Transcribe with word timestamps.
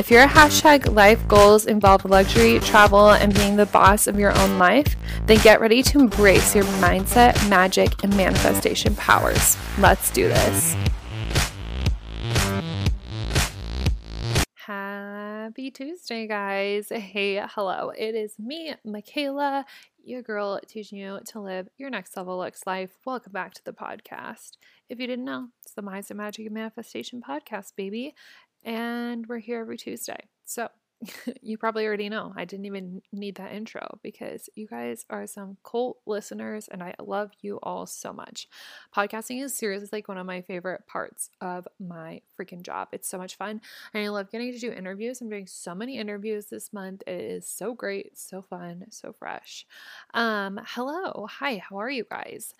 If 0.00 0.10
your 0.10 0.26
hashtag 0.26 0.94
life 0.94 1.28
goals 1.28 1.66
involve 1.66 2.06
luxury, 2.06 2.58
travel, 2.60 3.10
and 3.10 3.34
being 3.34 3.56
the 3.56 3.66
boss 3.66 4.06
of 4.06 4.18
your 4.18 4.34
own 4.38 4.58
life, 4.58 4.96
then 5.26 5.36
get 5.42 5.60
ready 5.60 5.82
to 5.82 5.98
embrace 5.98 6.54
your 6.54 6.64
mindset, 6.80 7.50
magic, 7.50 8.02
and 8.02 8.16
manifestation 8.16 8.94
powers. 8.94 9.58
Let's 9.76 10.10
do 10.10 10.26
this. 10.26 10.74
Happy 14.54 15.70
Tuesday, 15.70 16.26
guys. 16.26 16.88
Hey, 16.88 17.44
hello. 17.50 17.90
It 17.90 18.14
is 18.14 18.38
me, 18.38 18.72
Michaela, 18.86 19.66
your 20.02 20.22
girl, 20.22 20.60
teaching 20.66 20.98
you 20.98 21.20
to 21.26 21.40
live 21.40 21.68
your 21.76 21.90
next 21.90 22.16
level 22.16 22.38
looks 22.38 22.66
life. 22.66 22.90
Welcome 23.04 23.32
back 23.32 23.52
to 23.52 23.64
the 23.64 23.72
podcast. 23.74 24.52
If 24.88 24.98
you 24.98 25.06
didn't 25.06 25.26
know, 25.26 25.48
it's 25.62 25.74
the 25.74 25.82
Mindset 25.82 26.16
Magic 26.16 26.46
and 26.46 26.54
Manifestation 26.54 27.20
podcast, 27.20 27.76
baby 27.76 28.14
and 28.64 29.26
we're 29.26 29.38
here 29.38 29.60
every 29.60 29.76
Tuesday. 29.76 30.28
So 30.44 30.68
you 31.40 31.56
probably 31.56 31.86
already 31.86 32.08
know. 32.08 32.32
I 32.36 32.44
didn't 32.44 32.66
even 32.66 33.00
need 33.12 33.36
that 33.36 33.52
intro 33.52 33.98
because 34.02 34.50
you 34.54 34.66
guys 34.66 35.06
are 35.08 35.26
some 35.26 35.56
cult 35.64 35.98
listeners 36.06 36.68
and 36.68 36.82
I 36.82 36.94
love 37.00 37.30
you 37.40 37.58
all 37.62 37.86
so 37.86 38.12
much. 38.12 38.48
Podcasting 38.94 39.42
is 39.42 39.56
seriously 39.56 39.88
like 39.92 40.08
one 40.08 40.18
of 40.18 40.26
my 40.26 40.42
favorite 40.42 40.86
parts 40.86 41.30
of 41.40 41.66
my 41.78 42.20
freaking 42.38 42.62
job. 42.62 42.88
It's 42.92 43.08
so 43.08 43.16
much 43.16 43.36
fun 43.36 43.62
and 43.94 44.04
I 44.04 44.08
love 44.08 44.30
getting 44.30 44.52
to 44.52 44.58
do 44.58 44.72
interviews. 44.72 45.20
I'm 45.20 45.30
doing 45.30 45.46
so 45.46 45.74
many 45.74 45.96
interviews 45.96 46.46
this 46.46 46.72
month. 46.72 47.02
It 47.06 47.20
is 47.20 47.46
so 47.48 47.74
great, 47.74 48.18
so 48.18 48.42
fun, 48.42 48.84
so 48.90 49.12
fresh. 49.12 49.66
Um, 50.12 50.60
hello. 50.66 51.26
Hi, 51.38 51.62
how 51.66 51.78
are 51.78 51.90
you 51.90 52.04
guys? 52.10 52.54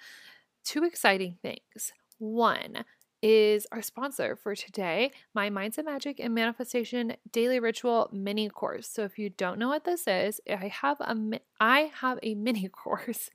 Two 0.64 0.84
exciting 0.84 1.36
things. 1.42 1.92
One, 2.18 2.84
is 3.22 3.66
our 3.72 3.82
sponsor 3.82 4.36
for 4.36 4.54
today, 4.54 5.12
my 5.34 5.50
Mindset 5.50 5.84
Magic 5.84 6.20
and 6.20 6.34
Manifestation 6.34 7.16
Daily 7.32 7.60
Ritual 7.60 8.08
mini 8.12 8.48
course. 8.48 8.88
So 8.88 9.04
if 9.04 9.18
you 9.18 9.30
don't 9.30 9.58
know 9.58 9.68
what 9.68 9.84
this 9.84 10.06
is, 10.06 10.40
I 10.48 10.68
have 10.68 11.00
a 11.00 11.40
I 11.60 11.90
have 12.00 12.18
a 12.22 12.34
mini 12.34 12.68
course. 12.72 13.30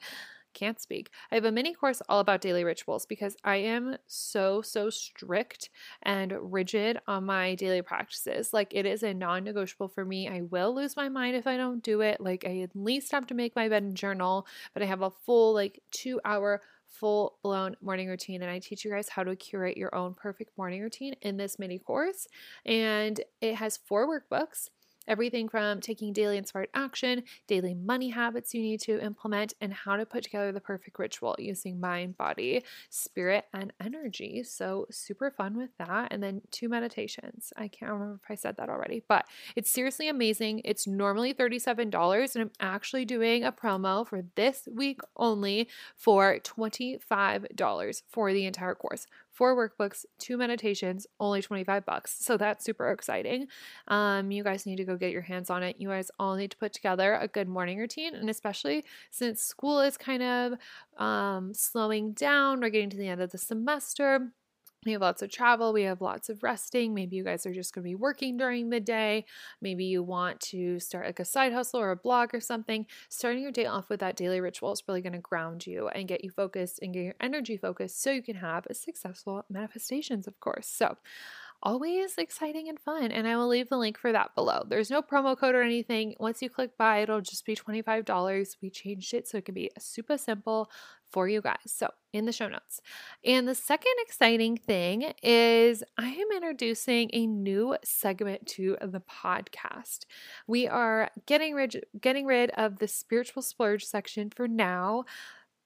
Can't 0.54 0.80
speak. 0.80 1.10
I 1.34 1.36
have 1.36 1.44
a 1.44 1.52
mini 1.52 1.74
course 1.74 2.02
all 2.08 2.22
about 2.22 2.40
daily 2.40 2.64
rituals 2.64 3.06
because 3.06 3.36
I 3.44 3.58
am 3.58 3.98
so 4.08 4.62
so 4.62 4.90
strict 4.90 5.70
and 6.02 6.34
rigid 6.40 6.98
on 7.08 7.26
my 7.26 7.56
daily 7.56 7.82
practices. 7.82 8.54
Like 8.54 8.74
it 8.74 8.86
is 8.86 9.04
a 9.04 9.14
non-negotiable 9.14 9.90
for 9.90 10.06
me. 10.06 10.30
I 10.30 10.44
will 10.44 10.74
lose 10.74 10.96
my 10.96 11.10
mind 11.10 11.36
if 11.36 11.46
I 11.46 11.58
don't 11.58 11.84
do 11.84 12.00
it. 12.00 12.22
Like 12.22 12.46
I 12.48 12.62
at 12.62 12.74
least 12.74 13.12
have 13.12 13.28
to 13.28 13.34
make 13.34 13.54
my 13.54 13.68
bed 13.68 13.84
and 13.84 13.98
journal, 13.98 14.48
but 14.74 14.82
I 14.82 14.86
have 14.86 15.02
a 15.02 15.12
full 15.26 15.54
like 15.54 15.82
2-hour 15.92 16.62
full 17.00 17.38
blown 17.44 17.76
morning 17.82 18.08
routine. 18.08 18.42
And 18.42 18.52
I 18.52 18.60
teach 18.60 18.86
you 18.86 18.92
guys 18.92 19.10
how 19.10 19.24
to 19.24 19.36
curate 19.36 19.78
your 19.78 19.94
own 19.96 20.14
perfect 20.14 20.58
morning 20.58 20.82
routine 20.82 21.16
in 21.22 21.38
this 21.38 21.60
mini 21.60 21.80
course. 21.80 22.28
And 22.66 23.20
it 23.42 23.56
has 23.56 23.78
four 23.78 24.08
workbooks 24.08 24.70
Everything 25.08 25.48
from 25.48 25.82
taking 25.82 26.14
daily 26.14 26.38
inspired 26.38 26.70
action, 26.74 27.24
daily 27.48 27.74
money 27.74 28.10
habits 28.10 28.54
you 28.54 28.62
need 28.62 28.80
to 28.82 29.00
implement, 29.02 29.54
and 29.62 29.74
how 29.74 29.96
to 29.96 30.06
put 30.06 30.24
together 30.24 30.52
the 30.52 30.60
perfect 30.60 30.98
ritual 31.00 31.36
using 31.40 31.80
mind, 31.80 32.18
body, 32.18 32.64
spirit, 32.90 33.46
and 33.54 33.74
energy. 33.80 34.44
So, 34.44 34.88
super 34.92 35.32
fun 35.32 35.58
with 35.58 35.72
that. 35.78 36.10
And 36.12 36.22
then 36.22 36.42
two 36.52 36.70
meditations. 36.70 37.54
I 37.56 37.68
can't 37.68 37.92
remember 37.92 38.20
if 38.24 38.32
I 38.32 38.36
said 38.36 38.58
that 38.58 38.70
already, 38.70 39.04
but 39.08 39.26
it's 39.56 39.72
seriously 39.72 40.08
amazing. 40.08 40.62
It's 40.66 40.88
normally 40.88 41.34
$37, 41.34 42.36
and 42.36 42.42
I'm 42.42 42.52
actually 42.60 43.06
doing 43.06 43.44
a 43.44 43.52
promo 43.52 44.08
for 44.08 44.24
this 44.36 44.68
week 44.72 45.02
only 45.16 45.68
for 45.96 46.40
$25 46.40 48.02
for 48.10 48.34
the 48.34 48.46
entire 48.46 48.76
course 48.76 49.08
four 49.36 49.56
workbooks, 49.56 50.06
two 50.18 50.38
meditations, 50.38 51.06
only 51.20 51.42
25 51.42 51.86
bucks. 51.86 52.16
So 52.20 52.38
that's 52.38 52.64
super 52.64 52.90
exciting. 52.92 53.48
Um, 53.90 54.32
you 54.32 54.44
guys 54.44 54.66
need 54.66 54.78
to 54.78 54.86
go 54.86 54.96
get 54.96 55.12
your 55.12 55.22
hands 55.22 55.50
on 55.50 55.62
it. 55.62 55.76
You 55.78 55.90
guys 55.90 56.10
all 56.18 56.36
need 56.36 56.52
to 56.52 56.58
put 56.58 56.74
together 56.74 57.16
a 57.16 57.28
good 57.28 57.50
morning 57.50 57.78
routine. 57.78 58.16
And 58.16 58.30
especially 58.30 58.86
since 59.12 59.42
school 59.42 59.82
is 59.82 59.98
kind 59.98 60.24
of 60.24 60.54
um, 60.98 61.54
slowing 61.54 62.14
down, 62.14 62.62
we're 62.62 62.70
getting 62.70 62.90
to 62.92 62.98
the 62.98 63.10
end 63.10 63.22
of 63.22 63.32
the 63.32 63.38
semester 63.38 64.32
we 64.86 64.92
have 64.92 65.02
lots 65.02 65.22
of 65.22 65.32
travel, 65.32 65.74
we 65.74 65.84
have 65.84 66.02
lots 66.02 66.30
of 66.30 66.44
resting. 66.44 66.94
Maybe 66.94 67.16
you 67.16 67.24
guys 67.24 67.46
are 67.46 67.54
just 67.54 67.74
going 67.74 67.84
to 67.84 67.90
be 67.90 67.96
working 67.96 68.38
during 68.38 68.70
the 68.70 68.80
day. 68.80 69.26
Maybe 69.62 69.86
you 69.86 70.04
want 70.04 70.40
to 70.42 70.80
start 70.80 71.06
like 71.06 71.20
a 71.20 71.26
side 71.26 71.54
hustle 71.54 71.80
or 71.80 71.92
a 71.92 71.96
blog 71.96 72.34
or 72.34 72.40
something. 72.40 72.86
Starting 73.10 73.42
your 73.42 73.52
day 73.52 73.66
off 73.66 73.90
with 73.90 74.00
that 74.00 74.16
daily 74.16 74.40
ritual 74.40 74.72
is 74.72 74.84
really 74.88 75.02
going 75.02 75.14
to 75.14 75.20
ground 75.20 75.66
you 75.66 75.88
and 75.90 76.08
get 76.08 76.24
you 76.24 76.30
focused 76.30 76.80
and 76.82 76.94
get 76.94 77.04
your 77.04 77.16
energy 77.20 77.58
focused 77.58 78.02
so 78.02 78.12
you 78.12 78.22
can 78.22 78.36
have 78.36 78.66
a 78.70 78.74
successful 78.74 79.46
manifestations, 79.50 80.28
of 80.28 80.40
course. 80.40 80.68
So, 80.68 80.98
always 81.64 82.18
exciting 82.18 82.70
and 82.70 82.80
fun. 82.80 83.12
And 83.12 83.28
I 83.28 83.36
will 83.36 83.48
leave 83.48 83.70
the 83.70 83.78
link 83.78 83.98
for 83.98 84.12
that 84.12 84.36
below. 84.36 84.64
There's 84.68 84.92
no 84.92 85.02
promo 85.02 85.38
code 85.38 85.56
or 85.56 85.62
anything. 85.62 86.16
Once 86.20 86.42
you 86.42 86.50
click 86.50 86.78
buy, 86.78 87.00
it'll 87.00 87.22
just 87.22 87.46
be 87.46 87.56
$25. 87.56 88.56
We 88.62 88.70
changed 88.70 89.14
it 89.14 89.28
so 89.28 89.38
it 89.38 89.46
can 89.46 89.56
be 89.56 89.72
super 89.80 90.18
simple 90.18 90.70
for 91.12 91.28
you 91.28 91.42
guys. 91.42 91.58
So, 91.66 91.90
in 92.16 92.26
the 92.26 92.32
show 92.32 92.48
notes. 92.48 92.82
And 93.24 93.48
the 93.48 93.56
second 93.56 93.92
exciting 94.00 94.58
thing 94.58 95.14
is 95.22 95.84
I 95.98 96.08
am 96.10 96.28
introducing 96.34 97.10
a 97.14 97.28
new 97.28 97.76
segment 97.84 98.48
to 98.48 98.78
the 98.82 99.02
podcast. 99.02 100.06
We 100.48 100.68
are 100.68 101.10
getting 101.26 101.54
rid 101.54 101.86
getting 102.00 102.26
rid 102.26 102.52
of 102.52 102.80
the 102.80 102.88
spiritual 102.88 103.42
splurge 103.42 103.84
section 103.84 104.30
for 104.30 104.48
now 104.48 105.04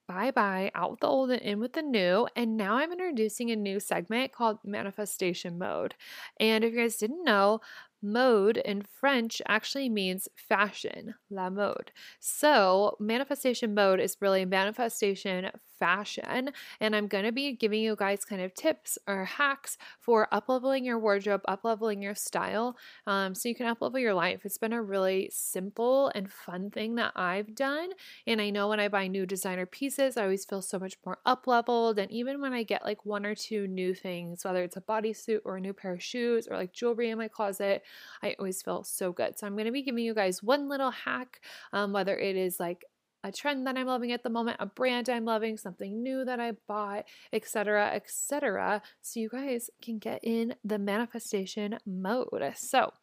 bye 0.07 0.31
bye, 0.31 0.71
out 0.73 0.89
with 0.89 0.99
the 1.01 1.07
old 1.07 1.29
and 1.29 1.41
in 1.41 1.59
with 1.59 1.73
the 1.73 1.83
new. 1.83 2.27
And 2.35 2.57
now 2.57 2.77
I'm 2.77 2.91
introducing 2.91 3.51
a 3.51 3.55
new 3.55 3.79
segment 3.79 4.31
called 4.31 4.57
Manifestation 4.65 5.59
Mode. 5.59 5.93
And 6.39 6.63
if 6.63 6.73
you 6.73 6.79
guys 6.79 6.95
didn't 6.97 7.23
know, 7.23 7.61
Mode 8.01 8.57
in 8.57 8.81
French 8.81 9.41
actually 9.47 9.89
means 9.89 10.29
fashion, 10.35 11.15
la 11.29 11.49
mode. 11.49 11.91
So, 12.19 12.95
manifestation 12.99 13.73
mode 13.73 13.99
is 13.99 14.15
really 14.21 14.45
manifestation 14.45 15.51
fashion. 15.77 16.51
And 16.79 16.95
I'm 16.95 17.07
going 17.07 17.23
to 17.23 17.31
be 17.31 17.53
giving 17.53 17.81
you 17.81 17.95
guys 17.95 18.25
kind 18.25 18.41
of 18.41 18.53
tips 18.53 18.97
or 19.07 19.25
hacks 19.25 19.77
for 19.99 20.27
upleveling 20.31 20.85
your 20.85 20.99
wardrobe, 20.99 21.41
upleveling 21.47 22.01
your 22.03 22.15
style, 22.15 22.77
um, 23.07 23.33
so 23.33 23.47
you 23.49 23.55
can 23.55 23.73
uplevel 23.73 23.99
your 23.99 24.13
life. 24.13 24.41
It's 24.45 24.57
been 24.57 24.73
a 24.73 24.81
really 24.81 25.29
simple 25.33 26.11
and 26.15 26.31
fun 26.31 26.69
thing 26.69 26.95
that 26.95 27.13
I've 27.15 27.55
done. 27.55 27.89
And 28.27 28.41
I 28.41 28.49
know 28.49 28.67
when 28.69 28.79
I 28.79 28.87
buy 28.89 29.07
new 29.07 29.25
designer 29.25 29.65
pieces, 29.65 30.17
I 30.17 30.23
always 30.23 30.45
feel 30.45 30.61
so 30.61 30.79
much 30.79 30.95
more 31.05 31.19
upleveled. 31.25 31.97
And 31.97 32.11
even 32.11 32.41
when 32.41 32.53
I 32.53 32.63
get 32.63 32.83
like 32.83 33.05
one 33.05 33.25
or 33.25 33.35
two 33.35 33.67
new 33.67 33.93
things, 33.93 34.43
whether 34.43 34.63
it's 34.63 34.77
a 34.77 34.81
bodysuit 34.81 35.39
or 35.45 35.57
a 35.57 35.61
new 35.61 35.73
pair 35.73 35.93
of 35.93 36.03
shoes 36.03 36.47
or 36.49 36.57
like 36.57 36.73
jewelry 36.73 37.09
in 37.09 37.17
my 37.17 37.27
closet, 37.27 37.83
I 38.23 38.35
always 38.39 38.61
feel 38.61 38.83
so 38.83 39.11
good. 39.11 39.37
So 39.37 39.47
I'm 39.47 39.53
going 39.53 39.65
to 39.65 39.71
be 39.71 39.81
giving 39.81 40.03
you 40.03 40.13
guys 40.13 40.43
one 40.43 40.69
little 40.69 40.91
hack, 40.91 41.41
um, 41.73 41.93
whether 41.93 42.17
it 42.17 42.35
is 42.35 42.59
like 42.59 42.85
a 43.23 43.31
trend 43.31 43.67
that 43.67 43.77
I'm 43.77 43.87
loving 43.87 44.11
at 44.11 44.23
the 44.23 44.29
moment, 44.29 44.57
a 44.59 44.65
brand 44.65 45.09
I'm 45.09 45.25
loving, 45.25 45.57
something 45.57 46.01
new 46.01 46.23
that 46.23 46.39
I 46.39 46.53
bought, 46.67 47.05
etc., 47.33 47.91
etc. 47.93 48.81
So 49.01 49.19
you 49.19 49.29
guys 49.29 49.69
can 49.81 49.97
get 49.97 50.21
in 50.23 50.55
the 50.63 50.79
manifestation 50.79 51.77
mode. 51.85 52.53
So 52.55 52.93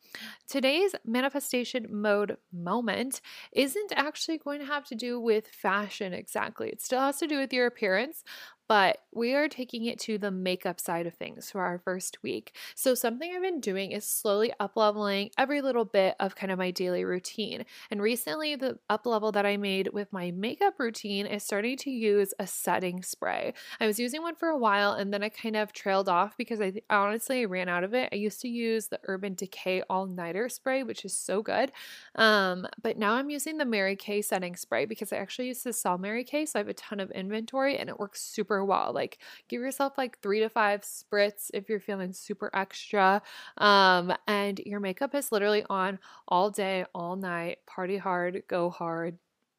today's 0.49 0.95
manifestation 1.05 1.87
mode 1.91 2.37
moment 2.53 3.21
isn't 3.53 3.93
actually 3.97 4.39
going 4.39 4.61
to 4.61 4.67
have 4.67 4.85
to 4.87 4.95
do 4.95 5.21
with 5.21 5.49
fashion 5.49 6.13
exactly. 6.13 6.69
It 6.69 6.81
still 6.81 7.01
has 7.01 7.19
to 7.19 7.27
do 7.27 7.39
with 7.39 7.53
your 7.53 7.67
appearance, 7.67 8.25
but 8.69 8.99
we 9.13 9.35
are 9.35 9.49
taking 9.49 9.85
it 9.85 9.99
to 10.01 10.19
the 10.19 10.31
makeup 10.31 10.81
side 10.81 11.07
of 11.07 11.15
things 11.15 11.51
for 11.51 11.63
our 11.63 11.79
first 11.79 12.23
week. 12.23 12.57
So, 12.75 12.95
something 12.95 13.33
I've 13.33 13.43
been 13.43 13.61
doing 13.61 13.93
is 13.93 14.05
slowly 14.05 14.53
up 14.59 14.77
leveling 14.77 15.31
every 15.39 15.61
little 15.61 15.85
bit 15.85 16.17
of 16.19 16.35
kind 16.35 16.51
of 16.51 16.59
my 16.59 16.71
daily 16.71 17.05
routine. 17.05 17.65
And 17.91 18.03
recently, 18.03 18.57
the 18.57 18.79
up 18.91 19.07
level 19.07 19.31
that 19.33 19.47
I 19.47 19.57
made 19.57 19.93
with 19.93 20.13
my 20.13 20.31
makeup 20.33 20.75
routine 20.79 21.27
is 21.27 21.45
starting 21.45 21.77
to 21.79 21.91
use 21.91 22.35
a 22.39 22.47
setting 22.47 23.03
spray. 23.03 23.55
I 23.81 23.87
was 23.87 24.01
using 24.01 24.23
one 24.23 24.35
for 24.35 24.49
a 24.49 24.59
while 24.59 24.93
and 24.93 25.13
then 25.13 25.23
I 25.23 25.29
kind 25.29 25.57
of 25.57 25.73
trailed 25.73 26.09
off 26.09 26.37
because 26.37 26.61
I 26.61 26.75
honestly 26.91 27.43
I 27.43 27.45
ran 27.45 27.69
out 27.69 27.85
of 27.85 27.95
it. 27.95 28.09
I 28.13 28.17
used 28.17 28.41
to 28.41 28.49
use 28.49 28.89
the 28.89 29.01
Urban 29.05 29.35
Decay 29.35 29.83
All 29.89 30.06
Nighter 30.07 30.49
spray, 30.49 30.83
which 30.83 31.05
is 31.05 31.17
so 31.17 31.43
good. 31.43 31.73
Um, 32.15 32.67
but 32.83 32.97
now 32.99 33.15
I'm 33.15 33.31
using 33.31 33.59
the 33.59 33.65
Mary 33.65 33.97
Kay 33.97 34.23
setting 34.23 34.57
spray 34.57 34.87
because 34.87 35.13
I 35.13 35.17
actually 35.17 35.49
used 35.49 35.63
to 35.65 35.73
sell 35.73 35.99
Mary 35.99 36.25
Kay, 36.25 36.47
so 36.47 36.59
I 36.59 36.61
have 36.61 36.69
a 36.69 36.75
ton 36.75 37.01
of 37.01 37.11
inventory 37.11 37.77
and 37.77 37.89
it 37.89 37.99
works 37.99 38.23
super 38.23 38.47
super 38.47 38.65
well. 38.65 38.93
Like 38.93 39.19
give 39.49 39.61
yourself 39.61 39.99
like 39.99 40.21
three 40.21 40.41
to 40.41 40.49
five 40.49 40.83
spritz 40.83 41.51
if 41.53 41.69
you're 41.69 41.81
feeling 41.81 42.13
super 42.13 42.51
extra. 42.55 43.23
Um, 43.59 44.15
and 44.27 44.61
your 44.61 44.81
makeup 44.81 45.15
is 45.15 45.33
literally 45.33 45.65
on 45.69 45.99
all 46.29 46.51
day, 46.51 46.85
all 46.95 47.17
night, 47.17 47.59
party 47.67 47.97
hard, 47.97 48.43
go 48.49 48.71
hard. 48.71 49.19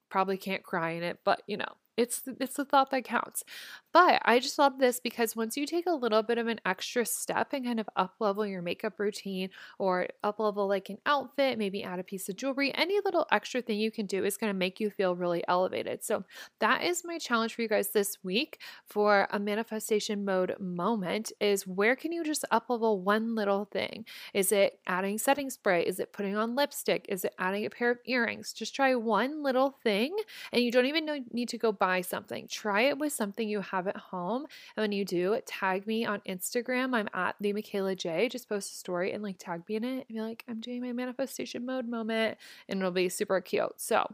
Probably 0.10 0.38
can't 0.38 0.64
cry 0.64 0.92
in 0.92 1.04
it, 1.04 1.20
but 1.26 1.44
you 1.48 1.58
know, 1.58 1.74
It's 1.98 2.22
it's 2.40 2.56
the 2.56 2.66
thought 2.66 2.92
that 2.92 3.04
counts. 3.04 3.44
But 3.92 4.22
I 4.26 4.38
just 4.40 4.60
love 4.60 4.78
this 4.78 5.00
because 5.00 5.36
once 5.36 5.58
you 5.58 5.66
take 5.66 5.88
a 5.88 5.94
little 5.94 6.22
bit 6.22 6.38
of 6.38 6.46
an 6.46 6.60
extra 6.66 7.04
step 7.04 7.54
and 7.54 7.66
kind 7.66 7.80
of 7.80 7.90
up 7.96 8.14
level 8.20 8.46
your 8.46 8.62
makeup 8.62 9.00
routine 9.00 9.50
or 9.80 10.08
up 10.24 10.40
level 10.40 10.68
like 10.68 10.90
an 10.90 11.00
outfit, 11.08 11.58
maybe 11.58 11.84
add 11.84 11.98
a 11.98 12.04
piece 12.04 12.30
of 12.30 12.36
jewelry, 12.36 12.72
any 12.76 13.00
little 13.04 13.26
extra 13.32 13.60
thing 13.60 13.80
you 13.80 13.90
can 13.90 14.06
do 14.06 14.24
is 14.24 14.38
going 14.38 14.54
to 14.54 14.58
make 14.58 14.80
you 14.80 14.92
feel 14.92 15.16
really 15.16 15.44
elevated. 15.48 16.04
So 16.04 16.26
that 16.60 16.84
is 16.84 17.04
my 17.04 17.18
challenge 17.18 17.56
for 17.56 17.64
you 17.64 17.68
guys 17.68 17.90
this 17.90 18.18
week 18.24 18.60
for 18.86 19.28
a 19.32 19.40
manifestation 19.40 20.24
mode 20.24 20.56
moment 20.60 21.32
is 21.40 21.66
where 21.66 21.96
can 21.96 22.12
you 22.12 22.24
just 22.24 22.46
up 22.52 22.70
level 22.70 23.02
one 23.02 23.34
little 23.34 23.66
thing? 23.66 24.06
Is 24.36 24.52
it 24.52 24.80
adding 24.86 25.18
setting 25.18 25.50
spray? 25.50 25.84
Is 25.84 26.00
it 26.00 26.14
putting 26.14 26.36
on 26.36 26.56
lipstick? 26.56 27.08
Is 27.10 27.26
it 27.26 27.34
adding 27.40 27.66
a 27.66 27.72
pair 27.72 27.90
of 27.90 27.98
earrings? 28.06 28.54
Just 28.54 28.76
try 28.76 28.94
one 28.94 29.42
little 29.42 29.72
thing 29.84 30.16
and 30.52 30.62
you 30.62 30.72
don't 30.72 30.86
even 30.86 31.06
know, 31.06 31.18
need 31.32 31.50
to 31.50 31.58
go 31.58 31.72
buy 31.72 31.87
something. 32.02 32.48
Try 32.48 32.84
it 32.84 32.98
with 32.98 33.14
something 33.14 33.48
you 33.48 33.62
have 33.62 33.88
at 33.88 33.98
home. 33.98 34.46
And 34.76 34.84
when 34.84 34.92
you 34.92 35.06
do, 35.06 35.40
tag 35.46 35.88
me 35.88 36.06
on 36.06 36.22
Instagram. 36.28 36.96
I'm 36.96 37.10
at 37.14 37.36
the 37.40 37.54
Michaela 37.54 37.96
J. 37.96 38.30
Just 38.30 38.50
post 38.50 38.72
a 38.72 38.76
story 38.76 39.12
and 39.14 39.24
like 39.24 39.38
tag 39.38 39.64
me 39.68 39.76
in 39.76 39.84
it 39.84 40.06
and 40.08 40.18
be 40.18 40.22
like, 40.22 40.44
I'm 40.48 40.60
doing 40.60 40.82
my 40.82 40.92
manifestation 40.92 41.66
mode 41.66 41.88
moment. 41.88 42.38
And 42.68 42.80
it'll 42.80 42.92
be 42.92 43.10
super 43.10 43.42
cute. 43.42 43.74
So 43.78 44.14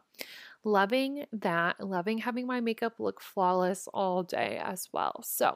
loving 0.66 1.26
that, 1.32 1.80
loving 1.80 2.20
having 2.20 2.48
my 2.48 2.60
makeup 2.60 2.94
look 3.00 3.22
flawless 3.22 3.88
all 3.94 4.24
day 4.24 4.60
as 4.64 4.90
well. 4.92 5.22
So, 5.24 5.56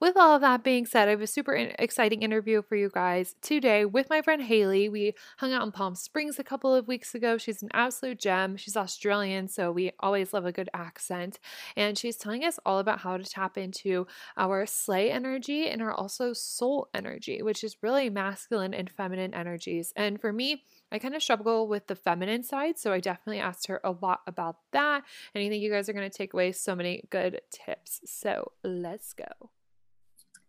with 0.00 0.16
all 0.16 0.34
of 0.34 0.40
that 0.42 0.62
being 0.62 0.86
said, 0.86 1.08
I 1.08 1.12
have 1.12 1.22
a 1.22 1.26
super 1.26 1.54
exciting 1.54 2.22
interview 2.22 2.62
for 2.62 2.76
you 2.76 2.90
guys 2.92 3.34
today 3.42 3.84
with 3.84 4.08
my 4.08 4.22
friend 4.22 4.42
Haley. 4.42 4.88
We 4.88 5.14
hung 5.38 5.52
out 5.52 5.64
in 5.64 5.72
Palm 5.72 5.94
Springs 5.94 6.38
a 6.38 6.44
couple 6.44 6.74
of 6.74 6.86
weeks 6.86 7.14
ago. 7.14 7.36
She's 7.36 7.62
an 7.62 7.70
absolute 7.72 8.18
gem. 8.18 8.56
She's 8.56 8.76
Australian, 8.76 9.48
so 9.48 9.72
we 9.72 9.92
always 10.00 10.32
love 10.32 10.46
a 10.46 10.52
good 10.52 10.70
accent. 10.72 11.38
And 11.76 11.98
she's 11.98 12.16
telling 12.16 12.44
us 12.44 12.58
all 12.64 12.78
about 12.78 13.00
how 13.00 13.16
to 13.16 13.24
tap 13.24 13.58
into 13.58 14.06
our 14.36 14.66
slay 14.66 15.10
energy 15.10 15.68
and 15.68 15.82
our 15.82 15.92
also 15.92 16.32
soul 16.32 16.88
energy, 16.94 17.42
which 17.42 17.64
is 17.64 17.82
really 17.82 18.10
masculine 18.10 18.74
and 18.74 18.90
feminine 18.90 19.34
energies. 19.34 19.92
And 19.96 20.20
for 20.20 20.32
me, 20.32 20.62
I 20.92 20.98
kind 20.98 21.14
of 21.14 21.22
struggle 21.22 21.66
with 21.66 21.88
the 21.88 21.96
feminine 21.96 22.42
side, 22.42 22.78
so 22.78 22.92
I 22.92 23.00
definitely 23.00 23.40
asked 23.40 23.66
her 23.66 23.80
a 23.82 23.90
lot 23.90 24.20
about 24.26 24.56
that. 24.72 25.02
And 25.34 25.44
I 25.44 25.48
think 25.48 25.62
you 25.62 25.70
guys 25.70 25.88
are 25.88 25.92
going 25.92 26.08
to 26.08 26.16
take 26.16 26.32
away 26.32 26.52
so 26.52 26.76
many 26.76 27.02
good 27.10 27.40
tips. 27.50 28.00
So 28.04 28.52
let's 28.62 29.12
go. 29.12 29.50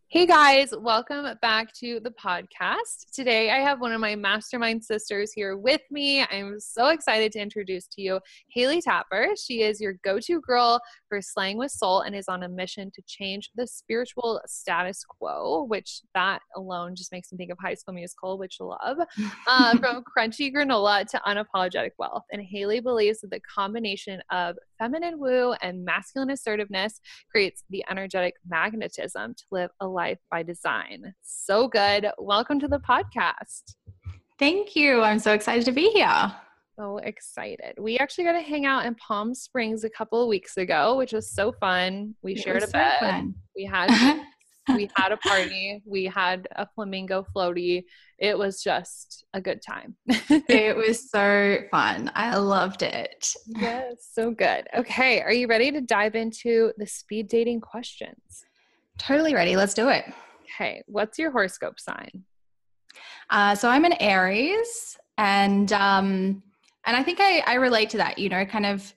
Hey 0.10 0.26
guys, 0.26 0.74
welcome 0.80 1.26
back 1.42 1.74
to 1.82 2.00
the 2.00 2.12
podcast. 2.12 3.12
Today 3.12 3.52
I 3.52 3.58
have 3.58 3.82
one 3.82 3.92
of 3.92 4.00
my 4.00 4.16
mastermind 4.16 4.82
sisters 4.82 5.34
here 5.34 5.58
with 5.58 5.82
me. 5.92 6.22
I'm 6.22 6.62
so 6.62 6.88
excited 6.88 7.34
to 7.34 7.40
introduce 7.40 7.88
to 7.88 8.02
you 8.02 8.20
Haley 8.50 8.82
Tapper. 8.82 9.32
She 9.38 9.64
is 9.64 9.82
your 9.82 9.96
go 10.06 10.18
to 10.22 10.40
girl 10.40 10.80
for 11.10 11.22
Slaying 11.22 11.58
with 11.58 11.72
Soul 11.72 12.02
and 12.02 12.16
is 12.16 12.30
on 12.30 12.44
a 12.44 12.48
mission 12.48 12.90
to 12.96 13.02
change 13.06 13.50
the 13.58 13.68
spiritual 13.68 14.40
status 14.48 15.04
quo, 15.04 15.66
which 15.66 16.00
that 16.16 16.40
alone 16.56 16.96
just 16.96 17.12
makes 17.12 17.30
me 17.34 17.38
think 17.38 17.52
of 17.52 17.58
High 17.62 17.74
School 17.74 17.96
Musical, 17.96 18.38
which 18.38 18.62
love. 18.62 18.98
Uh, 19.48 19.78
from 19.78 20.04
crunchy 20.04 20.54
granola 20.54 21.06
to 21.06 21.22
unapologetic 21.26 21.92
wealth. 21.98 22.24
And 22.32 22.42
Haley 22.42 22.80
believes 22.80 23.22
that 23.22 23.30
the 23.30 23.40
combination 23.40 24.22
of 24.30 24.58
feminine 24.78 25.20
woo 25.20 25.54
and 25.62 25.84
masculine 25.86 26.30
assertiveness 26.30 27.00
creates 27.32 27.64
the 27.70 27.84
energetic 27.90 28.36
magnetism 28.48 29.36
to 29.36 29.44
live 29.52 29.70
a 29.80 29.88
life 29.98 30.20
by 30.30 30.44
design. 30.44 31.12
So 31.24 31.68
good. 31.68 32.12
Welcome 32.20 32.60
to 32.60 32.68
the 32.68 32.78
podcast. 32.78 33.74
Thank 34.38 34.76
you. 34.76 35.02
I'm 35.02 35.18
so 35.18 35.34
excited 35.34 35.66
to 35.66 35.72
be 35.72 35.90
here. 35.90 36.32
So 36.78 36.98
excited. 36.98 37.74
We 37.80 37.98
actually 37.98 38.26
got 38.26 38.34
to 38.34 38.42
hang 38.42 38.68
out 38.68 38.86
in 38.86 38.94
Palm 38.94 39.34
Springs 39.34 39.84
a 39.84 39.90
couple 39.90 40.22
of 40.22 40.28
weeks 40.28 40.56
ago, 40.58 40.96
which 40.98 41.14
was 41.14 41.32
so 41.32 41.52
fun. 41.52 42.14
We 42.22 42.34
it 42.34 42.44
shared 42.44 42.62
a 42.62 42.68
so 42.68 42.74
bed. 42.74 43.00
Fun. 43.00 43.34
We 43.56 43.66
had 43.66 44.22
we 44.76 44.88
had 44.96 45.12
a 45.12 45.18
party. 45.18 45.82
We 45.84 46.06
had 46.06 46.48
a 46.56 46.68
flamingo 46.76 47.26
floaty. 47.36 47.86
It 48.20 48.38
was 48.38 48.62
just 48.62 49.26
a 49.34 49.42
good 49.42 49.64
time. 49.64 49.96
it 50.08 50.78
was 50.78 51.10
so 51.10 51.58
fun. 51.72 52.12
I 52.14 52.38
loved 52.38 52.84
it. 52.84 53.34
Yes, 53.48 54.10
so 54.12 54.30
good. 54.30 54.68
Okay, 54.78 55.22
are 55.22 55.34
you 55.34 55.48
ready 55.48 55.72
to 55.72 55.82
dive 55.82 56.14
into 56.14 56.72
the 56.78 56.86
speed 56.86 57.30
dating 57.30 57.62
questions? 57.62 58.44
Totally 58.98 59.34
ready. 59.34 59.56
Let's 59.56 59.74
do 59.74 59.90
it. 59.90 60.06
Okay, 60.44 60.84
what's 60.88 61.20
your 61.20 61.32
horoscope 61.32 61.80
sign? 61.80 62.24
Uh, 63.30 63.56
so 63.56 63.70
I'm 63.70 63.86
an 63.86 63.94
Aries, 64.00 64.98
and 65.18 65.72
um, 65.74 66.42
and 66.86 66.96
I 66.98 67.04
think 67.04 67.20
I, 67.22 67.44
I 67.46 67.56
relate 67.56 67.90
to 67.92 67.98
that. 67.98 68.18
You 68.18 68.30
know, 68.30 68.46
kind 68.46 68.66
of 68.66 68.94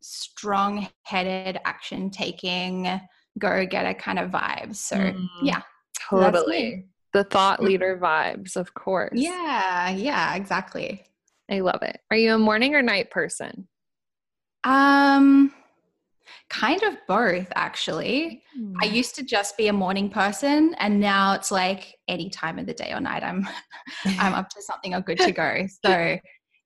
strong-headed, 0.00 1.60
action-taking 1.64 3.00
go 3.38 3.66
getter 3.66 3.94
kind 3.94 4.18
of 4.18 4.30
vibes. 4.30 4.76
So 4.76 4.96
mm, 4.96 5.28
yeah, 5.42 5.62
totally. 6.08 6.86
The 7.12 7.24
thought 7.24 7.60
mm. 7.60 7.64
leader 7.64 7.98
vibes, 8.02 8.56
of 8.56 8.74
course. 8.74 9.12
Yeah, 9.14 9.90
yeah, 9.90 10.34
exactly. 10.34 11.04
I 11.50 11.60
love 11.60 11.82
it. 11.82 12.00
Are 12.10 12.16
you 12.16 12.34
a 12.34 12.38
morning 12.38 12.74
or 12.74 12.82
night 12.82 13.10
person? 13.10 13.68
Um, 14.64 15.52
kind 16.52 16.82
of 16.82 16.96
both 17.08 17.46
actually. 17.54 18.42
Mm. 18.58 18.74
I 18.82 18.86
used 18.86 19.14
to 19.16 19.24
just 19.24 19.56
be 19.56 19.68
a 19.68 19.72
morning 19.72 20.10
person, 20.10 20.74
and 20.78 21.00
now 21.00 21.32
it's 21.32 21.50
like 21.50 21.96
any 22.08 22.28
time 22.28 22.58
of 22.58 22.66
the 22.66 22.74
day 22.74 22.92
or 22.92 23.00
night, 23.00 23.24
I'm 23.24 23.48
I'm 24.04 24.34
up 24.34 24.50
to 24.50 24.62
something 24.62 24.94
or 24.94 25.00
good 25.00 25.18
to 25.20 25.32
go. 25.32 25.66
So 25.84 26.18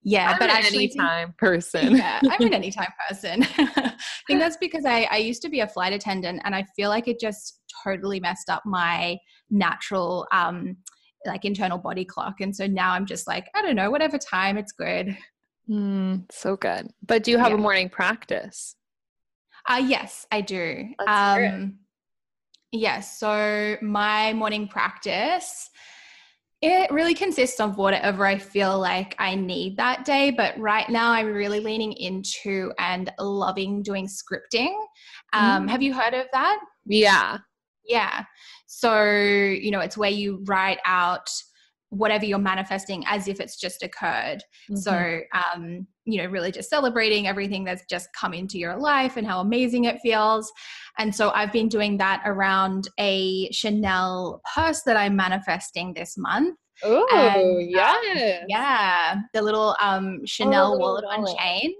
yeah, 0.02 0.30
I'm 0.30 0.38
but 0.38 0.50
an 0.50 0.56
actually, 0.56 0.84
anytime 0.84 1.34
person. 1.38 1.96
Yeah, 1.96 2.20
I'm 2.22 2.46
an 2.46 2.54
anytime 2.54 2.92
person. 3.08 3.42
I 3.58 3.94
think 4.26 4.40
that's 4.40 4.56
because 4.56 4.84
I, 4.84 5.08
I 5.10 5.16
used 5.16 5.42
to 5.42 5.48
be 5.48 5.60
a 5.60 5.68
flight 5.68 5.92
attendant 5.92 6.42
and 6.44 6.54
I 6.54 6.64
feel 6.76 6.90
like 6.90 7.08
it 7.08 7.18
just 7.18 7.60
totally 7.84 8.20
messed 8.20 8.50
up 8.50 8.62
my 8.64 9.16
natural 9.50 10.26
um 10.32 10.76
like 11.24 11.44
internal 11.44 11.78
body 11.78 12.04
clock. 12.04 12.40
And 12.40 12.54
so 12.54 12.66
now 12.66 12.92
I'm 12.92 13.06
just 13.06 13.26
like, 13.26 13.48
I 13.54 13.62
don't 13.62 13.74
know, 13.74 13.90
whatever 13.90 14.16
time, 14.16 14.56
it's 14.56 14.70
good. 14.70 15.16
Mm, 15.68 16.24
so 16.30 16.56
good. 16.56 16.88
But 17.04 17.24
do 17.24 17.32
you 17.32 17.38
have 17.38 17.48
yeah. 17.48 17.56
a 17.56 17.58
morning 17.58 17.88
practice? 17.88 18.76
Uh 19.68 19.82
yes, 19.84 20.26
I 20.30 20.40
do. 20.40 20.88
Um 21.06 21.78
yes, 22.72 23.18
so 23.18 23.76
my 23.82 24.32
morning 24.32 24.68
practice 24.68 25.70
it 26.62 26.90
really 26.90 27.14
consists 27.14 27.60
of 27.60 27.76
whatever 27.76 28.24
I 28.24 28.38
feel 28.38 28.78
like 28.78 29.14
I 29.18 29.34
need 29.34 29.76
that 29.76 30.04
day. 30.04 30.30
But 30.30 30.58
right 30.58 30.88
now, 30.88 31.12
I'm 31.12 31.26
really 31.26 31.60
leaning 31.60 31.92
into 31.92 32.72
and 32.78 33.12
loving 33.18 33.82
doing 33.82 34.06
scripting. 34.08 34.74
Um, 35.32 35.66
mm. 35.66 35.70
Have 35.70 35.82
you 35.82 35.92
heard 35.92 36.14
of 36.14 36.26
that? 36.32 36.58
Yeah. 36.86 37.38
Yeah. 37.84 38.24
So, 38.66 39.04
you 39.04 39.70
know, 39.70 39.80
it's 39.80 39.98
where 39.98 40.10
you 40.10 40.42
write 40.46 40.78
out 40.86 41.28
whatever 41.96 42.24
you're 42.24 42.38
manifesting 42.38 43.04
as 43.06 43.28
if 43.28 43.40
it's 43.40 43.56
just 43.56 43.82
occurred. 43.82 44.42
Mm-hmm. 44.70 44.76
So, 44.76 45.20
um, 45.32 45.86
you 46.04 46.22
know, 46.22 46.28
really 46.28 46.52
just 46.52 46.70
celebrating 46.70 47.26
everything 47.26 47.64
that's 47.64 47.84
just 47.86 48.08
come 48.18 48.32
into 48.32 48.58
your 48.58 48.76
life 48.76 49.16
and 49.16 49.26
how 49.26 49.40
amazing 49.40 49.84
it 49.84 50.00
feels. 50.00 50.52
And 50.98 51.14
so 51.14 51.30
I've 51.30 51.52
been 51.52 51.68
doing 51.68 51.96
that 51.98 52.22
around 52.24 52.88
a 52.98 53.50
Chanel 53.52 54.40
purse 54.54 54.82
that 54.82 54.96
I'm 54.96 55.16
manifesting 55.16 55.94
this 55.94 56.16
month. 56.16 56.56
Oh, 56.82 57.58
yeah. 57.58 57.94
Um, 58.12 58.46
yeah. 58.48 59.16
The 59.32 59.42
little 59.42 59.76
um, 59.80 60.20
Chanel 60.26 60.74
oh, 60.74 60.78
wallet 60.78 61.04
on 61.04 61.26
chain. 61.36 61.72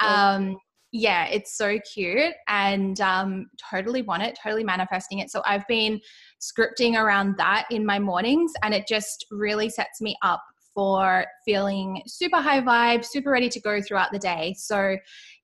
So 0.00 0.08
um, 0.08 0.56
yeah, 0.92 1.26
it's 1.26 1.56
so 1.56 1.78
cute 1.92 2.34
and 2.46 3.00
um, 3.00 3.50
totally 3.70 4.02
want 4.02 4.22
it, 4.22 4.38
totally 4.40 4.62
manifesting 4.62 5.18
it. 5.18 5.28
So 5.28 5.42
I've 5.44 5.66
been 5.66 6.00
scripting 6.44 6.94
around 6.94 7.36
that 7.38 7.66
in 7.70 7.84
my 7.86 7.98
mornings 7.98 8.52
and 8.62 8.74
it 8.74 8.86
just 8.86 9.26
really 9.30 9.68
sets 9.68 10.00
me 10.00 10.16
up 10.22 10.42
for 10.74 11.24
feeling 11.44 12.02
super 12.06 12.38
high 12.38 12.60
vibe, 12.60 13.04
super 13.04 13.30
ready 13.30 13.48
to 13.48 13.60
go 13.60 13.80
throughout 13.80 14.10
the 14.12 14.18
day. 14.18 14.54
So, 14.58 14.96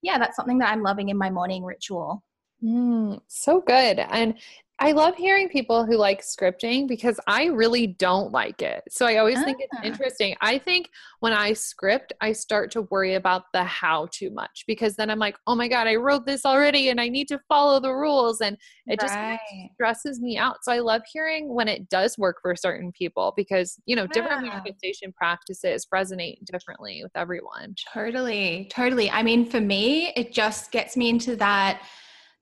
yeah, 0.03 0.19
that's 0.19 0.37
something 0.37 0.59
that 0.59 0.71
I'm 0.71 0.83
loving 0.83 1.09
in 1.09 1.17
my 1.17 1.31
morning 1.31 1.65
ritual. 1.65 2.25
Mm, 2.63 3.21
so 3.29 3.61
good. 3.61 4.01
And 4.01 4.35
I 4.83 4.93
love 4.93 5.15
hearing 5.15 5.51
people 5.51 5.85
who 5.85 5.97
like 5.99 6.23
scripting 6.23 6.89
because 6.89 7.21
I 7.27 7.47
really 7.47 7.87
don't 7.87 8.33
like 8.33 8.63
it. 8.63 8.83
So 8.89 9.05
I 9.05 9.19
always 9.19 9.43
think 9.45 9.59
it's 9.61 9.77
ah. 9.77 9.83
interesting. 9.85 10.35
I 10.41 10.57
think 10.57 10.89
when 11.21 11.35
I 11.35 11.53
script, 11.53 12.15
I 12.23 12.33
start 12.33 12.71
to 12.73 12.83
worry 12.83 13.15
about 13.15 13.45
the 13.53 13.63
how 13.63 14.09
too 14.11 14.31
much 14.31 14.65
because 14.67 14.97
then 14.97 15.11
I'm 15.11 15.19
like, 15.19 15.37
oh 15.47 15.55
my 15.55 15.69
God, 15.69 15.87
I 15.87 15.97
wrote 15.97 16.25
this 16.25 16.47
already 16.47 16.89
and 16.89 16.99
I 16.99 17.11
need 17.11 17.29
to 17.29 17.39
follow 17.47 17.79
the 17.79 17.93
rules. 17.93 18.41
And 18.41 18.57
it 18.87 19.03
right. 19.03 19.39
just 19.39 19.75
stresses 19.75 20.19
me 20.19 20.39
out. 20.39 20.65
So 20.65 20.73
I 20.73 20.79
love 20.79 21.03
hearing 21.13 21.53
when 21.53 21.69
it 21.69 21.91
does 21.91 22.17
work 22.17 22.39
for 22.41 22.57
certain 22.57 22.91
people 22.91 23.35
because, 23.37 23.79
you 23.85 23.97
know, 23.97 24.07
different 24.07 24.47
yeah. 24.47 24.51
manifestation 24.51 25.13
practices 25.13 25.87
resonate 25.95 26.43
differently 26.47 27.01
with 27.03 27.13
everyone. 27.15 27.75
Totally. 27.93 28.71
Totally. 28.73 29.11
I 29.11 29.23
mean, 29.23 29.45
for 29.45 29.61
me, 29.61 30.15
it 30.17 30.33
just 30.33 30.73
gets 30.73 30.97
me 30.97 31.11
into 31.11 31.37
that 31.37 31.83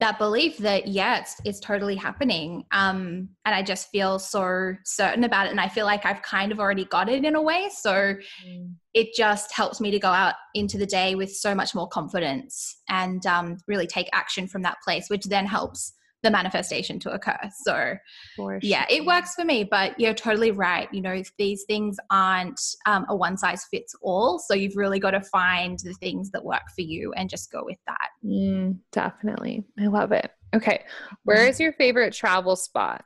that 0.01 0.19
belief 0.19 0.59
that 0.59 0.87
yeah 0.87 1.19
it's, 1.19 1.37
it's 1.45 1.61
totally 1.61 1.97
happening 1.97 2.65
um 2.71 3.29
and 3.45 3.55
i 3.55 3.63
just 3.63 3.91
feel 3.91 4.19
so 4.19 4.73
certain 4.85 5.25
about 5.25 5.47
it 5.47 5.51
and 5.51 5.61
i 5.61 5.69
feel 5.69 5.87
like 5.87 6.05
i've 6.07 6.23
kind 6.23 6.53
of 6.53 6.61
already 6.61 6.85
got 6.85 7.09
it 7.09 7.25
in 7.25 7.35
a 7.35 7.43
way 7.43 7.69
so 7.75 8.15
mm. 8.47 8.73
it 8.95 9.09
just 9.17 9.53
helps 9.53 9.81
me 9.81 9.91
to 9.91 9.99
go 9.99 10.09
out 10.09 10.35
into 10.55 10.79
the 10.79 10.87
day 10.87 11.15
with 11.15 11.35
so 11.35 11.55
much 11.55 11.75
more 11.75 11.89
confidence 11.89 12.81
and 12.89 13.27
um, 13.27 13.57
really 13.67 13.87
take 13.87 14.09
action 14.13 14.47
from 14.47 14.63
that 14.63 14.77
place 14.85 15.07
which 15.09 15.25
then 15.25 15.47
helps 15.47 15.93
the 16.23 16.31
manifestation 16.31 16.99
to 17.01 17.13
occur. 17.13 17.39
So, 17.63 17.95
sure. 18.35 18.59
yeah, 18.63 18.87
it 18.91 19.05
works 19.05 19.35
for 19.35 19.45
me. 19.45 19.65
But 19.65 19.99
you're 20.01 20.15
totally 20.15 20.51
right. 20.51 20.93
You 20.93 21.01
know, 21.01 21.23
these 21.39 21.65
things 21.65 21.97
aren't 22.11 22.61
um, 22.87 23.07
a 23.09 23.17
one 23.17 23.37
size 23.37 23.65
fits 23.71 23.95
all. 24.03 24.39
So 24.39 24.55
you've 24.55 24.77
really 24.77 24.99
got 24.99 25.13
to 25.13 25.21
find 25.21 25.79
the 25.79 25.95
things 25.95 26.31
that 26.31 26.45
work 26.45 26.63
for 26.75 26.83
you 26.83 27.13
and 27.13 27.31
just 27.31 27.53
go 27.53 27.65
with 27.65 27.79
that. 27.87 28.09
Mm, 28.25 28.79
definitely, 28.93 29.65
I 29.79 29.87
love 29.87 30.13
it. 30.13 30.31
Okay, 30.55 30.85
where 31.25 31.47
is 31.47 31.61
your 31.61 31.73
favorite 31.75 32.15
travel 32.15 32.57
spot? 32.57 33.05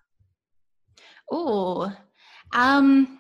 Oh, 1.31 1.93
um, 2.53 3.19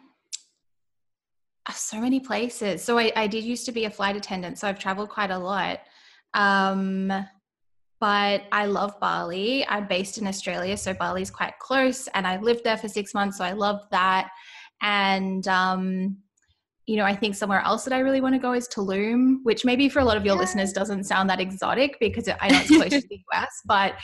so 1.75 2.00
many 2.00 2.20
places. 2.20 2.82
So 2.82 2.99
I, 2.99 3.12
I 3.16 3.26
did 3.26 3.44
used 3.44 3.66
to 3.66 3.72
be 3.72 3.84
a 3.84 3.90
flight 3.90 4.16
attendant, 4.16 4.58
so 4.58 4.68
I've 4.68 4.78
traveled 4.78 5.08
quite 5.08 5.30
a 5.30 5.38
lot. 5.38 5.80
Um, 6.34 7.12
but 8.02 8.42
I 8.50 8.66
love 8.66 8.99
Bali. 8.99 9.64
I'm 9.68 9.87
based 9.87 10.18
in 10.18 10.26
Australia, 10.26 10.76
so 10.76 10.92
Bali's 10.92 11.30
quite 11.30 11.56
close, 11.61 12.09
and 12.14 12.26
I 12.26 12.37
lived 12.37 12.64
there 12.64 12.76
for 12.76 12.88
six 12.88 13.14
months, 13.14 13.38
so 13.38 13.44
I 13.44 13.52
love 13.52 13.80
that. 13.92 14.28
And 14.82 15.47
um, 15.47 16.16
you 16.87 16.97
know, 16.97 17.04
I 17.04 17.14
think 17.14 17.37
somewhere 17.37 17.61
else 17.61 17.85
that 17.85 17.94
I 17.94 18.00
really 18.00 18.21
want 18.21 18.35
to 18.35 18.40
go 18.40 18.54
is 18.54 18.66
Tulum, 18.66 19.37
which 19.44 19.64
maybe 19.64 19.88
for 19.88 20.00
a 20.00 20.04
lot 20.04 20.16
of 20.16 20.26
your 20.26 20.35
yeah. 20.35 20.40
listeners 20.40 20.73
doesn't 20.73 21.04
sound 21.04 21.30
that 21.30 21.38
exotic 21.38 21.97
because 22.00 22.28
I 22.40 22.49
know 22.49 22.59
it's 22.59 22.68
close 22.76 22.90
to 22.90 23.09
the 23.09 23.21
US, 23.32 23.61
but 23.66 23.94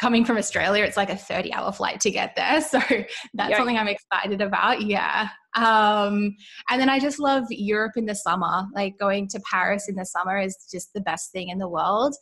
coming 0.00 0.24
from 0.24 0.36
Australia, 0.36 0.82
it's 0.82 0.96
like 0.96 1.10
a 1.10 1.16
30 1.16 1.52
hour 1.52 1.70
flight 1.70 2.00
to 2.00 2.10
get 2.10 2.34
there. 2.34 2.60
So 2.60 2.80
that's 3.34 3.50
yeah. 3.50 3.56
something 3.56 3.78
I'm 3.78 3.86
excited 3.86 4.40
about. 4.40 4.82
Yeah. 4.82 5.28
Um, 5.54 6.34
and 6.68 6.80
then 6.80 6.88
I 6.88 6.98
just 6.98 7.20
love 7.20 7.44
Europe 7.50 7.92
in 7.94 8.06
the 8.06 8.16
summer. 8.16 8.64
Like 8.74 8.98
going 8.98 9.28
to 9.28 9.40
Paris 9.48 9.88
in 9.88 9.94
the 9.94 10.04
summer 10.04 10.40
is 10.40 10.56
just 10.72 10.92
the 10.92 11.00
best 11.00 11.30
thing 11.30 11.50
in 11.50 11.58
the 11.58 11.68
world. 11.68 12.16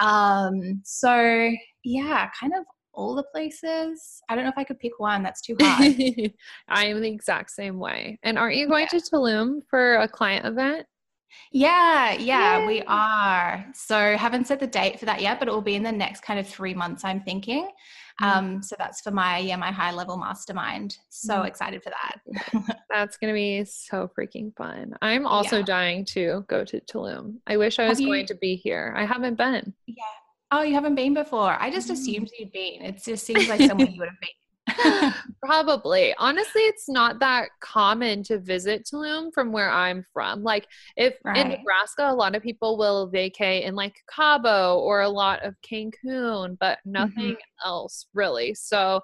Um, 0.00 0.80
so 0.84 1.50
yeah, 1.84 2.28
kind 2.38 2.52
of 2.58 2.64
all 2.92 3.14
the 3.14 3.24
places. 3.24 4.22
I 4.28 4.34
don't 4.34 4.44
know 4.44 4.50
if 4.50 4.58
I 4.58 4.64
could 4.64 4.78
pick 4.78 4.98
one. 4.98 5.22
That's 5.22 5.40
too 5.40 5.56
hard. 5.60 5.94
I 6.68 6.86
am 6.86 7.00
the 7.00 7.08
exact 7.08 7.50
same 7.50 7.78
way. 7.78 8.18
And 8.22 8.38
aren't 8.38 8.56
you 8.56 8.68
going 8.68 8.86
yeah. 8.92 8.98
to 8.98 9.10
Tulum 9.10 9.60
for 9.68 9.96
a 9.96 10.08
client 10.08 10.46
event? 10.46 10.86
Yeah, 11.50 12.12
yeah, 12.12 12.58
Yay. 12.58 12.66
we 12.66 12.82
are. 12.86 13.66
So 13.74 14.16
haven't 14.16 14.46
set 14.46 14.60
the 14.60 14.66
date 14.66 14.98
for 14.98 15.06
that 15.06 15.20
yet, 15.20 15.38
but 15.38 15.48
it 15.48 15.50
will 15.50 15.62
be 15.62 15.74
in 15.74 15.82
the 15.82 15.92
next 15.92 16.20
kind 16.20 16.38
of 16.38 16.46
three 16.48 16.74
months, 16.74 17.04
I'm 17.04 17.20
thinking. 17.20 17.68
Mm. 18.22 18.26
Um, 18.26 18.62
so 18.62 18.76
that's 18.78 19.00
for 19.00 19.10
my 19.10 19.38
yeah, 19.38 19.56
my 19.56 19.72
high 19.72 19.92
level 19.92 20.16
mastermind. 20.16 20.96
So 21.08 21.34
mm. 21.34 21.46
excited 21.46 21.82
for 21.82 21.90
that. 21.90 22.76
that's 22.90 23.16
gonna 23.16 23.32
be 23.32 23.64
so 23.64 24.10
freaking 24.16 24.54
fun. 24.56 24.94
I'm 25.02 25.26
also 25.26 25.58
yeah. 25.58 25.64
dying 25.64 26.04
to 26.06 26.44
go 26.48 26.64
to 26.64 26.80
Tulum. 26.80 27.38
I 27.46 27.56
wish 27.56 27.78
I 27.78 27.88
was 27.88 28.00
you, 28.00 28.06
going 28.06 28.26
to 28.26 28.36
be 28.36 28.56
here. 28.56 28.94
I 28.96 29.04
haven't 29.04 29.36
been. 29.36 29.74
Yeah. 29.86 30.04
Oh, 30.50 30.62
you 30.62 30.74
haven't 30.74 30.94
been 30.94 31.14
before. 31.14 31.56
I 31.58 31.70
just 31.70 31.88
mm. 31.88 31.92
assumed 31.92 32.30
you'd 32.38 32.52
been. 32.52 32.82
It 32.82 33.02
just 33.02 33.26
seems 33.26 33.48
like 33.48 33.60
somewhere 33.60 33.88
you 33.88 33.98
would 33.98 34.08
have 34.08 34.20
been. 34.20 34.30
Probably. 35.42 36.14
Honestly, 36.18 36.62
it's 36.62 36.88
not 36.88 37.18
that 37.20 37.48
common 37.60 38.22
to 38.24 38.38
visit 38.38 38.88
Tulum 38.90 39.32
from 39.32 39.52
where 39.52 39.70
I'm 39.70 40.04
from. 40.12 40.42
Like 40.42 40.66
if 40.96 41.14
right. 41.24 41.36
in 41.36 41.48
Nebraska, 41.48 42.08
a 42.08 42.14
lot 42.14 42.34
of 42.34 42.42
people 42.42 42.78
will 42.78 43.08
vacate 43.08 43.64
in 43.64 43.74
like 43.74 43.94
Cabo 44.08 44.78
or 44.78 45.02
a 45.02 45.08
lot 45.08 45.44
of 45.44 45.54
Cancun, 45.62 46.56
but 46.58 46.78
nothing 46.84 47.32
mm-hmm. 47.32 47.66
else 47.68 48.06
really. 48.14 48.54
So 48.54 49.00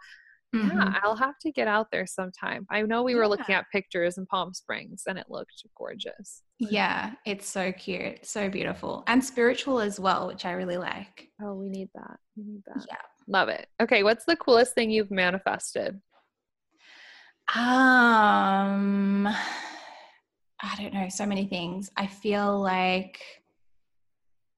mm-hmm. 0.55 0.79
yeah, 0.79 0.95
I'll 1.03 1.17
have 1.17 1.39
to 1.43 1.53
get 1.53 1.69
out 1.69 1.89
there 1.93 2.07
sometime. 2.07 2.67
I 2.71 2.83
know 2.83 3.03
we 3.03 3.15
were 3.15 3.23
yeah. 3.23 3.29
looking 3.29 3.55
at 3.55 3.67
pictures 3.73 4.19
in 4.19 4.27
Palm 4.27 4.53
Springs 4.55 5.05
and 5.07 5.19
it 5.19 5.27
looked 5.29 5.63
gorgeous. 5.77 6.43
Yeah, 6.59 7.13
it's 7.25 7.49
so 7.49 7.73
cute, 7.73 8.27
so 8.27 8.49
beautiful, 8.49 9.05
and 9.07 9.25
spiritual 9.25 9.81
as 9.81 9.99
well, 10.01 10.27
which 10.27 10.45
I 10.45 10.53
really 10.53 10.77
like. 10.77 11.29
Oh, 11.43 11.55
we 11.55 11.69
need 11.69 11.89
that. 11.95 12.19
We 12.37 12.45
need 12.45 12.63
that. 12.67 12.85
Yeah. 12.89 12.97
Love 13.27 13.49
it. 13.49 13.67
Okay, 13.81 14.03
what's 14.03 14.25
the 14.25 14.37
coolest 14.37 14.75
thing 14.75 14.91
you've 14.91 15.11
manifested? 15.11 16.01
Um 17.55 19.27
I 20.63 20.77
don't 20.77 20.93
know, 20.93 21.09
so 21.09 21.27
many 21.27 21.47
things. 21.47 21.91
I 21.97 22.07
feel 22.07 22.61
like 22.61 23.19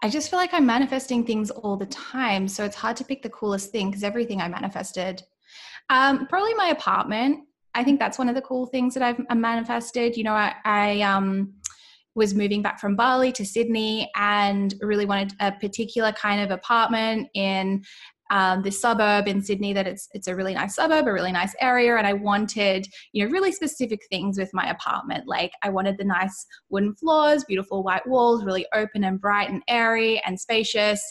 I 0.04 0.08
just 0.08 0.30
feel 0.30 0.38
like 0.38 0.52
I'm 0.52 0.66
manifesting 0.66 1.24
things 1.24 1.50
all 1.50 1.76
the 1.76 1.86
time, 1.86 2.48
so 2.48 2.64
it's 2.64 2.74
hard 2.74 2.96
to 2.96 3.04
pick 3.04 3.22
the 3.22 3.30
coolest 3.30 3.70
thing 3.70 3.88
because 3.88 4.02
everything 4.02 4.40
I 4.40 4.48
manifested. 4.48 5.22
Um 5.90 6.26
probably 6.26 6.54
my 6.54 6.68
apartment. 6.68 7.40
I 7.74 7.84
think 7.84 7.98
that's 7.98 8.18
one 8.18 8.28
of 8.28 8.34
the 8.34 8.42
cool 8.42 8.66
things 8.66 8.94
that 8.94 9.02
I've 9.02 9.36
manifested. 9.36 10.16
You 10.16 10.24
know, 10.24 10.34
I, 10.34 10.54
I 10.64 11.00
um 11.00 11.54
was 12.14 12.34
moving 12.34 12.60
back 12.60 12.78
from 12.78 12.94
Bali 12.94 13.32
to 13.32 13.44
Sydney 13.44 14.10
and 14.14 14.74
really 14.80 15.06
wanted 15.06 15.32
a 15.40 15.52
particular 15.52 16.12
kind 16.12 16.42
of 16.42 16.50
apartment 16.50 17.28
in 17.34 17.82
um, 18.30 18.62
this 18.62 18.80
suburb 18.80 19.28
in 19.28 19.42
Sydney 19.42 19.74
that 19.74 19.86
it's 19.86 20.08
it's 20.12 20.26
a 20.26 20.34
really 20.34 20.54
nice 20.54 20.74
suburb, 20.76 21.06
a 21.06 21.12
really 21.12 21.32
nice 21.32 21.54
area, 21.60 21.96
and 21.96 22.06
I 22.06 22.14
wanted 22.14 22.86
you 23.12 23.24
know 23.24 23.30
really 23.30 23.52
specific 23.52 24.00
things 24.08 24.38
with 24.38 24.50
my 24.54 24.70
apartment. 24.70 25.28
Like 25.28 25.52
I 25.62 25.68
wanted 25.68 25.98
the 25.98 26.04
nice 26.04 26.46
wooden 26.70 26.94
floors, 26.94 27.44
beautiful 27.44 27.82
white 27.82 28.06
walls, 28.08 28.42
really 28.42 28.66
open 28.74 29.04
and 29.04 29.20
bright 29.20 29.50
and 29.50 29.62
airy 29.68 30.22
and 30.24 30.40
spacious. 30.40 31.02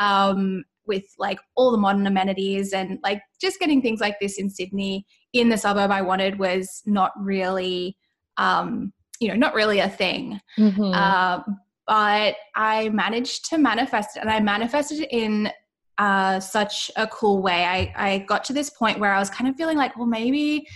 Um, 0.00 0.64
with 0.86 1.04
like 1.18 1.38
all 1.54 1.70
the 1.70 1.78
modern 1.78 2.06
amenities 2.06 2.72
and 2.72 2.98
like 3.02 3.22
just 3.40 3.58
getting 3.58 3.82
things 3.82 4.00
like 4.00 4.18
this 4.20 4.38
in 4.38 4.50
Sydney 4.50 5.06
in 5.32 5.48
the 5.48 5.58
suburb 5.58 5.90
I 5.90 6.02
wanted 6.02 6.38
was 6.38 6.82
not 6.86 7.12
really 7.18 7.96
um, 8.36 8.92
you 9.20 9.28
know 9.28 9.34
not 9.34 9.54
really 9.54 9.80
a 9.80 9.88
thing. 9.88 10.40
Mm-hmm. 10.58 10.92
uh, 10.92 11.40
but 11.86 12.36
i 12.54 12.88
managed 12.88 13.44
to 13.50 13.58
manifest 13.58 14.16
it 14.16 14.20
and 14.20 14.30
i 14.30 14.40
manifested 14.40 15.00
it 15.00 15.08
in 15.10 15.50
uh, 15.98 16.40
such 16.40 16.90
a 16.96 17.06
cool 17.06 17.40
way. 17.40 17.64
I, 17.64 17.92
I 17.96 18.18
got 18.18 18.42
to 18.44 18.52
this 18.52 18.70
point 18.70 18.98
where 18.98 19.12
i 19.12 19.18
was 19.18 19.30
kind 19.30 19.48
of 19.48 19.56
feeling 19.56 19.76
like 19.76 19.96
well 19.96 20.06
maybe 20.06 20.66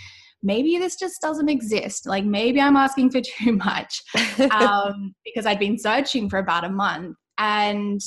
maybe 0.41 0.77
this 0.77 0.95
just 0.95 1.19
doesn't 1.21 1.49
exist. 1.49 2.05
Like 2.05 2.25
maybe 2.25 2.61
i'm 2.61 2.77
asking 2.77 3.11
for 3.11 3.21
too 3.37 3.53
much 3.53 4.01
um, 4.51 5.13
because 5.25 5.45
i'd 5.45 5.59
been 5.59 5.77
searching 5.77 6.29
for 6.29 6.39
about 6.39 6.63
a 6.63 6.69
month. 6.69 7.17
And 7.37 8.01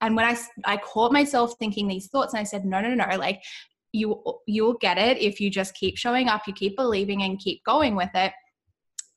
and 0.00 0.16
when 0.16 0.24
i 0.24 0.36
i 0.64 0.76
caught 0.76 1.12
myself 1.12 1.54
thinking 1.58 1.88
these 1.88 2.08
thoughts 2.08 2.32
and 2.32 2.40
i 2.40 2.44
said 2.44 2.64
no 2.64 2.80
no 2.80 2.94
no 2.94 3.16
like 3.16 3.42
you 3.92 4.22
you'll 4.46 4.78
get 4.80 4.98
it 4.98 5.18
if 5.18 5.40
you 5.40 5.50
just 5.50 5.74
keep 5.74 5.96
showing 5.96 6.28
up 6.28 6.42
you 6.46 6.52
keep 6.52 6.76
believing 6.76 7.22
and 7.22 7.38
keep 7.38 7.62
going 7.64 7.96
with 7.96 8.10
it 8.14 8.32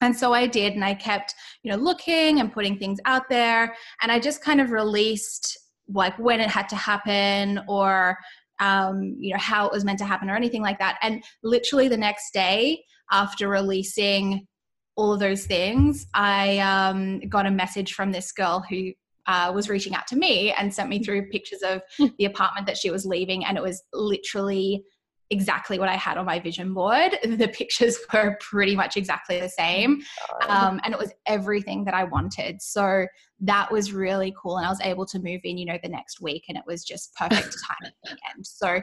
and 0.03 0.15
so 0.15 0.33
I 0.33 0.47
did, 0.47 0.73
and 0.73 0.83
I 0.83 0.95
kept, 0.95 1.33
you 1.63 1.71
know, 1.71 1.77
looking 1.77 2.41
and 2.41 2.51
putting 2.51 2.77
things 2.77 2.99
out 3.05 3.29
there. 3.29 3.73
And 4.01 4.11
I 4.11 4.19
just 4.19 4.43
kind 4.43 4.59
of 4.59 4.71
released 4.71 5.57
like 5.87 6.17
when 6.19 6.41
it 6.41 6.49
had 6.49 6.67
to 6.69 6.75
happen 6.75 7.61
or, 7.69 8.17
um, 8.59 9.15
you 9.17 9.31
know, 9.33 9.39
how 9.39 9.65
it 9.65 9.71
was 9.71 9.85
meant 9.85 9.99
to 9.99 10.05
happen 10.05 10.29
or 10.29 10.35
anything 10.35 10.61
like 10.61 10.77
that. 10.79 10.97
And 11.01 11.23
literally 11.41 11.87
the 11.87 11.97
next 11.97 12.33
day 12.33 12.83
after 13.11 13.47
releasing 13.47 14.45
all 14.97 15.13
of 15.13 15.21
those 15.21 15.45
things, 15.45 16.05
I 16.13 16.59
um, 16.59 17.21
got 17.29 17.45
a 17.45 17.51
message 17.51 17.93
from 17.93 18.11
this 18.11 18.33
girl 18.33 18.63
who 18.69 18.91
uh, 19.27 19.51
was 19.53 19.69
reaching 19.69 19.95
out 19.95 20.07
to 20.07 20.15
me 20.15 20.51
and 20.51 20.73
sent 20.73 20.89
me 20.89 21.03
through 21.03 21.29
pictures 21.29 21.61
of 21.61 21.81
the 22.17 22.25
apartment 22.25 22.67
that 22.67 22.77
she 22.77 22.89
was 22.89 23.05
leaving. 23.05 23.45
And 23.45 23.57
it 23.57 23.63
was 23.63 23.83
literally 23.93 24.83
exactly 25.29 25.79
what 25.79 25.89
I 25.89 25.95
had 25.95 26.17
on 26.17 26.25
my 26.25 26.39
vision 26.39 26.73
board. 26.73 27.17
The 27.43 27.47
pictures 27.47 27.97
were 28.13 28.37
pretty 28.39 28.75
much 28.75 28.95
exactly 28.95 29.39
the 29.39 29.49
same. 29.49 30.01
Um, 30.47 30.79
and 30.83 30.93
it 30.93 30.99
was 30.99 31.11
everything 31.25 31.83
that 31.85 31.95
I 31.95 32.03
wanted. 32.03 32.61
So 32.61 33.07
that 33.39 33.71
was 33.71 33.91
really 33.91 34.33
cool. 34.39 34.57
And 34.57 34.65
I 34.65 34.69
was 34.69 34.79
able 34.81 35.05
to 35.07 35.19
move 35.19 35.41
in, 35.43 35.57
you 35.57 35.65
know, 35.65 35.79
the 35.81 35.89
next 35.89 36.21
week 36.21 36.45
and 36.47 36.57
it 36.57 36.63
was 36.67 36.83
just 36.83 37.13
perfect 37.15 37.55
timing 37.67 37.93
end. 38.05 38.45
So, 38.45 38.81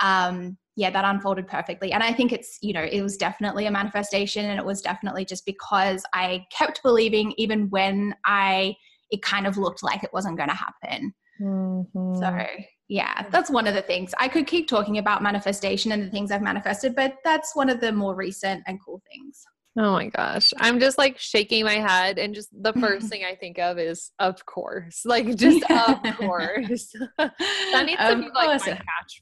um, 0.00 0.56
yeah, 0.76 0.90
that 0.90 1.04
unfolded 1.04 1.48
perfectly. 1.48 1.92
And 1.92 2.02
I 2.02 2.12
think 2.12 2.32
it's, 2.32 2.58
you 2.62 2.72
know, 2.72 2.84
it 2.84 3.02
was 3.02 3.16
definitely 3.16 3.66
a 3.66 3.70
manifestation 3.70 4.44
and 4.44 4.60
it 4.60 4.64
was 4.64 4.80
definitely 4.80 5.24
just 5.24 5.44
because 5.44 6.04
I 6.14 6.46
kept 6.56 6.82
believing 6.84 7.34
even 7.36 7.68
when 7.70 8.14
I, 8.24 8.76
it 9.10 9.22
kind 9.22 9.46
of 9.46 9.56
looked 9.56 9.82
like 9.82 10.04
it 10.04 10.12
wasn't 10.12 10.36
going 10.36 10.48
to 10.48 10.54
happen. 10.54 11.14
Mm-hmm. 11.40 12.14
So 12.16 12.46
yeah, 12.88 13.26
that's 13.30 13.50
one 13.50 13.66
of 13.66 13.74
the 13.74 13.82
things. 13.82 14.14
I 14.18 14.28
could 14.28 14.46
keep 14.46 14.66
talking 14.66 14.98
about 14.98 15.22
manifestation 15.22 15.92
and 15.92 16.02
the 16.02 16.10
things 16.10 16.30
I've 16.30 16.42
manifested, 16.42 16.94
but 16.96 17.16
that's 17.22 17.54
one 17.54 17.68
of 17.68 17.80
the 17.80 17.92
more 17.92 18.14
recent 18.14 18.62
and 18.66 18.78
cool 18.84 19.02
things. 19.10 19.44
Oh 19.80 19.92
my 19.92 20.06
gosh. 20.06 20.52
I'm 20.58 20.80
just 20.80 20.98
like 20.98 21.18
shaking 21.18 21.64
my 21.64 21.74
head 21.74 22.18
and 22.18 22.34
just 22.34 22.48
the 22.52 22.72
first 22.72 23.06
thing 23.10 23.22
I 23.24 23.36
think 23.36 23.58
of 23.58 23.78
is 23.78 24.10
of 24.18 24.44
course. 24.44 25.02
Like 25.04 25.36
just 25.36 25.70
of 25.70 26.02
course. 26.16 26.92
that 27.18 27.84
needs 27.86 28.00
of 28.00 28.16
to 28.16 28.22
be 28.22 28.30
like 28.34 28.60
my 28.60 28.78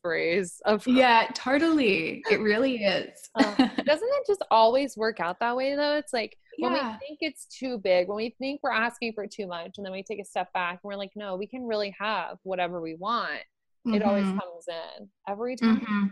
catchphrase 0.06 0.54
of 0.64 0.84
course. 0.84 0.96
Yeah, 0.96 1.26
totally. 1.34 2.22
It 2.30 2.40
really 2.40 2.84
is. 2.84 3.10
uh, 3.34 3.54
doesn't 3.56 4.08
it 4.08 4.26
just 4.26 4.44
always 4.50 4.96
work 4.96 5.20
out 5.20 5.40
that 5.40 5.56
way 5.56 5.74
though? 5.76 5.96
It's 5.96 6.12
like 6.12 6.38
when 6.58 6.72
we 6.72 6.78
think 6.78 7.18
it's 7.20 7.46
too 7.46 7.78
big, 7.78 8.08
when 8.08 8.16
we 8.16 8.34
think 8.38 8.60
we're 8.62 8.72
asking 8.72 9.12
for 9.12 9.26
too 9.26 9.46
much 9.46 9.74
and 9.76 9.84
then 9.84 9.92
we 9.92 10.02
take 10.02 10.20
a 10.20 10.24
step 10.24 10.52
back 10.52 10.72
and 10.72 10.80
we're 10.82 10.96
like, 10.96 11.12
no, 11.14 11.36
we 11.36 11.46
can 11.46 11.66
really 11.66 11.94
have 11.98 12.38
whatever 12.42 12.80
we 12.80 12.94
want 12.94 13.42
Mm-hmm. 13.86 13.94
It 13.94 14.02
always 14.02 14.24
mm-hmm. 14.24 14.38
comes 14.38 14.64
in 14.68 15.08
every 15.28 15.56
time. 15.56 15.80
Mm-hmm. 15.80 16.06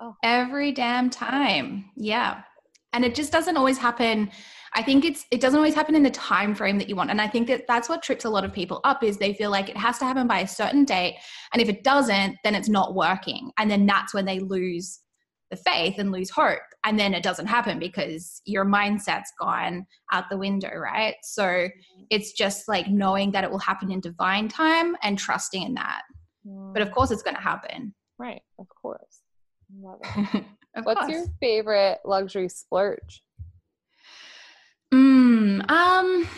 Oh. 0.00 0.16
Every 0.22 0.72
damn 0.72 1.10
time. 1.10 1.90
Yeah. 1.96 2.42
And 2.94 3.04
it 3.04 3.14
just 3.14 3.30
doesn't 3.30 3.56
always 3.56 3.76
happen. 3.76 4.30
I 4.74 4.82
think 4.82 5.04
it's 5.04 5.26
it 5.30 5.40
doesn't 5.40 5.58
always 5.58 5.74
happen 5.74 5.94
in 5.94 6.02
the 6.02 6.10
time 6.10 6.54
frame 6.54 6.78
that 6.78 6.88
you 6.88 6.96
want. 6.96 7.10
And 7.10 7.20
I 7.20 7.28
think 7.28 7.46
that 7.48 7.66
that's 7.68 7.88
what 7.88 8.02
trips 8.02 8.24
a 8.24 8.30
lot 8.30 8.44
of 8.44 8.52
people 8.52 8.80
up 8.84 9.02
is 9.02 9.18
they 9.18 9.34
feel 9.34 9.50
like 9.50 9.68
it 9.68 9.76
has 9.76 9.98
to 9.98 10.06
happen 10.06 10.26
by 10.26 10.40
a 10.40 10.48
certain 10.48 10.84
date 10.84 11.16
and 11.52 11.60
if 11.60 11.68
it 11.68 11.84
doesn't 11.84 12.36
then 12.44 12.54
it's 12.54 12.68
not 12.68 12.94
working. 12.94 13.50
And 13.58 13.70
then 13.70 13.84
that's 13.84 14.14
when 14.14 14.24
they 14.24 14.38
lose 14.38 15.00
the 15.50 15.56
faith 15.56 15.98
and 15.98 16.12
lose 16.12 16.30
hope 16.30 16.58
and 16.84 16.98
then 16.98 17.14
it 17.14 17.22
doesn't 17.22 17.46
happen 17.46 17.78
because 17.78 18.42
your 18.44 18.64
mindset's 18.64 19.32
gone 19.40 19.86
out 20.12 20.24
the 20.30 20.36
window 20.36 20.70
right? 20.76 21.14
So 21.22 21.42
mm-hmm. 21.42 22.02
it's 22.10 22.32
just 22.32 22.68
like 22.68 22.88
knowing 22.88 23.30
that 23.32 23.44
it 23.44 23.50
will 23.50 23.58
happen 23.58 23.90
in 23.90 24.00
divine 24.00 24.48
time 24.48 24.96
and 25.02 25.18
trusting 25.18 25.62
in 25.62 25.74
that. 25.74 26.02
Mm. 26.46 26.72
but 26.72 26.82
of 26.82 26.92
course 26.92 27.10
it's 27.10 27.22
going 27.22 27.36
to 27.36 27.42
happen. 27.42 27.94
Right 28.18 28.42
of 28.58 28.66
course. 28.80 29.22
Love 29.80 30.00
it. 30.02 30.44
What's 30.84 31.00
course. 31.00 31.12
your 31.12 31.26
favorite 31.40 31.98
luxury 32.04 32.48
splurge? 32.48 33.22
Mm, 34.92 35.70
um 35.70 36.28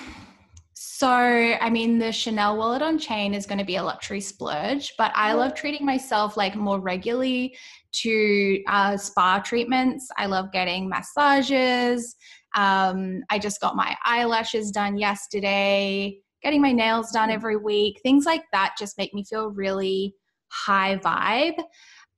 so, 1.01 1.09
I 1.09 1.71
mean, 1.71 1.99
the 1.99 2.13
Chanel 2.13 2.59
wallet 2.59 2.83
on 2.83 2.99
chain 2.99 3.33
is 3.33 3.47
going 3.47 3.57
to 3.57 3.65
be 3.65 3.77
a 3.77 3.83
luxury 3.83 4.21
splurge, 4.21 4.93
but 4.99 5.11
I 5.15 5.33
love 5.33 5.55
treating 5.55 5.87
myself 5.87 6.37
like 6.37 6.57
more 6.57 6.79
regularly 6.79 7.57
to 7.93 8.63
uh, 8.69 8.97
spa 8.97 9.41
treatments. 9.41 10.09
I 10.17 10.27
love 10.27 10.53
getting 10.53 10.89
massages. 10.89 12.17
Um, 12.55 13.23
I 13.31 13.39
just 13.39 13.61
got 13.61 13.77
my 13.77 13.97
eyelashes 14.05 14.71
done 14.71 14.99
yesterday, 14.99 16.19
getting 16.43 16.61
my 16.61 16.73
nails 16.73 17.11
done 17.11 17.31
every 17.31 17.57
week. 17.57 18.01
Things 18.03 18.27
like 18.27 18.43
that 18.53 18.75
just 18.79 18.99
make 18.99 19.15
me 19.15 19.25
feel 19.25 19.51
really 19.51 20.15
high 20.49 20.97
vibe. 20.97 21.63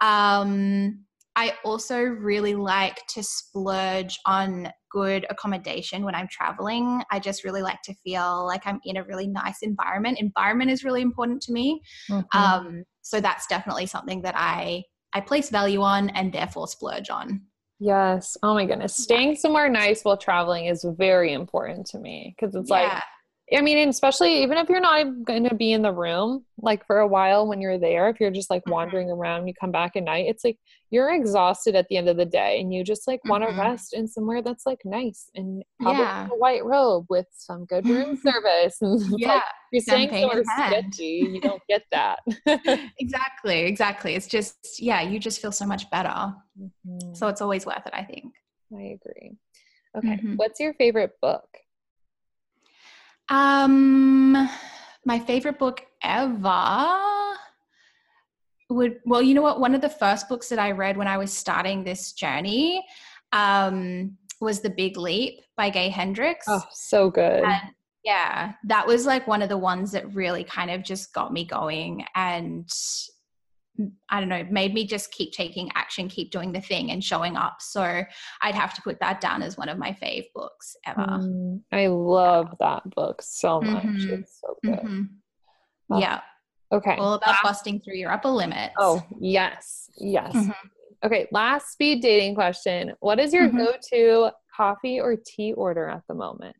Um, 0.01 1.05
I 1.35 1.55
also 1.65 1.99
really 1.99 2.55
like 2.55 3.07
to 3.09 3.23
splurge 3.23 4.19
on 4.27 4.71
good 4.91 5.25
accommodation 5.31 6.05
when 6.05 6.15
I'm 6.15 6.29
traveling. 6.29 7.03
I 7.11 7.19
just 7.19 7.45
really 7.45 7.63
like 7.63 7.81
to 7.85 7.95
feel 8.05 8.45
like 8.47 8.67
I'm 8.67 8.81
in 8.85 8.99
a 8.99 9.05
really 9.05 9.27
nice 9.27 9.63
environment. 9.63 10.19
Environment 10.21 10.71
is 10.71 10.85
really 10.85 11.01
important 11.01 11.41
to 11.43 11.53
me. 11.53 11.81
Mm-hmm. 12.11 12.39
Um, 12.39 12.85
so 13.01 13.21
that's 13.21 13.47
definitely 13.47 13.87
something 13.87 14.21
that 14.23 14.35
I 14.37 14.83
I 15.15 15.21
place 15.21 15.51
value 15.51 15.81
on 15.83 16.11
and 16.11 16.33
therefore 16.33 16.69
splurge 16.69 17.11
on. 17.11 17.43
Yes. 17.79 18.37
Oh 18.43 18.55
my 18.55 18.65
goodness. 18.65 18.97
Staying 18.97 19.37
somewhere 19.37 19.69
nice 19.69 20.05
while 20.05 20.17
traveling 20.17 20.67
is 20.67 20.85
very 20.97 21.33
important 21.33 21.87
to 21.89 21.99
me 21.99 22.35
because 22.37 22.55
it's 22.55 22.71
yeah. 22.71 22.77
like 22.77 23.03
I 23.55 23.61
mean, 23.61 23.89
especially 23.89 24.43
even 24.43 24.59
if 24.59 24.69
you're 24.69 24.81
not 24.81 25.25
going 25.25 25.49
to 25.49 25.55
be 25.55 25.73
in 25.73 25.83
the 25.83 25.93
room 25.93 26.45
like 26.59 26.87
for 26.87 27.01
a 27.01 27.07
while 27.07 27.47
when 27.47 27.61
you're 27.61 27.79
there, 27.79 28.09
if 28.09 28.21
you're 28.21 28.31
just 28.31 28.51
like 28.51 28.63
mm-hmm. 28.63 28.73
wandering 28.73 29.11
around, 29.11 29.47
you 29.47 29.55
come 29.59 29.73
back 29.73 29.97
at 29.97 30.05
night, 30.05 30.27
it's 30.29 30.45
like 30.45 30.59
you're 30.91 31.13
exhausted 31.13 31.75
at 31.75 31.87
the 31.89 31.97
end 31.97 32.09
of 32.09 32.17
the 32.17 32.25
day 32.25 32.61
and 32.61 32.73
you 32.73 32.85
just 32.85 33.07
like 33.07 33.21
want 33.25 33.43
to 33.43 33.51
mm-hmm. 33.51 33.61
rest 33.61 33.95
in 33.95 34.07
somewhere 34.09 34.43
that's 34.43 34.65
like 34.65 34.81
nice 34.85 35.29
and 35.35 35.63
probably 35.81 36.03
yeah. 36.03 36.27
a 36.27 36.37
white 36.37 36.65
robe 36.65 37.07
with 37.09 37.27
some 37.33 37.65
good 37.67 37.87
room 37.87 38.17
service. 38.23 38.77
And 38.81 39.01
yeah. 39.19 39.35
Like, 39.35 39.43
you're 39.73 39.83
staying 39.83 40.11
somewhere 40.11 40.45
sketchy, 40.45 41.29
you 41.33 41.41
don't 41.41 41.63
get 41.69 41.83
that. 41.93 42.21
exactly. 42.99 43.61
Exactly. 43.61 44.15
It's 44.15 44.27
just, 44.27 44.57
yeah, 44.79 45.03
you 45.03 45.19
just 45.19 45.41
feel 45.41 45.53
so 45.53 45.67
much 45.67 45.91
better. 45.91 46.09
Mm-hmm. 46.09 47.15
So 47.15 47.29
it's 47.29 47.41
always 47.41 47.67
worth 47.67 47.87
it, 47.87 47.93
I 47.95 48.05
think. 48.05 48.33
I 48.75 48.99
agree. 49.01 49.37
Okay. 49.97 50.17
Mm-hmm. 50.17 50.37
What's 50.37 50.61
your 50.61 50.75
favorite 50.75 51.13
book? 51.21 51.45
Um, 53.33 54.51
my 55.07 55.19
favorite 55.19 55.59
book 55.59 55.83
ever 56.03 56.99
would 58.69 59.01
well, 59.07 59.23
you 59.23 59.33
know 59.33 59.41
what? 59.41 59.59
One 59.59 59.75
of 59.75 59.81
the 59.81 59.89
first 59.89 60.29
books 60.29 60.51
that 60.51 60.59
I 60.59 60.73
read 60.73 60.99
when 60.99 61.09
I 61.09 61.17
was 61.17 61.33
starting 61.33 61.83
this 61.83 62.13
journey 62.13 62.85
um, 63.33 64.19
was 64.43 64.61
The 64.61 64.69
Big 64.69 64.99
Leap 64.99 65.41
by 65.57 65.71
Gay 65.71 65.89
Hendricks. 65.89 66.45
Oh, 66.47 66.63
so 66.73 67.11
good. 67.11 67.43
And 67.43 67.71
yeah, 68.05 68.53
that 68.65 68.87
was 68.87 69.07
like 69.07 69.27
one 69.27 69.41
of 69.41 69.49
the 69.49 69.57
ones 69.57 69.93
that 69.93 70.15
really 70.15 70.45
kind 70.45 70.71
of 70.71 70.83
just 70.83 71.15
got 71.15 71.33
me 71.33 71.47
going 71.47 72.05
and 72.15 72.69
I 74.09 74.21
don't 74.21 74.29
know, 74.29 74.45
made 74.51 74.75
me 74.75 74.87
just 74.87 75.13
keep 75.13 75.33
taking 75.33 75.71
action, 75.75 76.09
keep 76.09 76.31
doing 76.31 76.53
the 76.53 76.61
thing 76.61 76.91
and 76.91 77.03
showing 77.03 77.37
up. 77.37 77.57
So 77.61 78.03
I'd 78.43 78.55
have 78.55 78.75
to 78.75 78.83
put 78.83 79.01
that 79.01 79.21
down 79.21 79.43
as 79.43 79.57
one 79.57 79.69
of 79.69 79.79
my 79.79 79.97
fave 80.03 80.25
books 80.35 80.77
ever. 80.87 81.01
Mm, 81.01 81.61
I 81.73 81.87
love 81.87 82.49
yeah. 82.61 82.67
that 82.83 82.95
book 82.95 83.21
so 83.23 83.61
much. 83.61 83.85
Mm-hmm. 83.85 84.15
It's 84.15 84.41
so 84.41 84.57
good. 84.63 84.79
Mm-hmm. 84.79 85.03
Oh, 85.91 85.99
yeah. 85.99 86.21
Okay. 86.73 86.97
All 86.97 87.15
about 87.15 87.29
last- 87.29 87.43
busting 87.43 87.81
through 87.81 87.97
your 87.97 88.13
upper 88.13 88.31
limits. 88.31 88.75
Oh, 88.79 89.03
yes. 89.21 89.91
Yes. 89.99 90.35
Mm-hmm. 90.35 90.51
Okay. 91.05 91.29
Last 91.33 91.73
speed 91.73 92.01
dating 92.01 92.35
question. 92.35 92.93
What 93.01 93.19
is 93.19 93.33
your 93.33 93.49
mm-hmm. 93.49 93.59
go 93.59 93.75
to 93.93 94.31
coffee 94.57 95.01
or 95.01 95.17
tea 95.17 95.53
order 95.53 95.89
at 95.89 96.03
the 96.09 96.15
moment? 96.15 96.57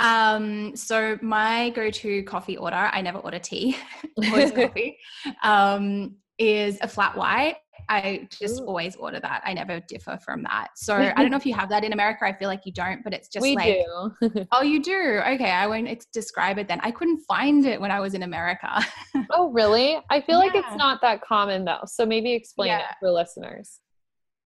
Um, 0.00 0.76
so 0.76 1.18
my 1.22 1.70
go-to 1.70 2.22
coffee 2.22 2.56
order, 2.56 2.76
I 2.76 3.02
never 3.02 3.18
order 3.18 3.38
tea, 3.38 3.76
always 4.30 4.50
coffee, 4.52 4.98
um, 5.42 6.16
is 6.38 6.78
a 6.82 6.88
flat 6.88 7.16
white. 7.16 7.56
I 7.90 8.28
just 8.30 8.60
Ooh. 8.60 8.66
always 8.66 8.96
order 8.96 9.18
that. 9.18 9.40
I 9.44 9.54
never 9.54 9.80
differ 9.80 10.18
from 10.22 10.42
that. 10.42 10.68
So 10.76 10.94
I 11.16 11.22
don't 11.22 11.30
know 11.30 11.38
if 11.38 11.46
you 11.46 11.54
have 11.54 11.70
that 11.70 11.84
in 11.84 11.92
America. 11.92 12.26
I 12.26 12.34
feel 12.34 12.48
like 12.48 12.66
you 12.66 12.72
don't, 12.72 13.02
but 13.02 13.14
it's 13.14 13.28
just 13.28 13.42
we 13.42 13.56
like 13.56 13.86
do. 14.20 14.46
oh, 14.52 14.62
you 14.62 14.82
do. 14.82 15.20
Okay, 15.26 15.50
I 15.50 15.66
won't 15.66 15.88
ex- 15.88 16.06
describe 16.12 16.58
it 16.58 16.68
then. 16.68 16.80
I 16.82 16.90
couldn't 16.90 17.20
find 17.26 17.64
it 17.64 17.80
when 17.80 17.90
I 17.90 17.98
was 17.98 18.14
in 18.14 18.22
America. 18.22 18.84
oh, 19.30 19.50
really? 19.50 19.98
I 20.10 20.20
feel 20.20 20.38
yeah. 20.38 20.44
like 20.44 20.54
it's 20.54 20.76
not 20.76 21.00
that 21.00 21.22
common 21.22 21.64
though. 21.64 21.84
So 21.86 22.04
maybe 22.04 22.32
explain 22.32 22.68
yeah. 22.68 22.80
it 22.80 22.96
for 23.00 23.10
listeners. 23.10 23.80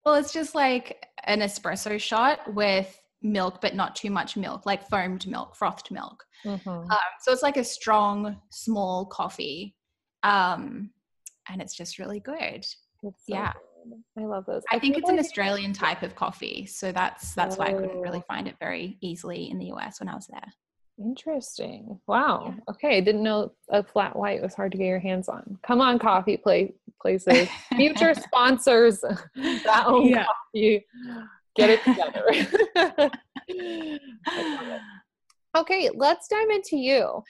Well, 0.05 0.15
it's 0.15 0.33
just 0.33 0.55
like 0.55 1.05
an 1.25 1.41
espresso 1.41 2.01
shot 2.01 2.55
with 2.55 3.02
milk, 3.23 3.61
but 3.61 3.75
not 3.75 3.97
too 3.97 4.11
much 4.11 4.37
milk, 4.37 4.67
like 4.67 4.89
foamed 4.89 5.27
milk, 5.27 5.57
frothed 5.57 5.91
milk. 5.91 6.25
Mm-hmm. 6.45 6.69
Um, 6.69 6.99
so 7.21 7.33
it's 7.33 7.43
like 7.43 7.57
a 7.57 7.65
strong, 7.65 8.41
small 8.51 9.07
coffee. 9.07 9.75
Um, 10.23 10.91
and 11.49 11.61
it's 11.61 11.77
just 11.77 11.99
really 11.99 12.21
good. 12.21 12.65
So 13.01 13.15
yeah. 13.27 13.53
Good. 13.85 14.23
I 14.23 14.27
love 14.27 14.47
those. 14.47 14.63
I, 14.71 14.77
I 14.77 14.79
think 14.79 14.97
it's 14.97 15.05
like- 15.05 15.15
an 15.15 15.19
Australian 15.19 15.73
type 15.73 16.03
of 16.03 16.15
coffee. 16.15 16.67
So 16.67 16.93
that's 16.93 17.35
that's 17.35 17.57
oh. 17.57 17.59
why 17.59 17.67
I 17.67 17.73
couldn't 17.73 18.01
really 18.01 18.21
oh. 18.21 18.25
find 18.29 18.47
it 18.47 18.57
very 18.61 18.97
easily 19.01 19.51
in 19.51 19.59
the 19.59 19.73
US 19.73 20.01
when 20.01 20.09
I 20.09 20.15
was 20.15 20.29
there. 20.29 20.53
Interesting. 20.99 21.99
Wow. 22.07 22.55
Yeah. 22.55 22.73
Okay. 22.75 22.97
I 22.99 23.01
didn't 23.01 23.23
know 23.23 23.53
a 23.71 23.83
flat 23.83 24.15
white 24.15 24.43
was 24.43 24.55
hard 24.55 24.73
to 24.73 24.79
get 24.79 24.87
your 24.87 24.99
hands 24.99 25.29
on. 25.29 25.59
Come 25.67 25.81
on, 25.81 25.99
coffee 25.99 26.37
play 26.37 26.75
places. 27.01 27.49
Future 27.75 28.15
sponsors 28.29 29.01
that 29.35 29.85
own 29.87 30.09
yeah. 30.09 30.27
coffee. 30.27 30.87
Get 31.55 31.71
it 31.71 31.83
together. 31.85 32.25
okay, 35.57 35.91
let's 35.95 36.29
dive 36.29 36.49
into 36.51 36.77
you. 36.77 37.23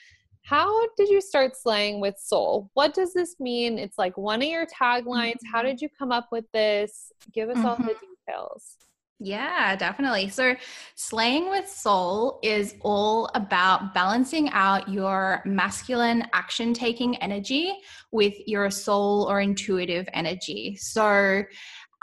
How 0.43 0.87
did 0.97 1.09
you 1.09 1.21
start 1.21 1.55
slaying 1.55 2.01
with 2.01 2.17
soul? 2.17 2.69
What 2.73 2.93
does 2.93 3.13
this 3.13 3.39
mean? 3.39 3.79
It's 3.79 3.97
like 3.97 4.17
one 4.17 4.41
of 4.41 4.47
your 4.47 4.65
taglines. 4.65 5.39
How 5.51 5.59
mm-hmm. 5.59 5.67
did 5.67 5.81
you 5.81 5.89
come 5.97 6.11
up 6.11 6.27
with 6.31 6.45
this? 6.53 7.11
Give 7.33 7.49
us 7.49 7.57
mm-hmm. 7.57 7.65
all 7.65 7.75
the 7.77 7.83
mm-hmm. 7.83 8.05
details. 8.27 8.77
Yeah, 9.19 9.77
definitely. 9.77 10.27
So, 10.27 10.53
slaying 10.95 11.49
with 11.49 11.69
soul 11.69 12.39
is 12.43 12.75
all 12.81 13.29
about 13.35 13.93
balancing 13.93 14.49
out 14.49 14.89
your 14.89 15.41
masculine 15.45 16.27
action 16.33 16.73
taking 16.73 17.15
energy 17.17 17.73
with 18.11 18.33
your 18.47 18.69
soul 18.69 19.25
or 19.29 19.39
intuitive 19.39 20.09
energy. 20.13 20.75
So, 20.75 21.43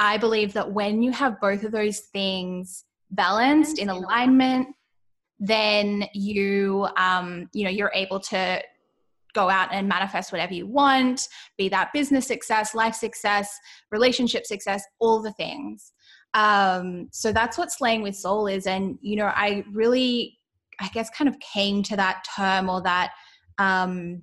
I 0.00 0.16
believe 0.16 0.54
that 0.54 0.72
when 0.72 1.02
you 1.02 1.12
have 1.12 1.38
both 1.40 1.62
of 1.62 1.72
those 1.72 2.00
things 2.00 2.84
balanced 3.10 3.78
in 3.78 3.90
alignment, 3.90 4.68
then 5.38 6.04
you 6.14 6.88
um, 6.96 7.48
you 7.52 7.64
know 7.64 7.70
you're 7.70 7.92
able 7.94 8.18
to 8.18 8.62
go 9.34 9.50
out 9.50 9.68
and 9.72 9.86
manifest 9.86 10.32
whatever 10.32 10.54
you 10.54 10.66
want, 10.66 11.28
be 11.56 11.68
that 11.68 11.92
business 11.92 12.26
success, 12.26 12.74
life 12.74 12.94
success, 12.94 13.56
relationship 13.92 14.44
success, 14.46 14.82
all 14.98 15.22
the 15.22 15.32
things. 15.34 15.92
Um, 16.34 17.08
so 17.12 17.30
that's 17.30 17.58
what 17.58 17.70
slaying 17.70 18.02
with 18.02 18.16
soul 18.16 18.46
is. 18.46 18.66
And 18.66 18.98
you 19.02 19.16
know, 19.16 19.26
I 19.26 19.64
really, 19.70 20.38
I 20.80 20.88
guess, 20.88 21.10
kind 21.10 21.28
of 21.28 21.38
came 21.40 21.82
to 21.84 21.96
that 21.96 22.24
term 22.34 22.70
or 22.70 22.80
that 22.82 23.12
um, 23.58 24.22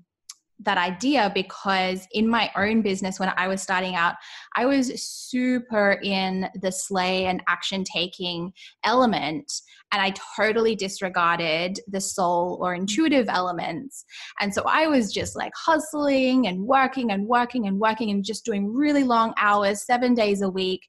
that 0.59 0.77
idea 0.77 1.31
because 1.33 2.07
in 2.11 2.27
my 2.27 2.49
own 2.55 2.81
business 2.81 3.19
when 3.19 3.31
I 3.37 3.47
was 3.47 3.61
starting 3.61 3.95
out, 3.95 4.15
I 4.55 4.65
was 4.65 5.01
super 5.01 5.99
in 6.03 6.49
the 6.61 6.71
slay 6.71 7.25
and 7.25 7.43
action 7.47 7.83
taking 7.83 8.53
element 8.83 9.51
and 9.91 10.01
I 10.01 10.13
totally 10.35 10.75
disregarded 10.75 11.79
the 11.87 12.01
soul 12.01 12.57
or 12.61 12.73
intuitive 12.73 13.27
elements. 13.29 14.03
And 14.39 14.53
so 14.53 14.63
I 14.67 14.87
was 14.87 15.13
just 15.13 15.35
like 15.35 15.53
hustling 15.55 16.47
and 16.47 16.63
working 16.63 17.11
and 17.11 17.25
working 17.25 17.67
and 17.67 17.79
working 17.79 18.09
and 18.11 18.23
just 18.23 18.43
doing 18.43 18.73
really 18.73 19.03
long 19.03 19.33
hours, 19.39 19.85
seven 19.85 20.13
days 20.13 20.41
a 20.41 20.49
week. 20.49 20.81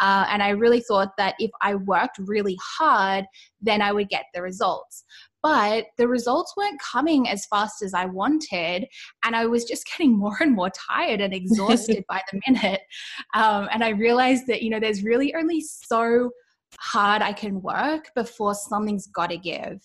Uh, 0.00 0.26
and 0.30 0.42
I 0.42 0.50
really 0.50 0.80
thought 0.80 1.12
that 1.18 1.34
if 1.38 1.50
I 1.62 1.74
worked 1.74 2.18
really 2.18 2.56
hard, 2.78 3.24
then 3.60 3.82
I 3.82 3.92
would 3.92 4.08
get 4.08 4.26
the 4.34 4.42
results. 4.42 5.04
But 5.44 5.84
the 5.98 6.08
results 6.08 6.54
weren't 6.56 6.80
coming 6.80 7.28
as 7.28 7.44
fast 7.46 7.82
as 7.82 7.92
I 7.92 8.06
wanted. 8.06 8.86
And 9.24 9.36
I 9.36 9.44
was 9.44 9.64
just 9.64 9.86
getting 9.90 10.18
more 10.18 10.36
and 10.40 10.52
more 10.52 10.70
tired 10.70 11.20
and 11.20 11.34
exhausted 11.34 12.02
by 12.08 12.22
the 12.32 12.40
minute. 12.48 12.80
Um, 13.34 13.68
and 13.70 13.84
I 13.84 13.90
realized 13.90 14.46
that, 14.48 14.62
you 14.62 14.70
know, 14.70 14.80
there's 14.80 15.04
really 15.04 15.34
only 15.34 15.60
so 15.60 16.30
hard 16.80 17.22
I 17.22 17.32
can 17.32 17.60
work 17.62 18.10
before 18.16 18.54
something's 18.54 19.06
got 19.08 19.30
to 19.30 19.36
give. 19.36 19.78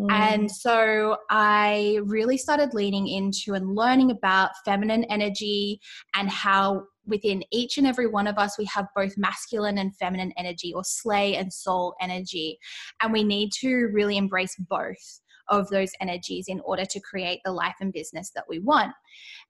Mm. 0.00 0.10
And 0.10 0.50
so 0.50 1.18
I 1.30 2.00
really 2.04 2.38
started 2.38 2.74
leaning 2.74 3.06
into 3.06 3.54
and 3.54 3.76
learning 3.76 4.10
about 4.10 4.50
feminine 4.64 5.04
energy 5.04 5.78
and 6.16 6.28
how 6.28 6.84
within 7.06 7.42
each 7.50 7.78
and 7.78 7.86
every 7.86 8.06
one 8.06 8.26
of 8.26 8.38
us 8.38 8.56
we 8.58 8.64
have 8.66 8.86
both 8.94 9.16
masculine 9.16 9.78
and 9.78 9.96
feminine 9.96 10.32
energy 10.36 10.72
or 10.74 10.84
slay 10.84 11.36
and 11.36 11.52
soul 11.52 11.94
energy. 12.00 12.58
And 13.00 13.12
we 13.12 13.24
need 13.24 13.50
to 13.60 13.88
really 13.92 14.16
embrace 14.16 14.54
both 14.68 15.20
of 15.48 15.68
those 15.68 15.90
energies 16.00 16.46
in 16.48 16.60
order 16.60 16.84
to 16.84 17.00
create 17.00 17.40
the 17.44 17.52
life 17.52 17.74
and 17.80 17.92
business 17.92 18.30
that 18.34 18.44
we 18.48 18.58
want. 18.58 18.92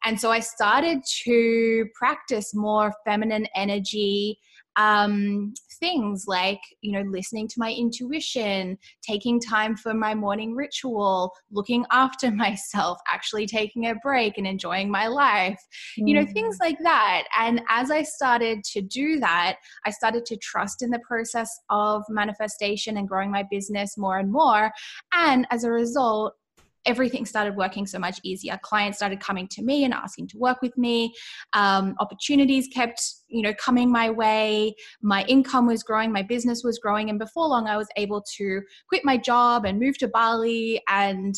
And 0.05 0.19
so 0.19 0.31
I 0.31 0.41
started 0.41 1.03
to 1.25 1.87
practice 1.95 2.55
more 2.55 2.93
feminine 3.05 3.47
energy 3.55 4.39
um, 4.77 5.53
things 5.81 6.25
like 6.29 6.61
you 6.81 6.93
know 6.93 7.03
listening 7.11 7.49
to 7.49 7.55
my 7.59 7.73
intuition 7.73 8.79
taking 9.03 9.41
time 9.41 9.77
for 9.77 9.93
my 9.93 10.15
morning 10.15 10.55
ritual 10.55 11.33
looking 11.51 11.85
after 11.91 12.31
myself 12.47 12.99
actually 13.09 13.47
taking 13.47 13.87
a 13.87 13.95
break 13.97 14.39
and 14.39 14.47
enjoying 14.47 14.89
my 14.89 15.09
life 15.09 15.61
mm. 15.99 16.09
you 16.09 16.15
know 16.15 16.25
things 16.33 16.57
mm. 16.57 16.67
like 16.67 16.79
that 16.83 17.25
and 17.39 17.61
as 17.69 17.91
i 17.91 18.03
started 18.03 18.63
to 18.63 18.81
do 18.81 19.19
that 19.19 19.57
i 19.85 19.91
started 19.91 20.25
to 20.25 20.37
trust 20.37 20.83
in 20.83 20.91
the 20.91 21.01
process 21.01 21.51
of 21.69 22.03
manifestation 22.09 22.97
and 22.97 23.09
growing 23.09 23.31
my 23.31 23.45
business 23.51 23.99
more 23.99 24.19
and 24.19 24.31
more 24.31 24.71
and 25.13 25.47
as 25.51 25.65
a 25.65 25.71
result 25.71 26.35
everything 26.87 27.25
started 27.25 27.57
working 27.57 27.87
so 27.87 27.99
much 27.99 28.19
easier. 28.23 28.59
Clients 28.63 28.99
started 28.99 29.21
coming 29.21 29.49
to 29.49 29.63
me 29.63 29.85
and 29.85 29.95
asking 29.95 30.29
to 30.29 30.39
work 30.39 30.63
with 30.63 30.77
me. 30.77 31.15
Um, 31.53 31.95
opportunities 32.01 32.69
kept, 32.73 33.03
you 33.29 33.43
know, 33.43 33.55
coming 33.55 33.91
my 33.91 34.11
way. 34.11 34.75
My 35.01 35.25
income 35.25 35.67
was 35.67 35.83
growing, 35.83 36.13
my 36.13 36.23
business 36.23 36.63
was 36.65 36.79
growing, 36.79 37.11
and 37.11 37.19
before 37.19 37.47
long, 37.49 37.67
I 37.67 37.77
was 37.77 37.89
able 37.97 38.25
to 38.37 38.63
quit 38.89 39.05
my 39.05 39.17
job 39.17 39.65
and 39.65 39.79
move 39.79 39.99
to 39.99 40.09
Bali 40.09 40.81
and 40.89 41.35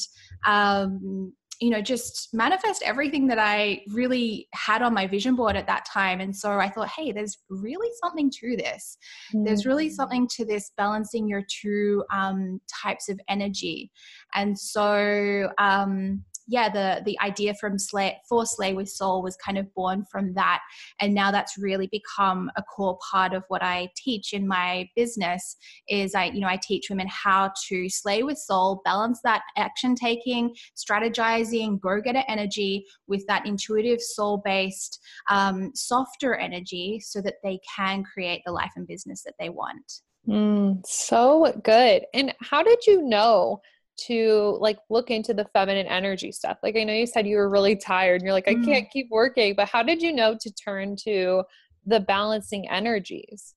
um, 0.46 1.32
you 1.64 1.70
know 1.70 1.80
just 1.80 2.28
manifest 2.34 2.82
everything 2.84 3.26
that 3.26 3.38
i 3.38 3.80
really 3.88 4.46
had 4.52 4.82
on 4.82 4.92
my 4.92 5.06
vision 5.06 5.34
board 5.34 5.56
at 5.56 5.66
that 5.66 5.86
time. 5.86 6.20
And 6.20 6.36
so 6.36 6.58
i 6.58 6.68
thought 6.68 6.88
hey 6.88 7.10
there's 7.10 7.38
really 7.48 7.88
something 8.02 8.30
to 8.40 8.56
this. 8.56 8.98
Mm. 9.34 9.46
there's 9.46 9.64
really 9.64 9.88
something 9.88 10.28
to 10.36 10.44
this 10.44 10.72
balancing 10.76 11.26
your 11.26 11.42
two 11.48 12.04
um, 12.12 12.60
types 12.82 13.08
of 13.08 13.18
energy. 13.28 13.90
And 14.34 14.58
so 14.58 15.48
um, 15.58 16.22
yeah, 16.46 16.68
the 16.68 17.02
the 17.04 17.18
idea 17.20 17.54
from 17.54 17.78
Slay 17.78 18.18
for 18.28 18.44
Slay 18.44 18.74
with 18.74 18.88
Soul 18.88 19.22
was 19.22 19.36
kind 19.36 19.56
of 19.56 19.72
born 19.74 20.04
from 20.10 20.34
that, 20.34 20.60
and 21.00 21.14
now 21.14 21.30
that's 21.30 21.56
really 21.56 21.88
become 21.90 22.50
a 22.56 22.62
core 22.62 22.98
part 23.10 23.32
of 23.32 23.44
what 23.48 23.62
I 23.62 23.88
teach 23.96 24.32
in 24.32 24.46
my 24.46 24.88
business. 24.94 25.56
Is 25.88 26.14
I 26.14 26.26
you 26.26 26.40
know 26.40 26.48
I 26.48 26.58
teach 26.62 26.90
women 26.90 27.08
how 27.08 27.52
to 27.68 27.88
slay 27.88 28.22
with 28.22 28.38
soul, 28.38 28.82
balance 28.84 29.20
that 29.24 29.42
action 29.56 29.94
taking, 29.94 30.54
strategizing, 30.76 31.80
go 31.80 32.00
getter 32.00 32.24
energy 32.28 32.84
with 33.06 33.26
that 33.26 33.46
intuitive 33.46 34.00
soul 34.00 34.42
based, 34.44 35.00
um, 35.30 35.70
softer 35.74 36.34
energy, 36.34 37.00
so 37.00 37.22
that 37.22 37.36
they 37.42 37.58
can 37.76 38.04
create 38.04 38.42
the 38.44 38.52
life 38.52 38.72
and 38.76 38.86
business 38.86 39.22
that 39.22 39.34
they 39.38 39.48
want. 39.48 40.00
Mm, 40.28 40.84
so 40.86 41.52
good. 41.62 42.04
And 42.14 42.34
how 42.40 42.62
did 42.62 42.86
you 42.86 43.02
know 43.02 43.60
to 44.06 44.58
like 44.60 44.78
look 44.90 45.10
into 45.10 45.34
the 45.34 45.46
feminine 45.52 45.86
energy 45.86 46.32
stuff? 46.32 46.58
Like 46.62 46.76
I 46.76 46.84
know 46.84 46.92
you 46.92 47.06
said 47.06 47.26
you 47.26 47.36
were 47.36 47.48
really 47.48 47.76
tired 47.76 48.20
and 48.20 48.24
you're 48.24 48.32
like, 48.32 48.48
I 48.48 48.54
mm. 48.54 48.64
can't 48.64 48.90
keep 48.90 49.08
working, 49.10 49.54
but 49.56 49.68
how 49.68 49.82
did 49.82 50.02
you 50.02 50.12
know 50.12 50.36
to 50.40 50.52
turn 50.52 50.96
to 51.04 51.44
the 51.86 52.00
balancing 52.00 52.68
energies? 52.68 53.54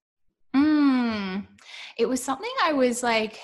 Mm. 0.55 1.47
It 1.97 2.07
was 2.07 2.23
something 2.23 2.51
I 2.63 2.73
was 2.73 3.03
like 3.03 3.39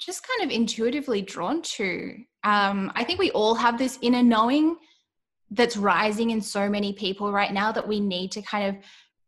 just 0.00 0.26
kind 0.26 0.48
of 0.48 0.54
intuitively 0.54 1.22
drawn 1.22 1.62
to. 1.62 2.16
Um, 2.42 2.92
I 2.94 3.04
think 3.04 3.18
we 3.18 3.30
all 3.30 3.54
have 3.54 3.78
this 3.78 3.98
inner 4.02 4.22
knowing 4.22 4.76
that's 5.50 5.76
rising 5.76 6.30
in 6.30 6.40
so 6.40 6.68
many 6.68 6.92
people 6.92 7.32
right 7.32 7.52
now 7.52 7.72
that 7.72 7.86
we 7.86 8.00
need 8.00 8.32
to 8.32 8.42
kind 8.42 8.68
of 8.68 8.82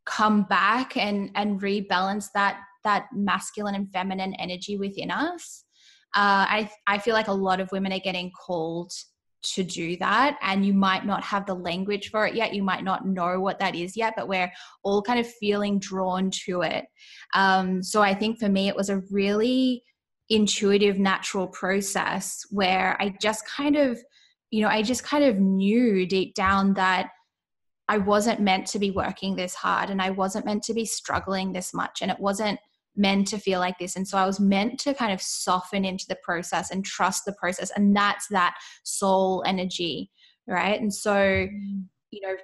come 0.05 0.45
back 0.45 0.97
and 0.97 1.31
and 1.35 1.61
rebalance 1.61 2.29
that 2.33 2.61
that 2.85 3.07
masculine 3.13 3.75
and 3.75 3.91
feminine 3.93 4.35
energy 4.35 4.77
within 4.77 5.11
us 5.11 5.65
uh, 6.15 6.47
I, 6.49 6.71
I 6.87 6.99
feel 6.99 7.15
like 7.15 7.29
a 7.29 7.33
lot 7.33 7.61
of 7.61 7.71
women 7.73 7.93
are 7.93 7.99
getting 7.99 8.31
called 8.31 8.93
to 9.43 9.63
do 9.63 9.97
that 9.99 10.39
and 10.43 10.67
you 10.67 10.75
might 10.75 11.07
not 11.07 11.23
have 11.23 11.47
the 11.47 11.55
language 11.55 12.11
for 12.11 12.27
it 12.27 12.35
yet. 12.35 12.55
You 12.55 12.63
might 12.63 12.83
not 12.83 13.07
know 13.07 13.39
what 13.41 13.59
that 13.61 13.77
is 13.77 13.97
yet 13.97 14.15
but 14.17 14.29
we're 14.29 14.51
all 14.83 15.03
kind 15.03 15.21
of 15.21 15.27
feeling 15.27 15.79
drawn 15.79 16.31
to 16.47 16.63
it. 16.63 16.87
Um, 17.35 17.83
so 17.83 18.03
i 18.03 18.15
think 18.15 18.39
for 18.39 18.49
me 18.49 18.69
it 18.69 18.77
was 18.77 18.89
a 18.89 19.03
really 19.11 19.85
intuitive 20.29 20.99
natural 20.99 21.47
process 21.47 22.45
where 22.51 23.01
i 23.01 23.15
just 23.21 23.47
kind 23.47 23.77
of 23.77 23.99
you 24.51 24.61
know 24.61 24.69
i 24.69 24.83
just 24.83 25.05
kind 25.05 25.23
of 25.23 25.39
knew 25.39 26.05
deep 26.07 26.35
down 26.35 26.75
that 26.75 27.11
i 27.89 27.97
wasn't 27.97 28.41
meant 28.41 28.67
to 28.67 28.79
be 28.79 28.91
working 28.91 29.37
this 29.37 29.55
hard 29.55 29.89
and 29.89 30.03
i 30.03 30.11
wasn't 30.11 30.45
meant 30.45 30.65
to 30.65 30.75
be 30.75 30.85
struggling 30.85 31.53
this 31.53 31.73
much 31.73 32.03
and 32.03 32.11
it 32.11 32.19
wasn't 32.19 32.59
meant 32.97 33.29
to 33.29 33.39
feel 33.39 33.61
like 33.61 33.79
this. 33.79 33.97
And 33.97 34.07
so 34.07 34.19
I 34.19 34.27
was 34.27 34.41
meant 34.41 34.79
to 34.81 34.95
kind 34.95 35.13
of 35.13 35.21
soften 35.21 35.85
into 35.85 36.07
the 36.09 36.19
process 36.23 36.71
and 36.71 36.85
trust 36.85 37.25
the 37.25 37.35
process. 37.35 37.71
And 37.77 37.95
that's 37.95 38.27
that 38.29 38.57
soul 38.85 39.43
energy, 39.47 40.11
right? 40.47 40.81
And 40.81 40.93
so, 40.93 41.15
mm. 41.15 41.85
you 42.11 42.21
know, 42.23 42.37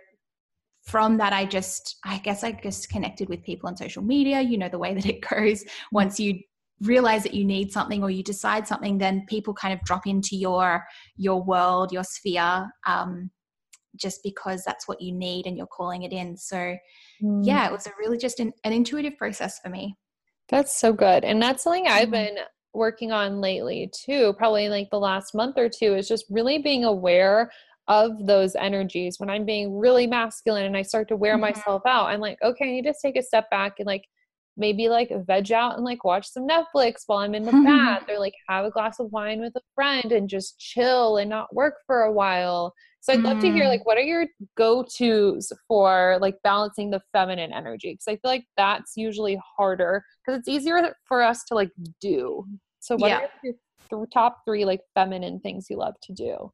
from 0.84 1.16
that, 1.18 1.32
I 1.32 1.44
just, 1.44 1.96
I 2.04 2.18
guess 2.18 2.42
I 2.42 2.52
just 2.52 2.88
connected 2.88 3.28
with 3.28 3.44
people 3.44 3.68
on 3.68 3.76
social 3.76 4.02
media. 4.02 4.40
You 4.40 4.58
know, 4.58 4.68
the 4.68 4.78
way 4.78 4.94
that 4.94 5.06
it 5.06 5.20
goes 5.30 5.64
once 5.92 6.18
you 6.18 6.40
realize 6.82 7.22
that 7.22 7.34
you 7.34 7.44
need 7.44 7.72
something 7.72 8.02
or 8.02 8.10
you 8.10 8.22
decide 8.22 8.66
something 8.66 8.98
then 8.98 9.24
people 9.28 9.54
kind 9.54 9.72
of 9.72 9.80
drop 9.84 10.06
into 10.06 10.36
your 10.36 10.84
your 11.16 11.42
world 11.42 11.92
your 11.92 12.04
sphere 12.04 12.68
um, 12.86 13.30
just 13.96 14.20
because 14.22 14.64
that's 14.64 14.88
what 14.88 15.00
you 15.00 15.12
need 15.12 15.46
and 15.46 15.56
you're 15.56 15.66
calling 15.66 16.02
it 16.02 16.12
in 16.12 16.36
so 16.36 16.74
mm. 17.22 17.40
yeah 17.44 17.66
it 17.66 17.72
was 17.72 17.86
a 17.86 17.92
really 17.98 18.18
just 18.18 18.40
an, 18.40 18.52
an 18.64 18.72
intuitive 18.72 19.16
process 19.16 19.60
for 19.60 19.68
me 19.68 19.96
that's 20.48 20.78
so 20.78 20.92
good. 20.92 21.24
And 21.24 21.40
that's 21.40 21.62
something 21.62 21.86
I've 21.86 22.08
mm-hmm. 22.08 22.34
been 22.34 22.38
working 22.74 23.12
on 23.12 23.40
lately 23.40 23.90
too, 23.94 24.34
probably 24.38 24.68
like 24.68 24.88
the 24.90 24.98
last 24.98 25.34
month 25.34 25.58
or 25.58 25.68
two, 25.68 25.94
is 25.94 26.08
just 26.08 26.24
really 26.30 26.58
being 26.58 26.84
aware 26.84 27.50
of 27.88 28.12
those 28.26 28.54
energies 28.54 29.18
when 29.18 29.28
I'm 29.28 29.44
being 29.44 29.76
really 29.76 30.06
masculine 30.06 30.64
and 30.64 30.76
I 30.76 30.82
start 30.82 31.08
to 31.08 31.16
wear 31.16 31.34
mm-hmm. 31.34 31.42
myself 31.42 31.82
out. 31.86 32.06
I'm 32.06 32.20
like, 32.20 32.38
okay, 32.42 32.64
I 32.68 32.72
need 32.72 32.84
to 32.84 32.94
take 33.00 33.16
a 33.16 33.22
step 33.22 33.50
back 33.50 33.74
and 33.78 33.86
like 33.86 34.04
maybe 34.56 34.88
like 34.88 35.10
veg 35.26 35.50
out 35.52 35.76
and 35.76 35.84
like 35.84 36.04
watch 36.04 36.28
some 36.28 36.46
Netflix 36.46 37.02
while 37.06 37.18
I'm 37.18 37.34
in 37.34 37.44
the 37.44 37.52
bath 37.52 38.04
or 38.08 38.18
like 38.18 38.34
have 38.48 38.64
a 38.64 38.70
glass 38.70 39.00
of 39.00 39.10
wine 39.10 39.40
with 39.40 39.56
a 39.56 39.62
friend 39.74 40.12
and 40.12 40.28
just 40.28 40.58
chill 40.58 41.16
and 41.16 41.30
not 41.30 41.54
work 41.54 41.74
for 41.86 42.02
a 42.02 42.12
while. 42.12 42.74
So 43.02 43.12
I'd 43.12 43.22
love 43.22 43.40
to 43.40 43.50
hear 43.50 43.64
mm. 43.64 43.68
like 43.68 43.84
what 43.84 43.98
are 43.98 44.02
your 44.02 44.26
go-tos 44.56 45.52
for 45.66 46.18
like 46.20 46.36
balancing 46.44 46.88
the 46.88 47.02
feminine 47.12 47.52
energy 47.52 47.94
because 47.94 48.06
I 48.06 48.12
feel 48.12 48.30
like 48.30 48.44
that's 48.56 48.92
usually 48.96 49.40
harder 49.56 50.04
because 50.24 50.38
it's 50.38 50.48
easier 50.48 50.94
for 51.04 51.20
us 51.20 51.42
to 51.48 51.56
like 51.56 51.70
do. 52.00 52.46
So 52.78 52.94
what 52.94 53.08
yeah. 53.08 53.18
are 53.18 53.28
your 53.42 53.54
th- 53.90 54.08
top 54.14 54.42
3 54.46 54.64
like 54.64 54.82
feminine 54.94 55.40
things 55.40 55.66
you 55.68 55.78
love 55.78 55.94
to 56.04 56.12
do? 56.12 56.52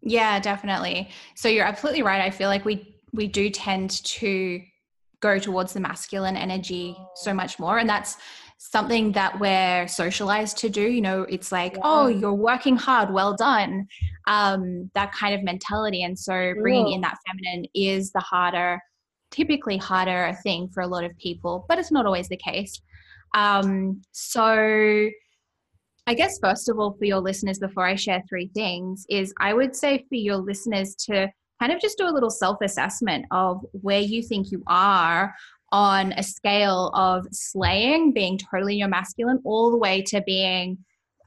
Yeah, 0.00 0.38
definitely. 0.38 1.10
So 1.34 1.48
you're 1.48 1.66
absolutely 1.66 2.02
right. 2.02 2.20
I 2.20 2.30
feel 2.30 2.48
like 2.48 2.64
we 2.64 2.94
we 3.12 3.26
do 3.26 3.50
tend 3.50 3.90
to 4.04 4.62
go 5.18 5.40
towards 5.40 5.72
the 5.72 5.80
masculine 5.80 6.36
energy 6.36 6.96
so 7.16 7.34
much 7.34 7.58
more 7.58 7.78
and 7.78 7.90
that's 7.90 8.18
something 8.58 9.12
that 9.12 9.38
we're 9.38 9.86
socialized 9.86 10.58
to 10.58 10.68
do 10.68 10.82
you 10.82 11.00
know 11.00 11.22
it's 11.22 11.52
like 11.52 11.74
yeah. 11.74 11.80
oh 11.84 12.08
you're 12.08 12.34
working 12.34 12.76
hard 12.76 13.12
well 13.12 13.34
done 13.34 13.86
um, 14.28 14.90
that 14.94 15.12
kind 15.12 15.34
of 15.34 15.42
mentality. 15.42 16.02
And 16.02 16.16
so 16.16 16.54
bringing 16.60 16.92
in 16.92 17.00
that 17.00 17.16
feminine 17.26 17.66
is 17.74 18.12
the 18.12 18.20
harder 18.20 18.80
typically 19.30 19.76
harder 19.76 20.36
thing 20.42 20.68
for 20.72 20.82
a 20.82 20.86
lot 20.86 21.04
of 21.04 21.16
people 21.18 21.66
but 21.68 21.78
it's 21.78 21.90
not 21.90 22.06
always 22.06 22.28
the 22.28 22.36
case. 22.36 22.80
Um, 23.34 24.02
so 24.12 25.10
I 26.06 26.14
guess, 26.14 26.38
first 26.38 26.70
of 26.70 26.78
all, 26.78 26.94
for 26.98 27.04
your 27.04 27.20
listeners, 27.20 27.58
before 27.58 27.84
I 27.84 27.94
share 27.94 28.22
three 28.26 28.50
things, 28.54 29.04
is 29.10 29.34
I 29.38 29.52
would 29.52 29.76
say 29.76 30.06
for 30.08 30.14
your 30.14 30.36
listeners 30.36 30.94
to 31.06 31.30
kind 31.60 31.70
of 31.70 31.82
just 31.82 31.98
do 31.98 32.08
a 32.08 32.10
little 32.10 32.30
self 32.30 32.62
assessment 32.62 33.26
of 33.30 33.64
where 33.72 34.00
you 34.00 34.22
think 34.22 34.50
you 34.50 34.62
are 34.66 35.34
on 35.70 36.12
a 36.12 36.22
scale 36.22 36.90
of 36.94 37.26
slaying, 37.30 38.12
being 38.12 38.38
totally 38.38 38.76
your 38.76 38.88
masculine, 38.88 39.40
all 39.44 39.70
the 39.70 39.76
way 39.76 40.02
to 40.02 40.22
being 40.22 40.78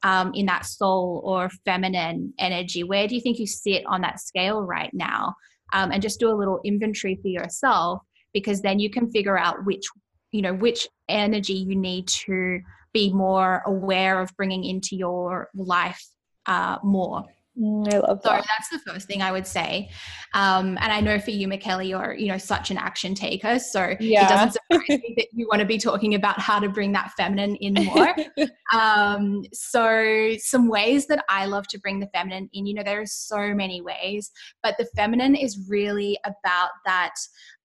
um, 0.03 0.31
in 0.33 0.47
that 0.47 0.65
soul 0.65 1.21
or 1.23 1.49
feminine 1.65 2.33
energy. 2.39 2.83
Where 2.83 3.07
do 3.07 3.15
you 3.15 3.21
think 3.21 3.39
you 3.39 3.47
sit 3.47 3.83
on 3.85 4.01
that 4.01 4.19
scale 4.19 4.61
right 4.61 4.93
now? 4.93 5.35
Um, 5.73 5.91
and 5.91 6.01
just 6.01 6.19
do 6.19 6.29
a 6.29 6.35
little 6.35 6.59
inventory 6.65 7.17
for 7.21 7.27
yourself 7.27 8.01
because 8.33 8.61
then 8.61 8.79
you 8.79 8.89
can 8.89 9.09
figure 9.11 9.37
out 9.37 9.65
which 9.65 9.85
you 10.31 10.41
know 10.41 10.53
which 10.53 10.87
energy 11.07 11.53
you 11.53 11.75
need 11.75 12.07
to 12.07 12.61
be 12.93 13.11
more 13.13 13.61
aware 13.65 14.19
of 14.19 14.35
bringing 14.35 14.63
into 14.63 14.95
your 14.95 15.49
life 15.55 16.03
uh, 16.45 16.77
more. 16.83 17.25
Mm, 17.59 17.93
I 17.93 17.97
love 17.99 18.21
that. 18.23 18.43
So 18.43 18.47
that's 18.47 18.69
the 18.69 18.91
first 18.91 19.07
thing 19.07 19.21
I 19.21 19.31
would 19.31 19.45
say. 19.45 19.89
Um, 20.33 20.77
and 20.79 20.91
I 20.91 21.01
know 21.01 21.19
for 21.19 21.31
you, 21.31 21.49
Michaela, 21.49 21.83
you're 21.83 22.13
you 22.13 22.27
know 22.27 22.37
such 22.37 22.71
an 22.71 22.77
action 22.77 23.13
taker, 23.13 23.59
so 23.59 23.93
yeah. 23.99 24.25
it 24.25 24.29
doesn't 24.29 24.51
surprise 24.53 24.99
me 24.99 25.13
that 25.17 25.27
you 25.33 25.47
want 25.49 25.59
to 25.59 25.65
be 25.65 25.77
talking 25.77 26.15
about 26.15 26.39
how 26.39 26.59
to 26.59 26.69
bring 26.69 26.93
that 26.93 27.11
feminine 27.17 27.57
in 27.57 27.73
more. 27.73 28.15
um, 28.73 29.43
so 29.51 30.33
some 30.37 30.69
ways 30.69 31.07
that 31.07 31.25
I 31.27 31.45
love 31.45 31.67
to 31.69 31.79
bring 31.79 31.99
the 31.99 32.07
feminine 32.13 32.49
in, 32.53 32.65
you 32.65 32.73
know, 32.73 32.83
there 32.83 33.01
are 33.01 33.05
so 33.05 33.53
many 33.53 33.81
ways, 33.81 34.31
but 34.63 34.75
the 34.79 34.87
feminine 34.95 35.35
is 35.35 35.59
really 35.67 36.17
about 36.25 36.69
that, 36.85 37.15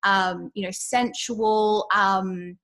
um, 0.02 0.50
you 0.54 0.64
know, 0.64 0.72
sensual. 0.72 1.86
Um, 1.94 2.58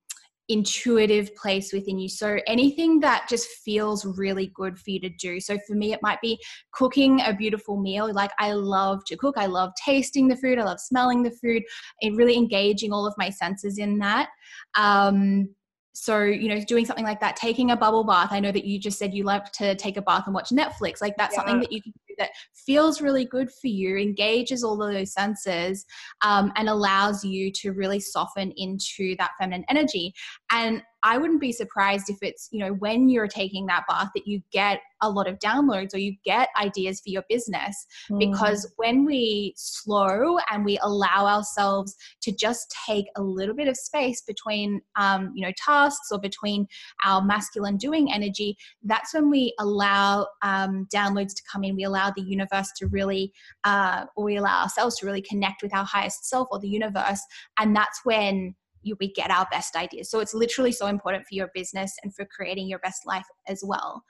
intuitive 0.49 1.33
place 1.35 1.71
within 1.71 1.99
you. 1.99 2.09
So 2.09 2.39
anything 2.47 2.99
that 2.99 3.27
just 3.29 3.47
feels 3.63 4.05
really 4.05 4.51
good 4.53 4.77
for 4.77 4.91
you 4.91 4.99
to 5.01 5.09
do. 5.09 5.39
So 5.39 5.57
for 5.65 5.73
me, 5.73 5.93
it 5.93 5.99
might 6.01 6.21
be 6.21 6.39
cooking 6.73 7.21
a 7.21 7.33
beautiful 7.33 7.79
meal. 7.79 8.11
Like 8.13 8.31
I 8.39 8.53
love 8.53 9.05
to 9.05 9.17
cook. 9.17 9.35
I 9.37 9.45
love 9.45 9.71
tasting 9.83 10.27
the 10.27 10.35
food. 10.35 10.59
I 10.59 10.63
love 10.63 10.79
smelling 10.79 11.23
the 11.23 11.31
food 11.31 11.63
and 12.01 12.17
really 12.17 12.35
engaging 12.35 12.91
all 12.91 13.05
of 13.05 13.13
my 13.17 13.29
senses 13.29 13.77
in 13.77 13.99
that. 13.99 14.29
Um, 14.75 15.49
so 15.93 16.23
you 16.23 16.49
know 16.49 16.59
doing 16.65 16.85
something 16.85 17.05
like 17.05 17.19
that 17.19 17.35
taking 17.35 17.69
a 17.69 17.77
bubble 17.77 18.03
bath 18.03 18.29
i 18.31 18.39
know 18.39 18.51
that 18.51 18.65
you 18.65 18.79
just 18.79 18.97
said 18.97 19.13
you 19.13 19.23
love 19.23 19.49
to 19.51 19.75
take 19.75 19.95
a 19.95 20.01
bath 20.01 20.23
and 20.25 20.33
watch 20.33 20.49
netflix 20.49 21.01
like 21.01 21.15
that's 21.17 21.35
yeah. 21.35 21.39
something 21.39 21.59
that 21.59 21.71
you 21.71 21.81
can 21.81 21.93
that 22.17 22.31
feels 22.53 23.01
really 23.01 23.25
good 23.25 23.49
for 23.51 23.67
you 23.67 23.97
engages 23.97 24.63
all 24.63 24.81
of 24.81 24.93
those 24.93 25.13
senses 25.13 25.85
um, 26.21 26.51
and 26.55 26.69
allows 26.69 27.23
you 27.23 27.51
to 27.51 27.71
really 27.71 27.99
soften 27.99 28.51
into 28.57 29.15
that 29.17 29.31
feminine 29.39 29.65
energy 29.69 30.13
and 30.51 30.81
I 31.03 31.17
wouldn't 31.17 31.41
be 31.41 31.51
surprised 31.51 32.09
if 32.09 32.17
it's, 32.21 32.47
you 32.51 32.59
know, 32.59 32.73
when 32.73 33.09
you're 33.09 33.27
taking 33.27 33.65
that 33.65 33.83
bath 33.89 34.09
that 34.15 34.25
you 34.25 34.41
get 34.53 34.79
a 35.01 35.09
lot 35.09 35.27
of 35.27 35.37
downloads 35.39 35.93
or 35.93 35.97
you 35.97 36.15
get 36.23 36.47
ideas 36.57 37.01
for 37.01 37.09
your 37.09 37.23
business. 37.27 37.85
Mm. 38.09 38.19
Because 38.19 38.71
when 38.77 39.03
we 39.03 39.53
slow 39.57 40.37
and 40.49 40.63
we 40.63 40.79
allow 40.81 41.25
ourselves 41.25 41.93
to 42.21 42.31
just 42.31 42.73
take 42.87 43.05
a 43.17 43.21
little 43.21 43.53
bit 43.53 43.67
of 43.67 43.75
space 43.75 44.21
between, 44.21 44.81
um, 44.95 45.33
you 45.35 45.45
know, 45.45 45.51
tasks 45.57 46.07
or 46.09 46.19
between 46.19 46.67
our 47.03 47.21
masculine 47.21 47.75
doing 47.75 48.11
energy, 48.11 48.55
that's 48.83 49.13
when 49.13 49.29
we 49.29 49.53
allow 49.59 50.25
um, 50.41 50.87
downloads 50.93 51.35
to 51.35 51.43
come 51.51 51.65
in. 51.65 51.75
We 51.75 51.83
allow 51.83 52.02
the 52.15 52.23
universe 52.23 52.71
to 52.77 52.87
really, 52.87 53.31
uh, 53.63 54.05
or 54.15 54.25
we 54.25 54.37
allow 54.37 54.63
ourselves 54.63 54.97
to 54.97 55.05
really 55.05 55.21
connect 55.21 55.61
with 55.61 55.73
our 55.73 55.85
highest 55.85 56.27
self 56.29 56.47
or 56.51 56.59
the 56.59 56.67
universe. 56.67 57.21
And 57.59 57.75
that's 57.75 57.99
when 58.03 58.55
you, 58.81 58.97
we 58.99 59.11
get 59.13 59.31
our 59.31 59.47
best 59.51 59.75
ideas. 59.75 60.09
So 60.09 60.19
it's 60.19 60.33
literally 60.33 60.71
so 60.71 60.87
important 60.87 61.25
for 61.27 61.35
your 61.35 61.49
business 61.53 61.93
and 62.03 62.13
for 62.13 62.25
creating 62.25 62.67
your 62.67 62.79
best 62.79 63.05
life 63.05 63.25
as 63.47 63.63
well. 63.65 64.03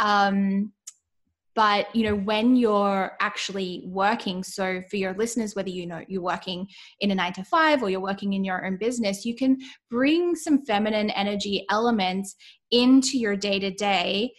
Um, 0.00 0.72
but 1.58 1.92
you 1.92 2.04
know 2.04 2.14
when 2.14 2.54
you're 2.54 3.16
actually 3.20 3.82
working 3.84 4.44
so 4.44 4.80
for 4.88 4.96
your 4.96 5.12
listeners 5.14 5.56
whether 5.56 5.70
you 5.70 5.86
know 5.86 6.04
you're 6.06 6.22
working 6.22 6.68
in 7.00 7.10
a 7.10 7.14
9 7.16 7.32
to 7.32 7.42
5 7.42 7.82
or 7.82 7.90
you're 7.90 7.98
working 7.98 8.34
in 8.34 8.44
your 8.44 8.64
own 8.64 8.76
business 8.76 9.24
you 9.24 9.34
can 9.34 9.58
bring 9.90 10.36
some 10.36 10.64
feminine 10.64 11.10
energy 11.10 11.66
elements 11.68 12.36
into 12.70 13.18
your 13.18 13.34
day 13.34 13.58
to 13.58 13.72
day 13.72 14.30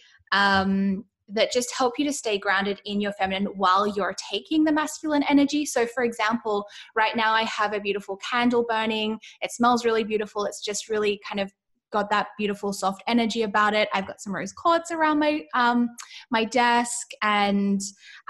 that 1.32 1.52
just 1.52 1.74
help 1.76 1.98
you 1.98 2.04
to 2.06 2.12
stay 2.12 2.38
grounded 2.38 2.80
in 2.84 3.00
your 3.00 3.12
feminine 3.12 3.46
while 3.46 3.86
you're 3.86 4.14
taking 4.30 4.64
the 4.64 4.72
masculine 4.72 5.22
energy. 5.28 5.64
So, 5.64 5.86
for 5.86 6.04
example, 6.04 6.66
right 6.94 7.16
now 7.16 7.32
I 7.32 7.42
have 7.44 7.72
a 7.72 7.80
beautiful 7.80 8.16
candle 8.18 8.64
burning. 8.68 9.18
It 9.42 9.52
smells 9.52 9.84
really 9.84 10.04
beautiful. 10.04 10.44
It's 10.44 10.62
just 10.64 10.88
really 10.88 11.20
kind 11.28 11.40
of 11.40 11.52
got 11.90 12.10
that 12.10 12.28
beautiful 12.38 12.72
soft 12.72 13.02
energy 13.06 13.42
about 13.42 13.74
it. 13.74 13.88
I've 13.92 14.06
got 14.06 14.20
some 14.20 14.34
rose 14.34 14.52
quartz 14.52 14.90
around 14.90 15.18
my 15.18 15.44
um, 15.54 15.88
my 16.30 16.44
desk, 16.44 17.08
and 17.22 17.80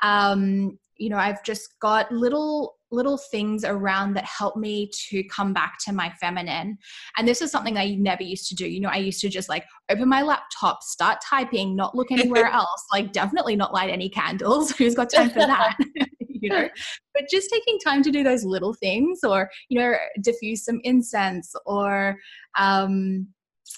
um, 0.03 0.79
you 0.97 1.11
know 1.11 1.19
I've 1.19 1.43
just 1.45 1.79
got 1.81 2.11
little 2.11 2.77
little 2.91 3.19
things 3.19 3.65
around 3.65 4.15
that 4.15 4.25
help 4.25 4.57
me 4.57 4.91
to 5.09 5.23
come 5.25 5.53
back 5.53 5.79
to 5.87 5.93
my 5.93 6.11
feminine. 6.21 6.79
And 7.17 7.27
this 7.27 7.41
is 7.41 7.51
something 7.51 7.77
I 7.77 7.95
never 7.99 8.23
used 8.23 8.49
to 8.49 8.55
do. 8.55 8.67
You 8.67 8.81
know, 8.81 8.89
I 8.89 8.97
used 8.97 9.21
to 9.21 9.29
just 9.29 9.49
like 9.49 9.65
open 9.91 10.09
my 10.09 10.23
laptop, 10.23 10.83
start 10.83 11.19
typing, 11.29 11.77
not 11.77 11.95
look 11.95 12.11
anywhere 12.11 12.47
else, 12.53 12.85
like 12.93 13.13
definitely 13.13 13.57
not 13.57 13.73
light 13.73 13.91
any 13.91 14.09
candles. 14.09 14.71
Who's 14.79 14.95
got 14.95 15.11
time 15.11 15.31
for 15.31 15.41
that? 15.41 15.77
you 16.29 16.49
know, 16.49 16.69
but 17.15 17.25
just 17.31 17.51
taking 17.51 17.79
time 17.79 18.03
to 18.03 18.11
do 18.11 18.23
those 18.23 18.45
little 18.45 18.75
things 18.75 19.21
or, 19.23 19.51
you 19.69 19.79
know, 19.79 19.95
diffuse 20.23 20.65
some 20.65 20.81
incense 20.85 21.55
or, 21.67 22.17
um, 22.59 23.29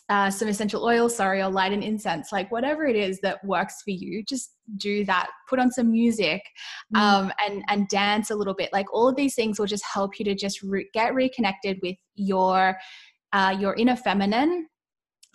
uh, 0.09 0.31
some 0.31 0.49
essential 0.49 0.85
oil, 0.85 1.09
sorry, 1.09 1.43
or 1.43 1.51
light 1.51 1.73
an 1.73 1.83
incense, 1.83 2.33
like 2.33 2.51
whatever 2.51 2.87
it 2.87 2.97
is 2.97 3.21
that 3.21 3.45
works 3.45 3.83
for 3.83 3.91
you, 3.91 4.23
just 4.25 4.53
do 4.77 5.05
that. 5.05 5.29
Put 5.49 5.59
on 5.59 5.71
some 5.71 5.91
music 5.91 6.43
mm. 6.95 6.99
um, 6.99 7.29
mm. 7.29 7.33
and 7.47 7.65
and 7.69 7.89
dance 7.89 8.31
a 8.31 8.35
little 8.35 8.55
bit. 8.55 8.73
Like 8.73 8.93
all 8.93 9.09
of 9.09 9.17
these 9.17 9.35
things 9.35 9.59
will 9.59 9.67
just 9.67 9.85
help 9.85 10.19
you 10.19 10.25
to 10.27 10.35
just 10.35 10.63
re- 10.63 10.89
get 10.93 11.15
reconnected 11.15 11.79
with 11.83 11.97
your 12.15 12.77
uh, 13.33 13.57
your 13.59 13.75
inner 13.75 13.97
feminine 13.97 14.69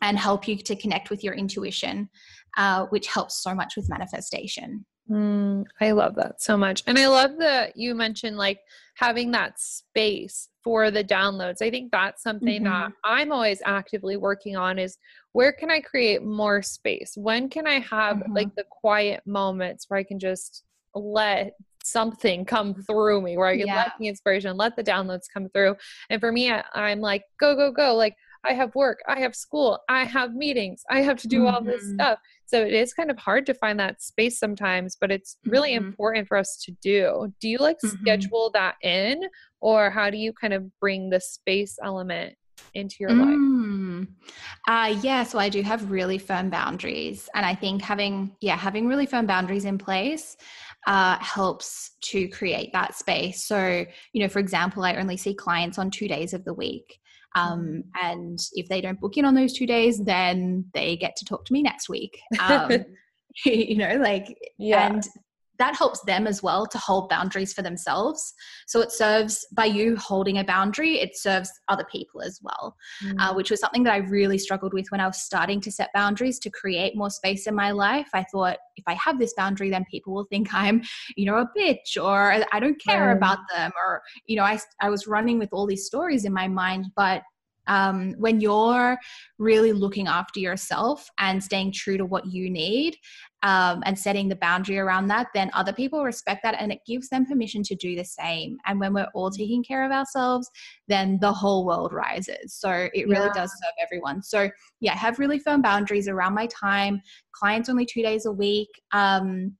and 0.01 0.17
help 0.17 0.47
you 0.47 0.57
to 0.57 0.75
connect 0.75 1.09
with 1.09 1.23
your 1.23 1.33
intuition, 1.33 2.09
uh, 2.57 2.85
which 2.85 3.07
helps 3.07 3.41
so 3.41 3.55
much 3.55 3.75
with 3.75 3.89
manifestation. 3.89 4.85
Mm, 5.09 5.65
I 5.79 5.91
love 5.91 6.15
that 6.15 6.41
so 6.41 6.57
much. 6.57 6.83
And 6.85 6.99
I 6.99 7.07
love 7.07 7.37
that 7.39 7.77
you 7.77 7.95
mentioned 7.95 8.37
like 8.37 8.59
having 8.95 9.31
that 9.31 9.59
space 9.59 10.49
for 10.67 10.91
the 10.91 11.01
downloads. 11.01 11.61
I 11.61 11.69
think 11.69 11.93
that's 11.93 12.21
something 12.21 12.63
mm-hmm. 12.63 12.89
that 12.89 12.91
I'm 13.05 13.31
always 13.31 13.61
actively 13.65 14.17
working 14.17 14.57
on 14.57 14.77
is 14.77 14.97
where 15.31 15.53
can 15.53 15.71
I 15.71 15.79
create 15.79 16.23
more 16.23 16.61
space? 16.61 17.13
When 17.15 17.47
can 17.47 17.65
I 17.65 17.79
have 17.79 18.17
mm-hmm. 18.17 18.33
like 18.33 18.53
the 18.55 18.65
quiet 18.69 19.21
moments 19.25 19.85
where 19.87 19.97
I 19.97 20.03
can 20.03 20.19
just 20.19 20.65
let 20.93 21.55
something 21.85 22.43
come 22.43 22.73
through 22.73 23.21
me 23.21 23.37
where 23.37 23.47
I 23.47 23.57
can 23.57 23.67
yeah. 23.67 23.77
let 23.77 23.93
the 23.97 24.09
inspiration, 24.09 24.57
let 24.57 24.75
the 24.75 24.83
downloads 24.83 25.27
come 25.33 25.47
through. 25.47 25.77
And 26.09 26.19
for 26.19 26.33
me, 26.33 26.51
I, 26.51 26.65
I'm 26.73 26.99
like, 26.99 27.23
go, 27.39 27.55
go, 27.55 27.71
go. 27.71 27.95
Like 27.95 28.17
I 28.47 28.53
have 28.53 28.73
work, 28.75 28.99
I 29.07 29.19
have 29.19 29.35
school, 29.35 29.79
I 29.89 30.05
have 30.05 30.33
meetings, 30.33 30.83
I 30.89 31.01
have 31.01 31.17
to 31.17 31.27
do 31.27 31.41
mm-hmm. 31.41 31.55
all 31.55 31.61
this 31.61 31.83
mm-hmm. 31.83 31.95
stuff. 31.95 32.19
So 32.45 32.61
it 32.61 32.73
is 32.73 32.93
kind 32.93 33.11
of 33.11 33.17
hard 33.17 33.45
to 33.47 33.53
find 33.53 33.79
that 33.79 34.01
space 34.01 34.39
sometimes, 34.39 34.95
but 34.99 35.11
it's 35.11 35.37
really 35.45 35.73
mm-hmm. 35.73 35.87
important 35.87 36.27
for 36.27 36.37
us 36.37 36.57
to 36.65 36.71
do. 36.81 37.33
Do 37.41 37.49
you 37.49 37.57
like 37.57 37.77
mm-hmm. 37.83 38.01
schedule 38.01 38.51
that 38.53 38.75
in, 38.81 39.23
or 39.59 39.89
how 39.89 40.09
do 40.09 40.17
you 40.17 40.33
kind 40.33 40.53
of 40.53 40.63
bring 40.79 41.09
the 41.09 41.19
space 41.19 41.77
element 41.83 42.35
into 42.73 42.95
your 42.99 43.09
mm. 43.11 43.19
life? 43.19 44.07
Uh, 44.67 44.99
yeah, 45.01 45.23
so 45.23 45.39
I 45.39 45.49
do 45.49 45.61
have 45.61 45.91
really 45.91 46.17
firm 46.17 46.49
boundaries, 46.49 47.29
and 47.33 47.45
I 47.45 47.55
think 47.55 47.81
having 47.81 48.35
yeah 48.41 48.57
having 48.57 48.87
really 48.87 49.05
firm 49.05 49.25
boundaries 49.25 49.65
in 49.65 49.77
place 49.77 50.37
uh, 50.85 51.17
helps 51.19 51.91
to 52.01 52.27
create 52.29 52.71
that 52.73 52.95
space. 52.95 53.45
So 53.45 53.85
you 54.13 54.21
know, 54.21 54.29
for 54.29 54.39
example, 54.39 54.83
I 54.83 54.95
only 54.95 55.17
see 55.17 55.33
clients 55.33 55.77
on 55.77 55.89
two 55.89 56.07
days 56.07 56.33
of 56.33 56.43
the 56.45 56.53
week. 56.53 56.99
Um, 57.37 57.59
mm. 57.59 57.83
and 58.01 58.39
if 58.53 58.67
they 58.67 58.81
don't 58.81 58.99
book 58.99 59.17
in 59.17 59.25
on 59.25 59.35
those 59.35 59.53
two 59.53 59.67
days, 59.67 59.99
then 59.99 60.65
they 60.73 60.97
get 60.97 61.15
to 61.17 61.25
talk 61.25 61.45
to 61.45 61.53
me 61.53 61.61
next 61.61 61.89
week. 61.89 62.19
Um, 62.39 62.85
you 63.45 63.77
know, 63.77 63.97
like, 63.97 64.35
yeah. 64.57 64.87
and 64.87 65.03
that 65.59 65.75
helps 65.75 66.01
them 66.01 66.27
as 66.27 66.43
well 66.43 66.65
to 66.67 66.77
hold 66.77 67.09
boundaries 67.09 67.53
for 67.53 67.61
themselves. 67.61 68.33
So 68.67 68.81
it 68.81 68.91
serves 68.91 69.45
by 69.53 69.65
you 69.65 69.95
holding 69.97 70.37
a 70.37 70.43
boundary, 70.43 70.99
it 70.99 71.17
serves 71.17 71.51
other 71.67 71.85
people 71.91 72.21
as 72.21 72.39
well, 72.41 72.75
uh, 73.03 73.05
mm. 73.05 73.15
uh, 73.19 73.33
which 73.33 73.51
was 73.51 73.59
something 73.59 73.83
that 73.83 73.93
I 73.93 73.97
really 73.97 74.37
struggled 74.37 74.73
with 74.73 74.87
when 74.89 75.01
I 75.01 75.07
was 75.07 75.21
starting 75.21 75.61
to 75.61 75.71
set 75.71 75.89
boundaries 75.93 76.39
to 76.39 76.49
create 76.49 76.95
more 76.95 77.09
space 77.09 77.47
in 77.47 77.55
my 77.55 77.71
life. 77.71 78.09
I 78.13 78.23
thought 78.23 78.57
if 78.75 78.83
I 78.87 78.93
have 78.93 79.19
this 79.19 79.33
boundary, 79.35 79.69
then 79.69 79.85
people 79.89 80.13
will 80.13 80.25
think 80.25 80.53
I'm, 80.53 80.81
you 81.15 81.25
know, 81.25 81.37
a 81.37 81.49
bitch 81.57 82.01
or 82.01 82.43
I 82.51 82.59
don't 82.59 82.81
care 82.81 83.13
mm. 83.13 83.17
about 83.17 83.39
them 83.53 83.71
or, 83.77 84.01
you 84.25 84.35
know, 84.35 84.43
I, 84.43 84.59
I 84.81 84.89
was 84.89 85.07
running 85.07 85.39
with 85.39 85.49
all 85.51 85.65
these 85.65 85.85
stories 85.85 86.25
in 86.25 86.33
my 86.33 86.47
mind, 86.47 86.87
but 86.95 87.23
um, 87.67 88.13
when 88.17 88.41
you're 88.41 88.97
really 89.37 89.73
looking 89.73 90.07
after 90.07 90.39
yourself 90.39 91.09
and 91.19 91.43
staying 91.43 91.73
true 91.73 91.97
to 91.97 92.05
what 92.05 92.25
you 92.25 92.49
need 92.49 92.97
um, 93.47 93.81
and 93.85 93.97
setting 93.97 94.27
the 94.27 94.35
boundary 94.35 94.77
around 94.77 95.07
that, 95.07 95.27
then 95.33 95.49
other 95.53 95.71
people 95.71 96.03
respect 96.03 96.43
that 96.43 96.57
and 96.59 96.69
it 96.69 96.81
gives 96.85 97.07
them 97.07 97.25
permission 97.25 97.63
to 97.63 97.75
do 97.75 97.95
the 97.95 98.03
same. 98.03 98.57
And 98.65 98.77
when 98.77 98.93
we're 98.93 99.07
all 99.13 99.31
taking 99.31 99.63
care 99.63 99.85
of 99.85 99.91
ourselves, 99.93 100.51
then 100.89 101.17
the 101.21 101.31
whole 101.31 101.65
world 101.65 101.93
rises. 101.93 102.53
So 102.53 102.89
it 102.93 103.07
really 103.07 103.27
yeah. 103.27 103.33
does 103.33 103.51
serve 103.51 103.73
everyone. 103.81 104.21
So, 104.21 104.49
yeah, 104.81 104.95
have 104.95 105.17
really 105.17 105.39
firm 105.39 105.61
boundaries 105.61 106.09
around 106.09 106.33
my 106.33 106.47
time. 106.47 107.01
Clients 107.31 107.69
only 107.69 107.85
two 107.85 108.01
days 108.01 108.25
a 108.25 108.31
week. 108.33 108.67
Um, 108.91 109.55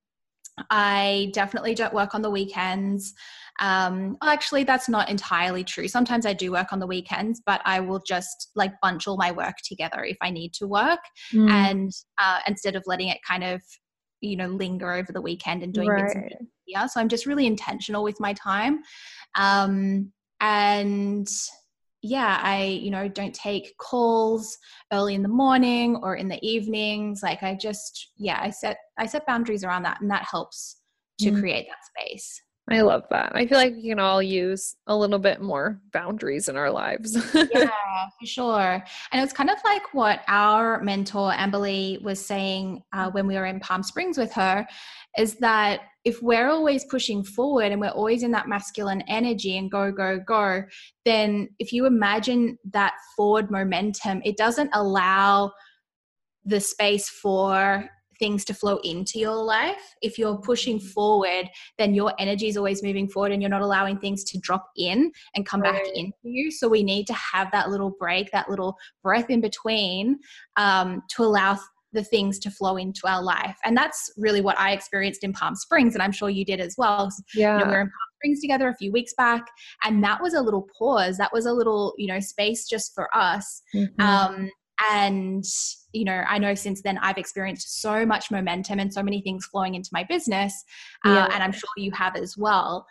I 0.70 1.32
definitely 1.34 1.74
don't 1.74 1.94
work 1.94 2.14
on 2.14 2.22
the 2.22 2.32
weekends. 2.32 3.14
Um, 3.60 4.18
actually, 4.24 4.64
that's 4.64 4.88
not 4.88 5.10
entirely 5.10 5.64
true. 5.64 5.88
Sometimes 5.88 6.26
I 6.26 6.34
do 6.34 6.52
work 6.52 6.72
on 6.72 6.80
the 6.80 6.88
weekends, 6.88 7.42
but 7.46 7.62
I 7.66 7.80
will 7.80 8.02
just 8.06 8.52
like 8.56 8.74
bunch 8.82 9.08
all 9.08 9.18
my 9.18 9.32
work 9.32 9.56
together 9.64 10.04
if 10.04 10.18
I 10.22 10.30
need 10.30 10.54
to 10.56 10.68
work, 10.68 11.00
mm. 11.34 11.50
and 11.50 11.92
uh, 12.22 12.40
instead 12.48 12.76
of 12.76 12.84
letting 12.86 13.10
it 13.10 13.20
kind 13.28 13.44
of 13.44 13.62
you 14.22 14.36
know 14.36 14.48
linger 14.48 14.94
over 14.94 15.12
the 15.12 15.22
weekend 15.22 15.64
and 15.64 15.74
doing 15.74 15.90
right. 15.90 16.30
bits. 16.30 16.36
Yeah, 16.68 16.86
so 16.88 17.00
I'm 17.00 17.10
just 17.10 17.26
really 17.26 17.48
intentional 17.48 18.04
with 18.04 18.20
my 18.20 18.34
time, 18.34 18.82
um, 19.36 20.12
and 20.40 21.28
yeah, 22.04 22.40
I, 22.42 22.64
you 22.64 22.92
know, 22.92 23.08
don't 23.08 23.34
take 23.34 23.76
calls 23.78 24.58
early 24.94 25.16
in 25.16 25.24
the 25.24 25.30
morning 25.30 25.98
or 25.98 26.16
in 26.16 26.28
the 26.28 26.40
evenings. 26.48 27.22
Like 27.24 27.44
I 27.44 27.56
just, 27.56 28.12
yeah, 28.18 28.40
I 28.42 28.50
set 28.52 28.78
I 28.98 29.08
set 29.08 29.26
boundaries 29.26 29.64
around 29.64 29.84
that 29.84 30.02
and 30.02 30.12
that 30.12 30.28
helps 30.30 30.78
to 31.20 31.30
mm-hmm. 31.30 31.40
create 31.40 31.68
that 31.68 32.06
space. 32.06 32.42
I 32.70 32.82
love 32.82 33.04
that. 33.12 33.32
I 33.34 33.48
feel 33.48 33.58
like 33.58 33.76
we 33.76 33.90
can 33.90 34.00
all 34.00 34.22
use 34.22 34.76
a 34.88 34.96
little 34.96 35.20
bit 35.20 35.42
more 35.42 35.80
boundaries 35.94 36.50
in 36.50 36.58
our 36.58 36.70
lives. 36.70 37.16
yeah, 37.34 37.46
for 38.20 38.26
sure. 38.26 38.84
And 39.12 39.24
it's 39.24 39.32
kind 39.32 39.50
of 39.50 39.58
like 39.64 39.94
what 39.94 40.20
our 40.28 40.82
mentor, 40.82 41.32
Amberly, 41.32 42.02
was 42.02 42.24
saying 42.24 42.84
uh, 42.92 43.10
when 43.12 43.26
we 43.26 43.36
were 43.36 43.46
in 43.46 43.62
Palm 43.62 43.84
Springs 43.84 44.18
with 44.18 44.34
her 44.34 44.68
is 45.18 45.36
that 45.36 45.82
if 46.04 46.22
we're 46.22 46.50
always 46.50 46.84
pushing 46.86 47.24
forward 47.24 47.72
and 47.72 47.80
we're 47.80 47.88
always 47.90 48.24
in 48.24 48.32
that 48.32 48.50
masculine 48.50 49.02
energy 49.08 49.58
and 49.58 49.72
go, 49.72 49.92
go, 49.92 50.20
go, 50.20 50.64
then 51.06 51.48
if 51.60 51.72
you 51.72 51.86
imagine 51.86 52.58
that 52.72 52.96
forward 53.16 53.50
momentum, 53.50 54.22
it 54.26 54.36
doesn't 54.36 54.70
allow 54.74 55.52
the 56.44 56.60
space 56.60 57.08
for 57.08 57.90
things 58.20 58.46
to 58.46 58.54
flow 58.54 58.78
into 58.84 59.20
your 59.20 59.36
life. 59.36 59.96
If 60.02 60.18
you're 60.18 60.38
pushing 60.38 60.80
forward, 60.80 61.50
then 61.78 61.94
your 61.94 62.14
energy 62.20 62.48
is 62.48 62.58
always 62.58 62.84
moving 62.84 63.08
forward 63.08 63.32
and 63.32 63.42
you're 63.42 63.50
not 63.50 63.62
allowing 63.62 63.98
things 63.98 64.24
to 64.26 64.40
drop 64.40 64.70
in 64.78 65.12
and 65.36 65.46
come 65.46 65.62
right. 65.62 65.74
back 65.74 65.92
into 65.96 66.18
you. 66.24 66.52
So 66.52 66.68
we 66.68 66.84
need 66.84 67.08
to 67.08 67.14
have 67.14 67.52
that 67.52 67.70
little 67.70 67.96
break, 68.00 68.32
that 68.32 68.50
little 68.50 68.76
breath 69.04 69.30
in 69.30 69.42
between 69.42 70.20
um, 70.58 71.04
to 71.12 71.24
allow 71.24 71.60
the 71.94 72.04
things 72.04 72.38
to 72.40 72.52
flow 72.52 72.78
into 72.78 73.02
our 73.06 73.24
life. 73.24 73.56
And 73.64 73.76
that's 73.76 74.12
really 74.18 74.42
what 74.42 74.60
I 74.60 74.72
experienced 74.72 75.24
in 75.24 75.34
Palm 75.34 75.56
Springs. 75.56 75.94
And 75.94 76.04
I'm 76.04 76.12
sure 76.12 76.30
you 76.30 76.46
did 76.46 76.60
as 76.60 76.76
well. 76.78 77.10
Yeah. 77.34 77.54
You 77.54 77.60
know, 77.60 77.66
we 77.66 77.72
were 77.72 77.82
in 77.82 77.88
Palm 77.88 78.10
Springs 78.20 78.42
together 78.42 78.68
a 78.68 78.76
few 78.76 78.92
weeks 78.92 79.14
back. 79.18 79.48
And 79.84 80.04
that 80.04 80.22
was 80.22 80.34
a 80.34 80.42
little 80.42 80.68
pause. 80.78 81.18
That 81.18 81.32
was 81.34 81.46
a 81.46 81.54
little, 81.54 81.94
you 81.98 82.08
know, 82.08 82.20
space 82.20 82.68
just 82.68 82.94
for 82.94 83.10
us. 83.16 83.62
Mm-hmm. 83.74 84.02
Um, 84.02 84.52
and 84.92 85.44
you 85.92 86.06
know 86.06 86.24
i 86.28 86.38
know 86.38 86.54
since 86.54 86.82
then 86.82 86.98
i've 87.00 87.18
experienced 87.18 87.82
so 87.82 88.06
much 88.06 88.30
momentum 88.30 88.80
and 88.80 88.94
so 88.94 89.02
many 89.02 89.22
things 89.22 89.46
flowing 89.46 89.76
into 89.76 89.90
my 89.92 90.04
business 90.04 90.54
uh, 91.06 91.28
and 91.34 91.42
i'm 91.42 91.52
sure 91.52 91.70
you 91.78 91.92
have 91.92 92.16
as 92.16 92.38
well. 92.38 92.86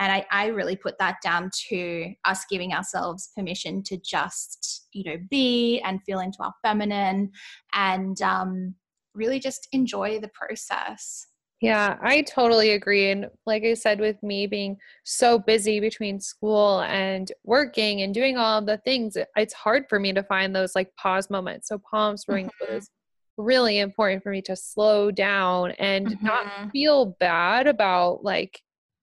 And 0.00 0.10
I, 0.10 0.26
I 0.32 0.46
really 0.46 0.74
put 0.74 0.98
that 0.98 1.18
down 1.22 1.50
to 1.68 2.12
us 2.24 2.44
giving 2.50 2.72
ourselves 2.72 3.30
permission 3.36 3.82
to 3.84 3.96
just 3.98 4.88
you 4.92 5.04
know 5.04 5.18
be 5.30 5.80
and 5.80 6.02
feel 6.02 6.20
into 6.20 6.38
our 6.40 6.52
feminine 6.62 7.30
and 7.74 8.20
um, 8.22 8.74
really 9.14 9.38
just 9.38 9.68
enjoy 9.72 10.18
the 10.18 10.30
process 10.34 11.26
yeah, 11.64 11.98
I 12.02 12.22
totally 12.22 12.72
agree. 12.72 13.10
And 13.10 13.30
like 13.46 13.64
I 13.64 13.74
said, 13.74 14.00
with 14.00 14.22
me 14.22 14.46
being 14.46 14.76
so 15.04 15.38
busy 15.38 15.80
between 15.80 16.20
school 16.20 16.80
and 16.82 17.30
working 17.44 18.02
and 18.02 18.12
doing 18.12 18.36
all 18.36 18.62
the 18.62 18.78
things, 18.78 19.16
it's 19.36 19.54
hard 19.54 19.86
for 19.88 19.98
me 19.98 20.12
to 20.12 20.22
find 20.22 20.54
those 20.54 20.74
like 20.74 20.94
pause 20.96 21.30
moments. 21.30 21.68
So, 21.68 21.78
Palm 21.78 22.16
Springs 22.16 22.50
mm-hmm. 22.62 22.74
was 22.74 22.90
really 23.36 23.78
important 23.78 24.22
for 24.22 24.30
me 24.30 24.42
to 24.42 24.56
slow 24.56 25.10
down 25.10 25.72
and 25.72 26.06
mm-hmm. 26.06 26.26
not 26.26 26.70
feel 26.70 27.16
bad 27.18 27.66
about 27.66 28.22
like 28.22 28.60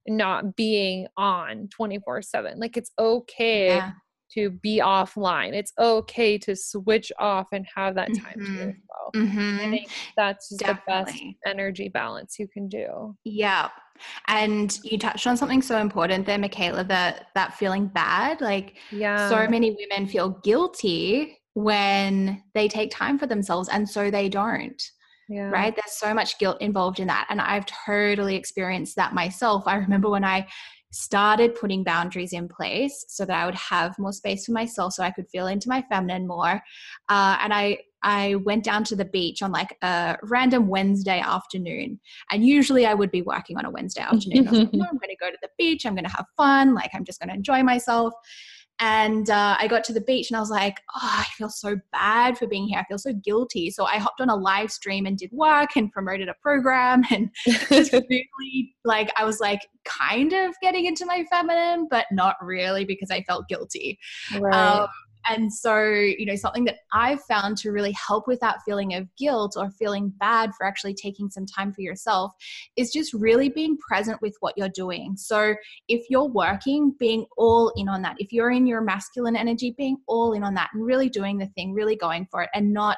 not 0.07 0.55
being 0.55 1.07
on 1.17 1.67
24 1.69 2.21
7. 2.21 2.59
Like, 2.59 2.77
it's 2.77 2.91
okay 2.97 3.67
yeah 3.67 3.91
to 4.33 4.49
be 4.49 4.81
offline. 4.83 5.53
It's 5.53 5.73
okay 5.77 6.37
to 6.39 6.55
switch 6.55 7.11
off 7.19 7.47
and 7.51 7.65
have 7.75 7.95
that 7.95 8.07
time 8.07 8.39
mm-hmm. 8.39 8.45
to 8.45 8.59
yourself. 8.59 9.13
Mm-hmm. 9.15 9.57
I 9.59 9.69
think 9.69 9.89
that's 10.15 10.49
the 10.49 10.77
best 10.87 11.21
energy 11.45 11.89
balance 11.89 12.37
you 12.39 12.47
can 12.47 12.67
do. 12.67 13.15
Yeah. 13.23 13.69
And 14.27 14.77
you 14.83 14.97
touched 14.97 15.27
on 15.27 15.37
something 15.37 15.61
so 15.61 15.77
important 15.77 16.25
there, 16.25 16.37
Michaela, 16.37 16.83
that 16.85 17.27
that 17.35 17.55
feeling 17.55 17.87
bad. 17.87 18.41
Like 18.41 18.77
yeah. 18.91 19.29
so 19.29 19.47
many 19.47 19.75
women 19.77 20.07
feel 20.07 20.29
guilty 20.43 21.37
when 21.53 22.41
they 22.53 22.67
take 22.67 22.91
time 22.91 23.19
for 23.19 23.27
themselves 23.27 23.69
and 23.69 23.87
so 23.87 24.09
they 24.09 24.29
don't. 24.29 24.81
Yeah. 25.29 25.49
Right. 25.49 25.73
There's 25.73 25.93
so 25.93 26.13
much 26.13 26.39
guilt 26.39 26.61
involved 26.61 26.99
in 26.99 27.07
that. 27.07 27.27
And 27.29 27.39
I've 27.39 27.65
totally 27.65 28.35
experienced 28.35 28.97
that 28.97 29.13
myself. 29.13 29.63
I 29.65 29.75
remember 29.75 30.09
when 30.09 30.25
I 30.25 30.47
started 30.91 31.55
putting 31.55 31.83
boundaries 31.83 32.33
in 32.33 32.47
place 32.47 33.05
so 33.07 33.25
that 33.25 33.35
I 33.35 33.45
would 33.45 33.55
have 33.55 33.97
more 33.97 34.11
space 34.11 34.45
for 34.45 34.51
myself 34.51 34.93
so 34.93 35.03
I 35.03 35.11
could 35.11 35.29
feel 35.29 35.47
into 35.47 35.69
my 35.69 35.81
feminine 35.89 36.27
more. 36.27 36.61
Uh, 37.09 37.37
and 37.41 37.53
I 37.53 37.79
I 38.03 38.35
went 38.35 38.63
down 38.63 38.83
to 38.85 38.95
the 38.95 39.05
beach 39.05 39.43
on 39.43 39.51
like 39.51 39.77
a 39.81 40.17
random 40.23 40.67
Wednesday 40.67 41.19
afternoon. 41.19 41.99
And 42.31 42.45
usually 42.45 42.85
I 42.85 42.93
would 42.93 43.11
be 43.11 43.21
working 43.21 43.57
on 43.57 43.65
a 43.65 43.69
Wednesday 43.69 44.01
afternoon. 44.01 44.47
I 44.47 44.51
was 44.51 44.59
like, 44.59 44.73
no, 44.73 44.85
I'm 44.85 44.97
going 44.97 45.09
to 45.09 45.17
go 45.19 45.29
to 45.29 45.37
the 45.41 45.49
beach. 45.57 45.85
I'm 45.85 45.93
going 45.93 46.05
to 46.05 46.11
have 46.11 46.25
fun. 46.35 46.73
Like, 46.73 46.89
I'm 46.95 47.05
just 47.05 47.19
going 47.19 47.29
to 47.29 47.35
enjoy 47.35 47.61
myself. 47.61 48.13
And 48.81 49.29
uh, 49.29 49.55
I 49.59 49.67
got 49.67 49.83
to 49.85 49.93
the 49.93 50.01
beach 50.01 50.31
and 50.31 50.37
I 50.37 50.39
was 50.39 50.49
like, 50.49 50.81
oh, 50.95 50.99
I 51.19 51.25
feel 51.37 51.49
so 51.49 51.77
bad 51.91 52.35
for 52.35 52.47
being 52.47 52.67
here. 52.67 52.79
I 52.79 52.83
feel 52.85 52.97
so 52.97 53.13
guilty. 53.13 53.69
So 53.69 53.85
I 53.85 53.97
hopped 53.97 54.21
on 54.21 54.29
a 54.29 54.35
live 54.35 54.71
stream 54.71 55.05
and 55.05 55.15
did 55.15 55.31
work 55.31 55.69
and 55.75 55.91
promoted 55.91 56.27
a 56.29 56.33
program. 56.41 57.03
And 57.11 57.29
just 57.45 57.93
really 57.93 58.73
like, 58.83 59.11
I 59.15 59.23
was 59.23 59.39
like 59.39 59.61
kind 59.85 60.33
of 60.33 60.55
getting 60.63 60.85
into 60.85 61.05
my 61.05 61.23
feminine, 61.29 61.87
but 61.91 62.07
not 62.11 62.37
really 62.41 62.83
because 62.83 63.11
I 63.11 63.21
felt 63.21 63.47
guilty. 63.47 63.99
Right. 64.39 64.53
Um, 64.53 64.89
and 65.27 65.53
so, 65.53 65.79
you 65.83 66.25
know, 66.25 66.35
something 66.35 66.65
that 66.65 66.77
I've 66.93 67.21
found 67.23 67.57
to 67.57 67.71
really 67.71 67.93
help 67.93 68.27
with 68.27 68.39
that 68.39 68.59
feeling 68.65 68.93
of 68.95 69.07
guilt 69.17 69.55
or 69.57 69.69
feeling 69.71 70.13
bad 70.19 70.51
for 70.57 70.65
actually 70.65 70.93
taking 70.93 71.29
some 71.29 71.45
time 71.45 71.73
for 71.73 71.81
yourself 71.81 72.31
is 72.75 72.91
just 72.91 73.13
really 73.13 73.49
being 73.49 73.77
present 73.77 74.21
with 74.21 74.35
what 74.39 74.57
you're 74.57 74.69
doing. 74.69 75.15
So, 75.17 75.55
if 75.87 76.09
you're 76.09 76.27
working, 76.27 76.93
being 76.99 77.25
all 77.37 77.71
in 77.75 77.87
on 77.87 78.01
that. 78.03 78.15
If 78.19 78.31
you're 78.31 78.51
in 78.51 78.65
your 78.65 78.81
masculine 78.81 79.35
energy, 79.35 79.73
being 79.77 79.97
all 80.07 80.33
in 80.33 80.43
on 80.43 80.53
that 80.55 80.69
and 80.73 80.85
really 80.85 81.09
doing 81.09 81.37
the 81.37 81.47
thing, 81.47 81.73
really 81.73 81.95
going 81.95 82.27
for 82.29 82.43
it 82.43 82.49
and 82.53 82.73
not 82.73 82.97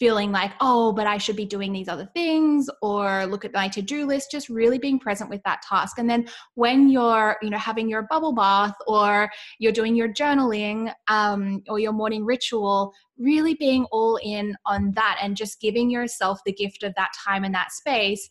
feeling 0.00 0.32
like, 0.32 0.52
oh, 0.60 0.92
but 0.92 1.06
I 1.06 1.18
should 1.18 1.36
be 1.36 1.44
doing 1.44 1.72
these 1.72 1.88
other 1.88 2.08
things 2.14 2.68
or 2.82 3.26
look 3.26 3.44
at 3.44 3.52
my 3.52 3.68
to-do 3.68 4.06
list, 4.06 4.30
just 4.30 4.48
really 4.48 4.76
being 4.76 4.98
present 4.98 5.30
with 5.30 5.40
that 5.44 5.62
task. 5.62 5.98
And 5.98 6.10
then 6.10 6.26
when 6.54 6.88
you're, 6.88 7.36
you 7.42 7.50
know, 7.50 7.58
having 7.58 7.88
your 7.88 8.02
bubble 8.10 8.34
bath 8.34 8.74
or 8.88 9.30
you're 9.60 9.72
doing 9.72 9.94
your 9.94 10.12
journaling 10.12 10.92
um, 11.06 11.62
or 11.68 11.78
your 11.78 11.92
morning 11.92 12.24
ritual, 12.24 12.92
really 13.18 13.54
being 13.54 13.84
all 13.92 14.18
in 14.24 14.56
on 14.66 14.90
that 14.96 15.18
and 15.22 15.36
just 15.36 15.60
giving 15.60 15.88
yourself 15.90 16.40
the 16.44 16.52
gift 16.52 16.82
of 16.82 16.92
that 16.96 17.12
time 17.24 17.44
and 17.44 17.54
that 17.54 17.70
space 17.70 18.28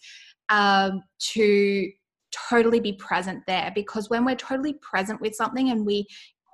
um, 0.49 1.01
to 1.19 1.89
totally 2.49 2.81
be 2.81 2.93
present 2.93 3.41
there. 3.47 3.71
Because 3.73 4.09
when 4.09 4.25
we're 4.25 4.35
totally 4.35 4.73
present 4.81 5.21
with 5.21 5.33
something 5.33 5.69
and 5.69 5.85
we 5.85 6.07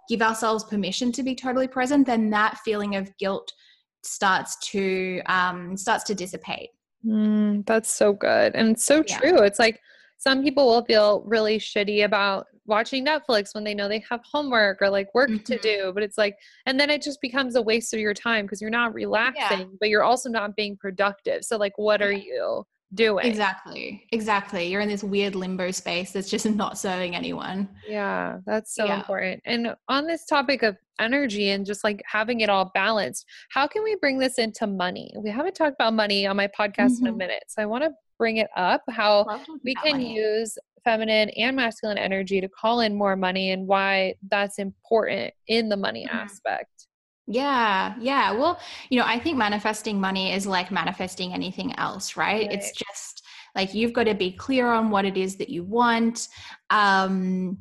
give 0.08 0.22
ourselves 0.22 0.63
permission 0.65 1.12
to 1.13 1.24
be 1.24 1.34
totally 1.34 1.67
present, 1.67 2.06
then 2.06 2.30
that 2.30 2.60
feeling 2.60 2.95
of 2.95 3.10
guilt– 3.17 3.52
starts 4.03 4.57
to 4.71 5.21
um, 5.25 5.75
starts 5.77 6.03
to 6.05 6.15
dissipate. 6.15 6.69
Mm, 7.05 7.65
that's 7.65 7.93
so 7.93 8.12
good 8.13 8.55
and 8.55 8.79
so 8.79 9.03
yeah. 9.07 9.17
true. 9.17 9.41
It's 9.43 9.59
like 9.59 9.79
some 10.17 10.43
people 10.43 10.67
will 10.67 10.83
feel 10.83 11.23
really 11.25 11.57
shitty 11.57 12.03
about 12.03 12.47
watching 12.65 13.05
Netflix 13.05 13.55
when 13.55 13.63
they 13.63 13.73
know 13.73 13.88
they 13.88 14.03
have 14.09 14.21
homework 14.29 14.81
or 14.81 14.89
like 14.89 15.13
work 15.13 15.29
mm-hmm. 15.29 15.43
to 15.43 15.57
do, 15.59 15.91
but 15.93 16.03
it's 16.03 16.17
like, 16.17 16.38
and 16.65 16.79
then 16.79 16.89
it 16.89 17.01
just 17.01 17.21
becomes 17.21 17.55
a 17.55 17.62
waste 17.62 17.93
of 17.93 17.99
your 17.99 18.13
time 18.13 18.45
because 18.45 18.62
you're 18.62 18.69
not 18.69 18.93
relaxing, 18.93 19.59
yeah. 19.59 19.75
but 19.79 19.89
you're 19.89 20.03
also 20.03 20.29
not 20.29 20.55
being 20.55 20.77
productive. 20.77 21.43
So, 21.43 21.57
like, 21.57 21.73
what 21.77 22.01
yeah. 22.01 22.05
are 22.07 22.12
you? 22.12 22.63
Doing. 22.93 23.25
Exactly. 23.25 24.06
Exactly. 24.12 24.67
You're 24.67 24.82
in 24.82 24.89
this 24.89 25.04
weird 25.04 25.36
limbo 25.36 25.71
space 25.71 26.12
that's 26.12 26.30
just 26.30 26.45
not 26.49 26.78
serving 26.78 27.15
anyone. 27.15 27.69
Yeah, 27.88 28.38
that's 28.45 28.75
so 28.75 28.86
yeah. 28.86 28.97
important. 28.97 29.41
And 29.45 29.75
on 29.88 30.08
this 30.08 30.25
topic 30.25 30.63
of 30.63 30.78
energy 30.99 31.49
and 31.49 31.65
just 31.65 31.84
like 31.84 32.02
having 32.06 32.41
it 32.41 32.49
all 32.49 32.71
balanced, 32.73 33.25
how 33.52 33.67
can 33.67 33.84
we 33.84 33.95
bring 33.95 34.17
this 34.17 34.38
into 34.38 34.67
money? 34.67 35.13
We 35.17 35.30
haven't 35.30 35.56
talked 35.56 35.75
about 35.80 35.93
money 35.93 36.25
on 36.25 36.36
my 36.36 36.47
podcast 36.47 36.91
mm-hmm. 36.93 37.06
in 37.06 37.08
a 37.08 37.10
mm-hmm. 37.12 37.17
minute. 37.17 37.43
So 37.47 37.62
I 37.62 37.65
want 37.65 37.84
to 37.84 37.91
bring 38.17 38.38
it 38.38 38.49
up 38.56 38.84
how 38.89 39.25
we 39.63 39.75
can 39.75 39.93
money. 39.93 40.15
use 40.15 40.58
feminine 40.84 41.30
and 41.32 41.56
masculine 41.56 41.97
energy 41.97 42.41
to 42.41 42.49
call 42.49 42.82
in 42.82 42.95
more 42.95 43.15
money 43.15 43.52
and 43.52 43.67
why 43.67 44.15
that's 44.30 44.60
important 44.60 45.34
in 45.47 45.69
the 45.69 45.78
money 45.78 46.06
mm-hmm. 46.06 46.17
aspect. 46.17 46.88
Yeah, 47.31 47.93
yeah. 47.99 48.31
Well, 48.31 48.59
you 48.89 48.97
know, 48.99 49.05
I 49.05 49.19
think 49.19 49.37
manifesting 49.37 50.01
money 50.01 50.33
is 50.33 50.47
like 50.47 50.71
manifesting 50.71 51.31
anything 51.31 51.77
else, 51.77 52.17
right? 52.17 52.47
right. 52.47 52.51
It's 52.51 52.71
just 52.71 53.23
like 53.55 53.75
you've 53.75 53.93
got 53.93 54.05
to 54.05 54.15
be 54.15 54.31
clear 54.31 54.71
on 54.71 54.89
what 54.89 55.05
it 55.05 55.15
is 55.15 55.35
that 55.35 55.47
you 55.47 55.63
want. 55.63 56.27
Um, 56.71 57.59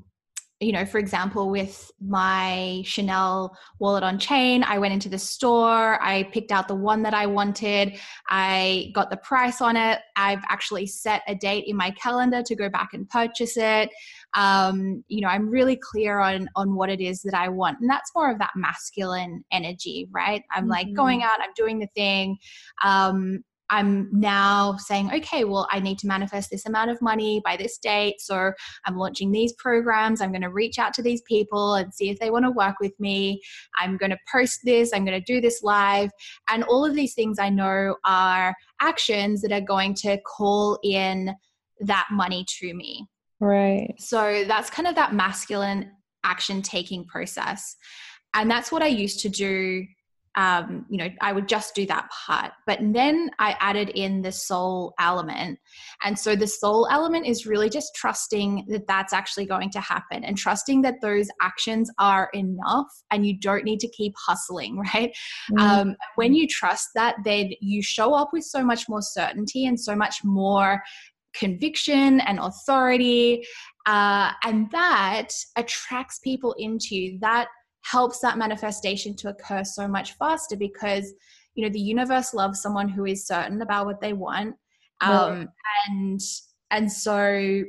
you 0.61 0.73
know, 0.73 0.85
for 0.85 0.99
example, 0.99 1.51
with 1.51 1.93
my 2.01 2.83
Chanel 2.85 3.57
wallet 3.79 4.03
on 4.03 4.19
chain, 4.19 4.65
I 4.65 4.79
went 4.79 4.93
into 4.93 5.09
the 5.09 5.19
store, 5.19 6.03
I 6.03 6.25
picked 6.33 6.51
out 6.51 6.67
the 6.67 6.75
one 6.75 7.03
that 7.03 7.15
I 7.15 7.27
wanted, 7.27 7.97
I 8.29 8.91
got 8.93 9.11
the 9.11 9.19
price 9.19 9.61
on 9.61 9.77
it. 9.77 10.01
I've 10.17 10.43
actually 10.49 10.87
set 10.87 11.23
a 11.29 11.35
date 11.37 11.65
in 11.69 11.77
my 11.77 11.93
calendar 11.93 12.43
to 12.43 12.57
go 12.57 12.69
back 12.69 12.89
and 12.93 13.09
purchase 13.09 13.57
it. 13.57 13.91
Um, 14.35 15.05
you 15.07 15.21
know, 15.21 15.29
I'm 15.29 15.49
really 15.49 15.77
clear 15.77 16.19
on 16.19 16.49
on 16.57 16.75
what 16.75 16.91
it 16.91 17.01
is 17.01 17.23
that 17.23 17.35
I 17.35 17.49
want, 17.49 17.79
and 17.81 17.89
that's 17.89 18.11
more 18.17 18.31
of 18.31 18.41
that 18.41 18.51
masculine 18.57 19.45
energy, 19.53 20.09
right? 20.11 20.43
I'm 20.51 20.65
mm-hmm. 20.65 20.71
like 20.71 20.93
going 20.93 21.23
out, 21.23 21.41
I'm 21.41 21.53
doing 21.57 21.79
the 21.79 21.89
thing. 21.95 22.37
Um, 22.85 23.45
I'm 23.71 24.09
now 24.13 24.77
saying, 24.77 25.11
okay, 25.13 25.45
well, 25.45 25.69
I 25.71 25.81
need 25.81 25.99
to 26.01 26.07
manifest 26.07 26.51
this 26.51 26.67
amount 26.67 26.91
of 26.91 27.03
money 27.03 27.43
by 27.45 27.57
this 27.57 27.79
date. 27.79 28.21
So 28.21 28.53
I'm 28.87 28.97
launching 28.97 29.31
these 29.31 29.53
programs. 29.55 30.21
I'm 30.21 30.33
going 30.33 30.43
to 30.43 30.51
reach 30.51 30.79
out 30.79 30.95
to 30.95 31.03
these 31.03 31.23
people 31.23 31.75
and 31.75 31.93
see 31.93 32.11
if 32.11 32.19
they 32.19 32.31
want 32.31 32.45
to 32.45 32.51
work 32.51 32.77
with 32.81 32.99
me. 32.99 33.41
I'm 33.79 33.97
going 33.97 34.11
to 34.11 34.19
post 34.33 34.61
this. 34.65 34.93
I'm 34.93 35.05
going 35.05 35.21
to 35.21 35.33
do 35.33 35.41
this 35.41 35.63
live. 35.63 36.11
And 36.49 36.65
all 36.65 36.85
of 36.85 36.95
these 36.95 37.15
things 37.15 37.39
I 37.39 37.51
know 37.51 37.97
are 38.05 38.55
actions 38.81 39.43
that 39.43 39.53
are 39.53 39.61
going 39.61 39.95
to 39.97 40.19
call 40.23 40.79
in 40.83 41.35
that 41.81 42.09
money 42.11 42.45
to 42.61 42.75
me. 42.75 43.07
Right. 43.41 43.95
So 43.99 44.45
that's 44.47 44.71
kind 44.71 44.89
of 44.89 44.95
that 44.97 45.15
masculine 45.15 45.93
action 46.25 46.63
taking 46.63 47.05
process. 47.05 47.77
And 48.35 48.51
that's 48.51 48.73
what 48.73 48.83
I 48.83 48.89
used 48.89 49.21
to 49.21 49.29
do 49.29 49.87
um, 50.37 50.87
you 50.89 50.99
know, 50.99 51.09
I 51.21 51.33
would 51.33 51.49
just 51.49 51.75
do 51.75 51.87
that 51.87 52.09
part. 52.11 52.53
But 52.67 52.79
then 52.81 53.31
I 53.39 53.57
added 53.61 53.91
in 53.91 54.23
the 54.23 54.33
soul 54.33 54.95
element. 55.01 55.59
And 56.05 56.19
so 56.19 56.37
the 56.37 56.47
soul 56.47 56.87
element 56.91 57.27
is 57.27 57.47
really 57.47 57.69
just 57.69 57.95
trusting 57.95 58.67
that 58.69 58.87
that's 58.87 59.13
actually 59.13 59.47
going 59.47 59.71
to 59.71 59.81
happen 59.81 60.25
and 60.25 60.37
trusting 60.37 60.83
that 60.83 61.01
those 61.01 61.29
actions 61.43 61.91
are 61.99 62.31
enough 62.35 62.87
and 63.11 63.27
you 63.27 63.39
don't 63.39 63.65
need 63.65 63.81
to 63.81 63.89
keep 63.89 64.15
hustling, 64.17 64.79
right? 64.95 65.11
Mm-hmm. 65.53 65.59
Um, 65.59 65.97
when 66.17 66.35
you 66.35 66.47
trust 66.47 66.89
that, 66.95 67.17
then 67.25 67.51
you 67.61 67.83
show 67.83 68.15
up 68.15 68.31
with 68.33 68.45
so 68.45 68.65
much 68.65 68.89
more 68.89 69.03
certainty 69.03 69.67
and 69.67 69.79
so 69.79 69.97
much 69.97 70.23
more 70.25 70.83
conviction 71.35 72.21
and 72.21 72.39
authority. 72.39 73.45
Uh, 73.87 74.33
and 74.45 74.71
that 74.71 75.29
attracts 75.57 76.19
people 76.19 76.55
into 76.59 76.95
you. 76.95 77.19
That 77.21 77.49
helps 77.91 78.21
that 78.21 78.39
manifestation 78.39 79.15
to 79.17 79.29
occur 79.29 79.65
so 79.65 79.89
much 79.89 80.13
faster 80.15 80.57
because 80.57 81.13
you 81.55 81.65
know 81.65 81.73
the 81.73 81.81
universe 81.81 82.35
loves 82.35 82.61
someone 82.61 82.89
who 82.89 83.07
is 83.07 83.27
certain 83.27 83.63
about 83.63 83.87
what 83.87 84.01
they 84.01 84.13
want 84.13 84.55
um, 85.01 85.49
and 85.89 86.21
and 86.71 86.91
so 86.91 87.63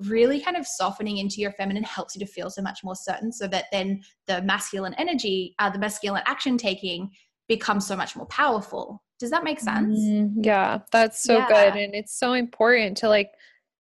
really 0.00 0.40
kind 0.40 0.56
of 0.56 0.66
softening 0.66 1.18
into 1.18 1.40
your 1.40 1.52
feminine 1.52 1.82
helps 1.82 2.16
you 2.16 2.24
to 2.24 2.32
feel 2.32 2.48
so 2.48 2.62
much 2.62 2.82
more 2.82 2.96
certain 2.96 3.30
so 3.30 3.46
that 3.46 3.66
then 3.70 4.00
the 4.26 4.42
masculine 4.42 4.94
energy 4.94 5.54
uh, 5.58 5.70
the 5.70 5.78
masculine 5.78 6.22
action 6.26 6.56
taking 6.56 7.10
becomes 7.48 7.86
so 7.86 7.96
much 7.96 8.14
more 8.14 8.26
powerful. 8.26 9.02
Does 9.18 9.30
that 9.30 9.44
make 9.44 9.60
sense? 9.60 9.98
Mm, 9.98 10.44
yeah 10.44 10.78
that's 10.90 11.22
so 11.22 11.36
yeah. 11.36 11.48
good 11.48 11.80
and 11.80 11.94
it's 11.94 12.18
so 12.18 12.32
important 12.32 12.96
to 12.98 13.08
like 13.08 13.30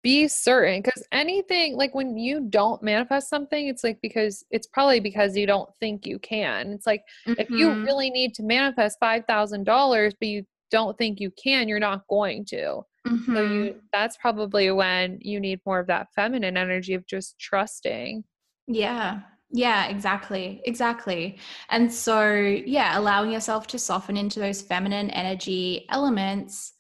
be 0.07 0.28
certain 0.28 0.80
because 0.80 1.02
anything 1.11 1.76
like 1.76 1.92
when 1.92 2.16
you 2.16 2.46
don't 2.48 2.80
manifest 2.80 3.28
something 3.28 3.66
it's 3.66 3.82
like 3.82 3.98
because 4.00 4.44
it's 4.52 4.68
probably 4.68 5.00
because 5.00 5.36
you 5.36 5.48
don't 5.48 5.68
think 5.80 6.07
you 6.07 6.16
can 6.20 6.68
it's 6.68 6.86
like 6.86 7.02
mm-hmm. 7.26 7.40
if 7.40 7.50
you 7.50 7.70
mm-hmm. 7.70 7.82
really 7.82 8.09
need 8.11 8.32
to 8.32 8.44
manifest 8.44 8.98
$5000 9.02 10.12
but 10.20 10.28
you 10.28 10.44
don't 10.70 10.96
think 10.96 11.18
you 11.18 11.32
can 11.42 11.66
you're 11.66 11.80
not 11.80 12.07
going 12.09 12.44
to 12.44 12.82
mm-hmm. 13.04 13.34
so 13.34 13.42
you 13.42 13.74
that's 13.92 14.16
probably 14.18 14.70
when 14.70 15.18
you 15.22 15.40
need 15.40 15.59
more 15.66 15.80
of 15.80 15.88
that 15.88 16.07
feminine 16.14 16.57
energy 16.57 16.94
of 16.94 17.04
just 17.09 17.36
trusting 17.40 18.22
yeah 18.68 19.22
yeah, 19.52 19.86
exactly. 19.86 20.61
Exactly. 20.64 21.38
And 21.70 21.90
so, 21.90 22.32
yeah, 22.32 22.98
allowing 22.98 23.30
yourself 23.30 23.68
to 23.68 23.78
soften 23.78 24.16
into 24.16 24.40
those 24.40 24.61
feminine 24.61 25.09
energy 25.11 25.86
elements 25.88 26.72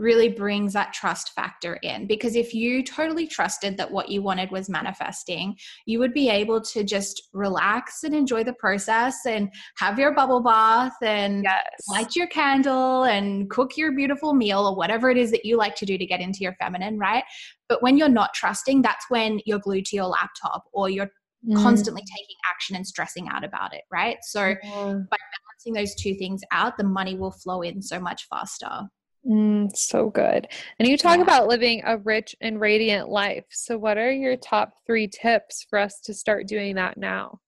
really 0.00 0.30
brings 0.30 0.72
that 0.72 0.94
trust 0.94 1.32
factor 1.34 1.74
in 1.82 2.06
because 2.06 2.34
if 2.34 2.54
you 2.54 2.82
totally 2.82 3.26
trusted 3.26 3.76
that 3.76 3.90
what 3.90 4.08
you 4.08 4.22
wanted 4.22 4.50
was 4.50 4.68
manifesting 4.68 5.54
you 5.84 5.98
would 5.98 6.14
be 6.14 6.30
able 6.30 6.60
to 6.60 6.82
just 6.82 7.28
relax 7.34 8.02
and 8.02 8.14
enjoy 8.14 8.42
the 8.42 8.52
process 8.54 9.26
and 9.26 9.52
have 9.76 9.98
your 9.98 10.14
bubble 10.14 10.40
bath 10.40 10.96
and 11.02 11.44
yes. 11.44 11.62
light 11.88 12.16
your 12.16 12.26
candle 12.28 13.04
and 13.04 13.50
cook 13.50 13.76
your 13.76 13.92
beautiful 13.92 14.32
meal 14.32 14.66
or 14.66 14.74
whatever 14.74 15.10
it 15.10 15.18
is 15.18 15.30
that 15.30 15.44
you 15.44 15.56
like 15.56 15.74
to 15.74 15.84
do 15.84 15.98
to 15.98 16.06
get 16.06 16.20
into 16.20 16.40
your 16.40 16.54
feminine 16.54 16.98
right 16.98 17.24
but 17.68 17.82
when 17.82 17.98
you're 17.98 18.08
not 18.08 18.32
trusting 18.32 18.80
that's 18.80 19.04
when 19.10 19.38
you're 19.44 19.58
glued 19.58 19.84
to 19.84 19.96
your 19.96 20.06
laptop 20.06 20.64
or 20.72 20.88
you're 20.88 21.10
mm. 21.46 21.62
constantly 21.62 22.02
taking 22.02 22.36
action 22.50 22.74
and 22.74 22.86
stressing 22.86 23.28
out 23.28 23.44
about 23.44 23.74
it 23.74 23.82
right 23.92 24.16
so 24.22 24.40
mm. 24.40 25.08
by 25.10 25.16
balancing 25.60 25.74
those 25.74 25.94
two 25.94 26.14
things 26.14 26.40
out 26.52 26.78
the 26.78 26.84
money 26.84 27.16
will 27.16 27.30
flow 27.30 27.60
in 27.60 27.82
so 27.82 28.00
much 28.00 28.26
faster 28.30 28.88
Mm, 29.26 29.76
so 29.76 30.08
good. 30.08 30.48
And 30.78 30.88
you 30.88 30.96
talk 30.96 31.18
yeah. 31.18 31.22
about 31.22 31.46
living 31.46 31.82
a 31.84 31.98
rich 31.98 32.34
and 32.40 32.60
radiant 32.60 33.08
life. 33.08 33.44
So, 33.50 33.76
what 33.76 33.98
are 33.98 34.10
your 34.10 34.36
top 34.36 34.72
three 34.86 35.08
tips 35.08 35.66
for 35.68 35.78
us 35.78 36.00
to 36.04 36.14
start 36.14 36.46
doing 36.46 36.76
that 36.76 36.96
now? 36.96 37.40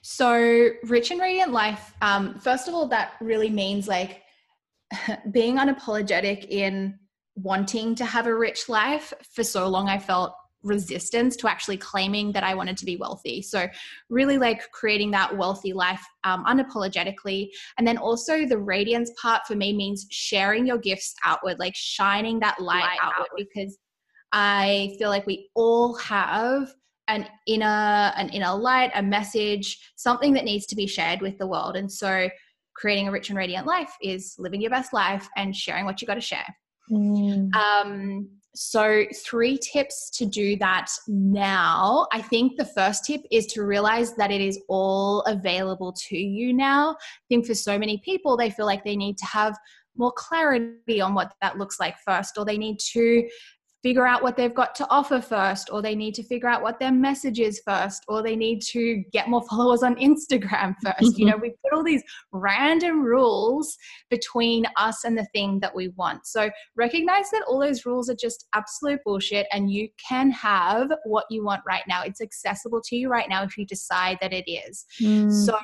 So, 0.00 0.70
rich 0.84 1.10
and 1.10 1.20
radiant 1.20 1.52
life, 1.52 1.92
um, 2.00 2.38
first 2.40 2.68
of 2.68 2.74
all, 2.74 2.88
that 2.88 3.14
really 3.20 3.50
means 3.50 3.86
like 3.86 4.22
being 5.30 5.56
unapologetic 5.56 6.46
in 6.48 6.98
wanting 7.34 7.94
to 7.96 8.04
have 8.06 8.26
a 8.26 8.34
rich 8.34 8.68
life. 8.68 9.12
For 9.32 9.44
so 9.44 9.68
long, 9.68 9.88
I 9.88 9.98
felt 9.98 10.34
resistance 10.66 11.36
to 11.36 11.48
actually 11.48 11.76
claiming 11.76 12.32
that 12.32 12.44
I 12.44 12.54
wanted 12.54 12.76
to 12.78 12.84
be 12.84 12.96
wealthy. 12.96 13.42
So, 13.42 13.66
really 14.10 14.38
like 14.38 14.70
creating 14.72 15.10
that 15.12 15.36
wealthy 15.36 15.72
life 15.72 16.02
um, 16.24 16.44
unapologetically. 16.44 17.48
And 17.78 17.86
then 17.86 17.98
also 17.98 18.46
the 18.46 18.58
radiance 18.58 19.10
part 19.20 19.46
for 19.46 19.54
me 19.54 19.72
means 19.72 20.06
sharing 20.10 20.66
your 20.66 20.78
gifts 20.78 21.14
outward, 21.24 21.58
like 21.58 21.74
shining 21.74 22.40
that 22.40 22.60
light, 22.60 22.80
light 22.80 22.98
outward, 23.00 23.26
outward, 23.30 23.46
because 23.52 23.78
I 24.32 24.94
feel 24.98 25.08
like 25.08 25.26
we 25.26 25.48
all 25.54 25.94
have 25.96 26.72
an 27.08 27.26
inner 27.46 28.12
an 28.16 28.28
inner 28.30 28.52
light 28.54 28.90
a 28.94 29.02
message 29.02 29.92
something 29.96 30.32
that 30.32 30.44
needs 30.44 30.66
to 30.66 30.74
be 30.74 30.86
shared 30.86 31.20
with 31.20 31.38
the 31.38 31.46
world 31.46 31.76
and 31.76 31.90
so 31.90 32.28
creating 32.74 33.08
a 33.08 33.12
rich 33.12 33.28
and 33.28 33.38
radiant 33.38 33.66
life 33.66 33.92
is 34.02 34.34
living 34.38 34.60
your 34.60 34.70
best 34.70 34.92
life 34.92 35.28
and 35.36 35.54
sharing 35.54 35.84
what 35.84 36.00
you 36.00 36.06
got 36.06 36.14
to 36.14 36.20
share 36.20 36.46
mm. 36.90 37.54
um, 37.54 38.28
so, 38.56 39.04
three 39.14 39.58
tips 39.58 40.08
to 40.10 40.24
do 40.24 40.56
that 40.56 40.90
now. 41.06 42.06
I 42.10 42.22
think 42.22 42.56
the 42.56 42.64
first 42.64 43.04
tip 43.04 43.20
is 43.30 43.46
to 43.48 43.62
realize 43.62 44.14
that 44.16 44.30
it 44.30 44.40
is 44.40 44.58
all 44.68 45.20
available 45.22 45.92
to 46.08 46.16
you 46.16 46.54
now. 46.54 46.92
I 46.92 47.24
think 47.28 47.46
for 47.46 47.54
so 47.54 47.78
many 47.78 47.98
people, 47.98 48.36
they 48.36 48.48
feel 48.48 48.64
like 48.64 48.82
they 48.82 48.96
need 48.96 49.18
to 49.18 49.26
have 49.26 49.58
more 49.94 50.12
clarity 50.12 51.00
on 51.00 51.14
what 51.14 51.34
that 51.42 51.58
looks 51.58 51.78
like 51.78 51.96
first, 52.04 52.38
or 52.38 52.44
they 52.46 52.58
need 52.58 52.78
to 52.92 53.28
figure 53.86 54.04
out 54.04 54.20
what 54.20 54.36
they've 54.36 54.52
got 54.52 54.74
to 54.74 54.84
offer 54.90 55.20
first, 55.20 55.70
or 55.70 55.80
they 55.80 55.94
need 55.94 56.12
to 56.12 56.24
figure 56.24 56.48
out 56.48 56.60
what 56.60 56.80
their 56.80 56.90
message 56.90 57.38
is 57.38 57.62
first, 57.64 58.02
or 58.08 58.20
they 58.20 58.34
need 58.34 58.60
to 58.60 59.04
get 59.12 59.28
more 59.28 59.46
followers 59.48 59.84
on 59.84 59.94
Instagram 59.94 60.74
1st 60.84 61.16
You 61.16 61.26
know, 61.26 61.36
we 61.40 61.50
put 61.50 61.72
all 61.72 61.84
these 61.84 62.02
random 62.32 63.00
rules 63.00 63.76
between 64.10 64.64
us 64.76 65.04
and 65.04 65.16
the 65.16 65.24
thing 65.32 65.60
that 65.60 65.72
we 65.72 65.90
want. 65.90 66.26
So 66.26 66.50
recognize 66.74 67.30
that 67.30 67.44
all 67.46 67.60
those 67.60 67.86
rules 67.86 68.10
are 68.10 68.16
just 68.20 68.48
absolute 68.54 68.98
bullshit 69.04 69.46
and 69.52 69.70
you 69.70 69.88
can 70.08 70.32
have 70.32 70.90
what 71.04 71.26
you 71.30 71.44
want 71.44 71.62
right 71.64 71.84
now. 71.86 72.02
It's 72.02 72.20
accessible 72.20 72.80
to 72.86 72.96
you 72.96 73.08
right 73.08 73.28
now 73.28 73.44
if 73.44 73.56
you 73.56 73.64
decide 73.66 74.18
that 74.20 74.32
it 74.32 74.50
is. 74.50 74.84
Mm. 75.00 75.30
So, 75.32 75.56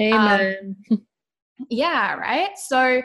Amen. 0.00 0.76
Um, 0.90 1.06
yeah, 1.68 2.14
right? 2.14 2.56
So, 2.56 3.02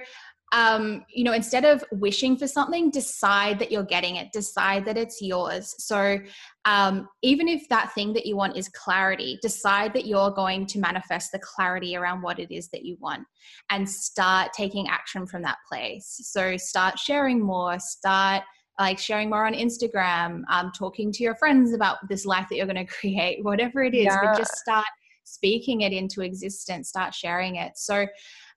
um, 0.55 1.03
you 1.09 1.25
know, 1.25 1.33
instead 1.33 1.65
of 1.65 1.83
wishing 1.91 2.37
for 2.37 2.47
something, 2.47 2.89
decide 2.89 3.59
that 3.59 3.73
you're 3.73 3.83
getting 3.83 4.15
it, 4.15 4.31
decide 4.31 4.85
that 4.85 4.97
it's 4.97 5.21
yours. 5.21 5.75
So, 5.79 6.17
um, 6.63 7.09
even 7.21 7.49
if 7.49 7.67
that 7.67 7.93
thing 7.93 8.13
that 8.13 8.25
you 8.25 8.37
want 8.37 8.55
is 8.55 8.69
clarity, 8.69 9.37
decide 9.41 9.93
that 9.93 10.05
you're 10.05 10.31
going 10.31 10.65
to 10.67 10.79
manifest 10.79 11.33
the 11.33 11.39
clarity 11.39 11.97
around 11.97 12.21
what 12.21 12.39
it 12.39 12.55
is 12.55 12.69
that 12.69 12.85
you 12.85 12.95
want 13.01 13.27
and 13.69 13.87
start 13.87 14.53
taking 14.53 14.87
action 14.87 15.27
from 15.27 15.41
that 15.41 15.57
place. 15.69 16.21
So, 16.23 16.55
start 16.55 16.97
sharing 16.97 17.41
more, 17.41 17.77
start 17.77 18.43
like 18.79 18.97
sharing 18.97 19.29
more 19.29 19.45
on 19.45 19.53
Instagram, 19.53 20.43
um, 20.49 20.71
talking 20.77 21.11
to 21.11 21.23
your 21.23 21.35
friends 21.35 21.73
about 21.73 21.97
this 22.07 22.25
life 22.25 22.47
that 22.49 22.55
you're 22.55 22.65
going 22.65 22.75
to 22.87 22.93
create, 22.93 23.43
whatever 23.43 23.83
it 23.83 23.93
is, 23.93 24.05
yeah. 24.05 24.19
but 24.23 24.37
just 24.37 24.55
start 24.55 24.85
speaking 25.25 25.81
it 25.81 25.91
into 25.91 26.21
existence, 26.21 26.87
start 26.87 27.13
sharing 27.13 27.57
it. 27.57 27.73
So, 27.75 28.07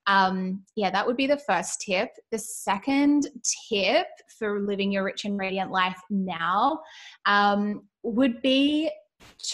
um, 0.06 0.64
yeah, 0.74 0.90
that 0.90 1.06
would 1.06 1.16
be 1.16 1.26
the 1.26 1.38
first 1.38 1.82
tip. 1.82 2.10
The 2.30 2.38
second 2.38 3.28
tip 3.68 4.06
for 4.38 4.60
living 4.60 4.90
your 4.90 5.04
rich 5.04 5.24
and 5.24 5.38
radiant 5.38 5.70
life 5.70 6.00
now 6.10 6.80
um, 7.26 7.82
would 8.02 8.40
be 8.42 8.90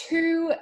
to 0.07 0.53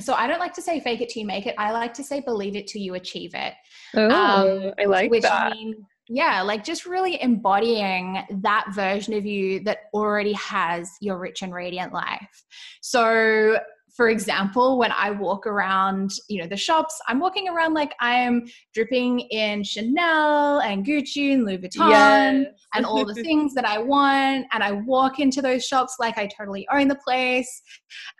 so 0.00 0.14
I 0.14 0.26
don't 0.26 0.38
like 0.38 0.54
to 0.54 0.62
say 0.62 0.80
fake 0.80 1.00
it 1.00 1.08
till 1.08 1.22
you 1.22 1.26
make 1.26 1.46
it. 1.46 1.54
I 1.58 1.72
like 1.72 1.92
to 1.94 2.04
say 2.04 2.20
believe 2.20 2.54
it 2.54 2.66
till 2.66 2.80
you 2.80 2.94
achieve 2.94 3.32
it. 3.34 3.54
Oh, 3.94 4.68
um, 4.68 4.72
I 4.78 4.84
like 4.84 5.10
which 5.10 5.22
that. 5.22 5.52
Mean, 5.52 5.84
yeah, 6.08 6.40
like 6.42 6.64
just 6.64 6.86
really 6.86 7.20
embodying 7.20 8.22
that 8.30 8.66
version 8.74 9.14
of 9.14 9.26
you 9.26 9.60
that 9.64 9.78
already 9.92 10.32
has 10.34 10.90
your 11.00 11.18
rich 11.18 11.42
and 11.42 11.52
radiant 11.52 11.92
life. 11.92 12.44
So 12.80 13.58
for 13.98 14.10
example, 14.10 14.78
when 14.78 14.92
I 14.92 15.10
walk 15.10 15.44
around, 15.44 16.12
you 16.28 16.40
know, 16.40 16.46
the 16.46 16.56
shops, 16.56 17.00
I'm 17.08 17.18
walking 17.18 17.48
around 17.48 17.74
like 17.74 17.96
I 17.98 18.14
am 18.14 18.44
dripping 18.72 19.18
in 19.18 19.64
Chanel 19.64 20.60
and 20.60 20.86
Gucci 20.86 21.34
and 21.34 21.44
Louis 21.44 21.58
Vuitton 21.58 21.90
yes. 21.90 22.46
and 22.74 22.86
all 22.86 23.04
the 23.04 23.14
things 23.24 23.54
that 23.54 23.64
I 23.64 23.78
want. 23.78 24.46
And 24.52 24.62
I 24.62 24.70
walk 24.70 25.18
into 25.18 25.42
those 25.42 25.66
shops 25.66 25.96
like 25.98 26.16
I 26.16 26.28
totally 26.28 26.64
own 26.72 26.86
the 26.86 26.94
place. 27.04 27.60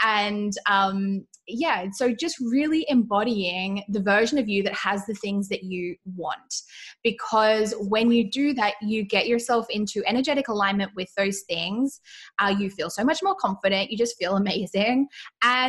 And 0.02 0.52
um, 0.68 1.24
yeah, 1.48 1.86
so 1.92 2.12
just 2.12 2.38
really 2.40 2.84
embodying 2.88 3.82
the 3.88 4.00
version 4.00 4.38
of 4.38 4.48
you 4.48 4.62
that 4.64 4.74
has 4.74 5.06
the 5.06 5.14
things 5.14 5.48
that 5.48 5.62
you 5.62 5.96
want. 6.16 6.62
Because 7.02 7.72
when 7.78 8.10
you 8.10 8.30
do 8.30 8.52
that, 8.54 8.74
you 8.82 9.04
get 9.04 9.26
yourself 9.26 9.66
into 9.70 10.02
energetic 10.06 10.48
alignment 10.48 10.90
with 10.94 11.08
those 11.16 11.42
things. 11.48 12.00
Uh, 12.38 12.54
you 12.58 12.68
feel 12.68 12.90
so 12.90 13.04
much 13.04 13.20
more 13.22 13.34
confident. 13.34 13.90
You 13.90 13.96
just 13.96 14.18
feel 14.18 14.36
amazing. 14.36 15.06
And 15.42 15.67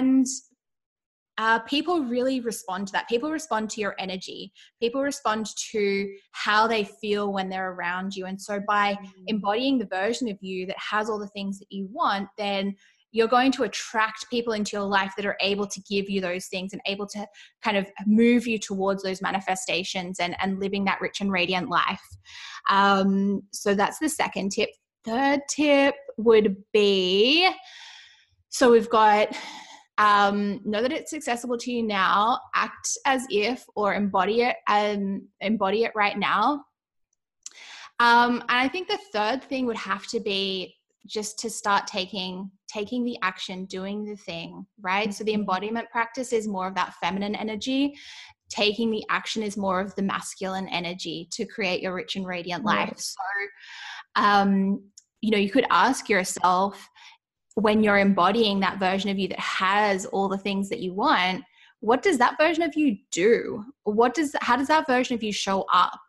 uh, 1.40 1.60
people 1.60 2.02
really 2.02 2.42
respond 2.42 2.86
to 2.86 2.92
that. 2.92 3.08
People 3.08 3.32
respond 3.32 3.70
to 3.70 3.80
your 3.80 3.96
energy. 3.98 4.52
People 4.82 5.02
respond 5.02 5.48
to 5.72 6.14
how 6.32 6.68
they 6.68 6.84
feel 6.84 7.32
when 7.32 7.48
they're 7.48 7.72
around 7.72 8.14
you. 8.14 8.26
And 8.26 8.40
so, 8.40 8.60
by 8.68 8.96
mm. 8.96 9.10
embodying 9.28 9.78
the 9.78 9.86
version 9.86 10.28
of 10.28 10.38
you 10.42 10.66
that 10.66 10.76
has 10.78 11.10
all 11.10 11.18
the 11.18 11.28
things 11.28 11.58
that 11.60 11.72
you 11.72 11.88
want, 11.94 12.28
then 12.38 12.76
you're 13.12 13.28
going 13.28 13.52
to 13.54 13.64
attract 13.64 14.30
people 14.30 14.54
into 14.54 14.76
your 14.76 14.86
life 14.86 15.14
that 15.16 15.26
are 15.26 15.38
able 15.42 15.66
to 15.66 15.82
give 15.90 16.10
you 16.10 16.20
those 16.22 16.48
things 16.48 16.74
and 16.74 16.82
able 16.86 17.08
to 17.08 17.26
kind 17.64 17.78
of 17.78 17.88
move 18.06 18.46
you 18.46 18.60
towards 18.60 19.02
those 19.02 19.22
manifestations 19.22 20.20
and, 20.20 20.36
and 20.42 20.60
living 20.60 20.84
that 20.86 21.02
rich 21.02 21.22
and 21.22 21.32
radiant 21.32 21.70
life. 21.70 22.04
Um, 22.70 23.42
so 23.52 23.74
that's 23.74 23.98
the 24.00 24.10
second 24.10 24.52
tip. 24.52 24.70
Third 25.06 25.40
tip 25.50 25.96
would 26.18 26.58
be 26.74 27.50
so 28.50 28.72
we've 28.72 28.90
got 28.90 29.36
um, 30.00 30.62
know 30.64 30.82
that 30.82 30.94
it's 30.94 31.14
accessible 31.14 31.58
to 31.58 31.72
you 31.72 31.84
now, 31.84 32.40
act 32.56 32.98
as 33.06 33.26
if 33.30 33.66
or 33.76 33.94
embody 33.94 34.42
it 34.42 34.56
and 34.68 35.22
embody 35.42 35.84
it 35.84 35.92
right 35.94 36.18
now. 36.18 36.64
Um, 38.00 38.40
and 38.48 38.58
I 38.58 38.70
think 38.70 38.88
the 38.88 38.98
third 39.12 39.44
thing 39.44 39.66
would 39.66 39.78
have 39.78 40.08
to 40.08 40.22
be 40.22 40.74
just 41.06 41.38
to 41.40 41.50
start 41.50 41.86
taking 41.86 42.50
taking 42.72 43.04
the 43.04 43.18
action 43.24 43.66
doing 43.66 44.06
the 44.06 44.16
thing 44.16 44.66
right? 44.82 45.14
So 45.14 45.24
the 45.24 45.32
mm-hmm. 45.32 45.42
embodiment 45.42 45.90
practice 45.92 46.32
is 46.32 46.48
more 46.48 46.68
of 46.68 46.76
that 46.76 46.94
feminine 47.02 47.36
energy. 47.36 47.96
Taking 48.50 48.92
the 48.92 49.04
action 49.10 49.44
is 49.44 49.58
more 49.58 49.82
of 49.82 49.96
the 49.96 50.02
masculine 50.02 50.68
energy 50.70 51.28
to 51.32 51.46
create 51.46 51.82
your 51.82 51.94
rich 51.94 52.16
and 52.16 52.26
radiant 52.26 52.64
life. 52.64 52.98
So 52.98 53.16
um 54.16 54.82
you 55.22 55.32
know 55.32 55.38
you 55.38 55.50
could 55.50 55.66
ask 55.70 56.08
yourself 56.08 56.90
when 57.60 57.84
you're 57.84 57.98
embodying 57.98 58.60
that 58.60 58.80
version 58.80 59.10
of 59.10 59.20
you 59.20 59.28
that 59.28 59.40
has 59.40 60.06
all 60.08 60.28
the 60.28 60.38
things 60.38 60.70
that 60.70 60.80
you 60.80 60.94
want 60.94 61.44
what 61.82 62.02
does 62.02 62.18
that 62.18 62.38
version 62.38 62.64
of 62.64 62.76
you 62.76 62.98
do? 63.12 63.64
What 63.84 64.14
does 64.14 64.36
how 64.42 64.58
does 64.58 64.68
that 64.68 64.88
version 64.88 65.16
of 65.16 65.24
you 65.24 65.32
show 65.32 65.66
up? 65.74 66.00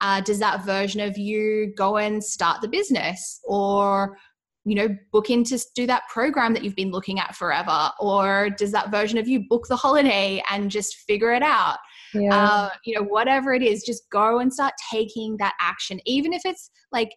Uh, 0.00 0.20
does 0.20 0.38
that 0.40 0.64
version 0.64 1.00
of 1.00 1.16
you 1.16 1.72
go 1.76 1.96
and 1.96 2.22
start 2.22 2.60
the 2.60 2.68
business 2.68 3.40
or 3.44 4.18
you 4.64 4.74
know 4.74 4.94
book 5.12 5.30
in 5.30 5.42
to 5.44 5.58
do 5.74 5.86
that 5.86 6.02
program 6.12 6.52
that 6.52 6.62
you've 6.62 6.76
been 6.76 6.90
looking 6.90 7.18
at 7.18 7.34
forever? 7.34 7.90
Or 7.98 8.50
does 8.50 8.72
that 8.72 8.90
version 8.90 9.18
of 9.18 9.26
you 9.26 9.44
book 9.48 9.66
the 9.68 9.76
holiday 9.76 10.42
and 10.50 10.70
just 10.70 10.96
figure 11.06 11.32
it 11.32 11.42
out? 11.42 11.78
Yeah. 12.14 12.34
uh, 12.34 12.68
you 12.84 12.94
know 12.94 13.02
whatever 13.02 13.52
it 13.52 13.62
is 13.62 13.82
just 13.82 14.08
go 14.10 14.38
and 14.38 14.52
start 14.52 14.72
taking 14.90 15.36
that 15.38 15.54
action 15.60 16.00
even 16.06 16.32
if 16.32 16.42
it's 16.44 16.70
like 16.92 17.10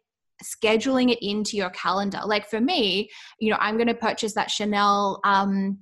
scheduling 0.44 1.12
it 1.12 1.20
into 1.22 1.58
your 1.58 1.70
calendar 1.72 2.20
like 2.26 2.50
for 2.50 2.62
me 2.62 3.10
you 3.40 3.50
know 3.50 3.58
i'm 3.60 3.76
going 3.76 3.88
to 3.88 3.94
purchase 3.94 4.34
that 4.34 4.50
chanel 4.50 5.20
um, 5.24 5.78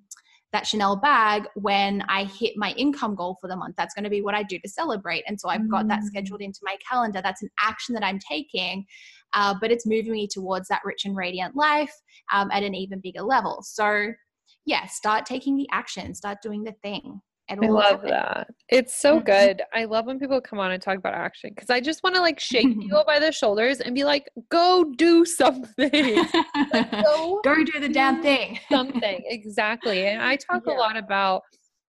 that 0.53 0.66
Chanel 0.66 0.95
bag 0.95 1.43
when 1.55 2.03
I 2.08 2.24
hit 2.24 2.53
my 2.55 2.72
income 2.72 3.16
goal 3.16 3.38
for 3.41 3.47
the 3.47 3.55
month. 3.55 3.76
That's 3.78 3.93
going 3.93 4.05
to 4.05 4.10
be 4.10 4.22
what 4.22 4.34
I 4.34 4.43
do 4.43 4.58
to 4.60 4.70
celebrate. 4.70 5.24
And 5.28 5.39
so 5.39 5.49
I've 5.49 5.70
got 5.70 5.88
that 5.89 5.99
mm. 5.99 6.05
scheduled 6.05 6.41
into 6.41 6.60
my 6.64 6.78
calendar. 6.89 7.22
That's 7.22 7.43
an 7.43 7.49
action 7.62 7.93
that 7.95 8.03
I'm 8.03 8.20
taking, 8.20 8.86
uh, 9.34 9.55
but 9.60 9.72
it's 9.72 9.86
moving 9.86 10.14
me 10.14 10.28
towards 10.28 10.68
that 10.70 10.82
rich 10.86 11.05
and 11.05 11.16
radiant 11.16 11.55
life 11.55 11.93
um, 12.32 12.49
at 12.51 12.64
an 12.64 12.76
even 12.76 13.01
bigger 13.01 13.22
level. 13.22 13.62
So, 13.62 14.14
yeah, 14.66 14.86
start 14.88 15.26
taking 15.26 15.58
the 15.58 15.68
action, 15.72 16.16
start 16.16 16.39
doing 16.41 16.64
the 16.64 16.74
thing. 16.82 17.22
I 17.50 17.56
love 17.56 18.02
that. 18.04 18.50
It's 18.70 18.95
so 18.95 19.16
mm-hmm. 19.16 19.26
good. 19.26 19.62
I 19.74 19.86
love 19.86 20.06
when 20.06 20.20
people 20.20 20.41
come 20.41 20.60
on 20.60 20.72
and 20.72 20.82
talk 20.82 20.98
about 20.98 21.14
action 21.14 21.52
because 21.56 21.70
I 21.70 21.80
just 21.80 22.04
want 22.04 22.16
to 22.16 22.22
like 22.22 22.39
shake 22.39 22.68
people 22.80 23.04
by 23.08 23.20
the 23.20 23.32
shoulders 23.32 23.80
and 23.80 23.95
be 23.95 24.04
like, 24.04 24.30
go 24.50 24.93
do 24.98 25.24
something. 25.26 25.89
like, 26.74 26.91
go, 26.91 27.41
go 27.43 27.64
do 27.64 27.80
the 27.80 27.89
damn 27.89 28.22
thing. 28.22 28.60
something. 28.70 29.24
Exactly. 29.38 30.08
And 30.08 30.22
I 30.22 30.36
talk 30.36 30.64
yeah. 30.66 30.74
a 30.74 30.78
lot 30.78 30.98
about 30.98 31.43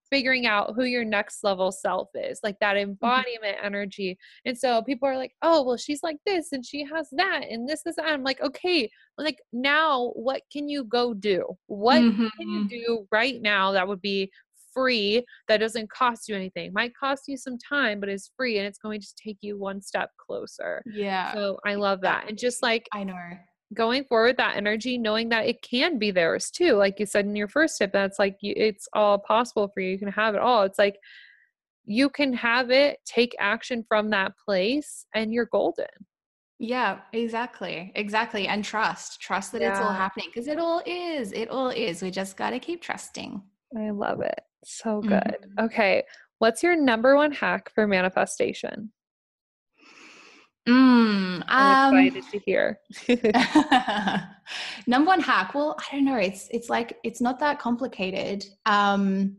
figuring 0.09 0.45
out 0.45 0.73
who 0.75 0.83
your 0.83 1.05
next 1.05 1.43
level 1.43 1.71
self 1.71 2.09
is, 2.13 2.39
like 2.43 2.57
that 2.59 2.75
mm-hmm. 2.75 2.91
embodiment 2.91 3.57
mm-hmm. 3.57 3.65
energy. 3.65 4.17
And 4.45 4.57
so 4.57 4.81
people 4.81 5.07
are 5.07 5.17
like, 5.17 5.33
oh, 5.41 5.63
well, 5.63 5.77
she's 5.77 6.03
like 6.03 6.17
this 6.25 6.51
and 6.51 6.65
she 6.65 6.85
has 6.85 7.09
that 7.13 7.45
and 7.49 7.67
this 7.67 7.85
is 7.85 7.95
that. 7.95 8.05
I'm 8.05 8.23
like, 8.23 8.41
okay, 8.41 8.89
like 9.17 9.39
now 9.51 10.11
what 10.15 10.41
can 10.51 10.69
you 10.69 10.83
go 10.83 11.13
do? 11.13 11.45
What 11.67 12.01
mm-hmm. 12.01 12.27
can 12.37 12.49
you 12.49 12.59
mm-hmm. 12.61 12.67
do 12.67 13.07
right 13.11 13.41
now 13.41 13.71
that 13.71 13.87
would 13.87 14.01
be 14.01 14.31
free 14.79 15.25
that 15.47 15.57
doesn't 15.57 15.89
cost 15.91 16.29
you 16.29 16.35
anything 16.35 16.71
might 16.73 16.95
cost 16.95 17.23
you 17.27 17.35
some 17.35 17.57
time 17.57 17.99
but 17.99 18.09
it's 18.09 18.31
free 18.37 18.57
and 18.57 18.67
it's 18.67 18.79
going 18.79 19.01
to 19.01 19.07
take 19.21 19.37
you 19.41 19.57
one 19.57 19.81
step 19.81 20.09
closer 20.17 20.81
yeah 20.93 21.33
so 21.33 21.57
i 21.65 21.75
love 21.75 22.01
that 22.01 22.27
and 22.27 22.37
just 22.37 22.63
like 22.63 22.87
i 22.93 23.03
know 23.03 23.15
going 23.73 24.03
forward 24.05 24.37
that 24.37 24.55
energy 24.55 24.97
knowing 24.97 25.29
that 25.29 25.45
it 25.45 25.61
can 25.61 25.99
be 25.99 26.11
theirs 26.11 26.49
too 26.49 26.73
like 26.73 26.99
you 26.99 27.05
said 27.05 27.25
in 27.25 27.35
your 27.35 27.47
first 27.47 27.77
tip 27.77 27.91
that's 27.91 28.17
like 28.17 28.35
it's 28.41 28.87
all 28.93 29.17
possible 29.17 29.69
for 29.73 29.81
you 29.81 29.91
you 29.91 29.99
can 29.99 30.07
have 30.07 30.33
it 30.33 30.41
all 30.41 30.63
it's 30.63 30.79
like 30.79 30.95
you 31.85 32.09
can 32.09 32.33
have 32.33 32.71
it 32.71 32.97
take 33.05 33.35
action 33.39 33.83
from 33.87 34.09
that 34.09 34.31
place 34.45 35.05
and 35.13 35.33
you're 35.33 35.49
golden 35.51 35.87
yeah, 36.59 36.99
exactly. 37.13 37.91
Exactly. 37.95 38.47
And 38.47 38.63
trust. 38.63 39.21
Trust 39.21 39.53
that 39.53 39.61
yeah. 39.61 39.71
it's 39.71 39.79
all 39.79 39.93
happening 39.93 40.27
because 40.27 40.49
it 40.49 40.59
all 40.59 40.83
is. 40.85 41.31
It 41.31 41.49
all 41.49 41.69
is. 41.69 42.01
We 42.01 42.11
just 42.11 42.35
got 42.35 42.49
to 42.49 42.59
keep 42.59 42.81
trusting. 42.81 43.41
I 43.77 43.89
love 43.91 44.19
it. 44.19 44.41
So 44.63 45.01
good. 45.01 45.11
Mm-hmm. 45.11 45.65
Okay. 45.65 46.03
What's 46.39 46.63
your 46.63 46.75
number 46.75 47.15
one 47.15 47.31
hack 47.31 47.71
for 47.73 47.87
manifestation? 47.87 48.91
Mm, 50.67 51.43
I'm 51.47 51.93
um, 51.93 51.97
excited 51.97 52.23
to 52.31 52.39
hear. 52.39 52.79
number 54.87 55.07
one 55.07 55.21
hack. 55.21 55.53
Well, 55.53 55.75
I 55.79 55.95
don't 55.95 56.05
know. 56.05 56.17
It's 56.17 56.47
it's 56.51 56.69
like 56.69 56.97
it's 57.03 57.21
not 57.21 57.39
that 57.39 57.59
complicated. 57.59 58.45
Um, 58.65 59.37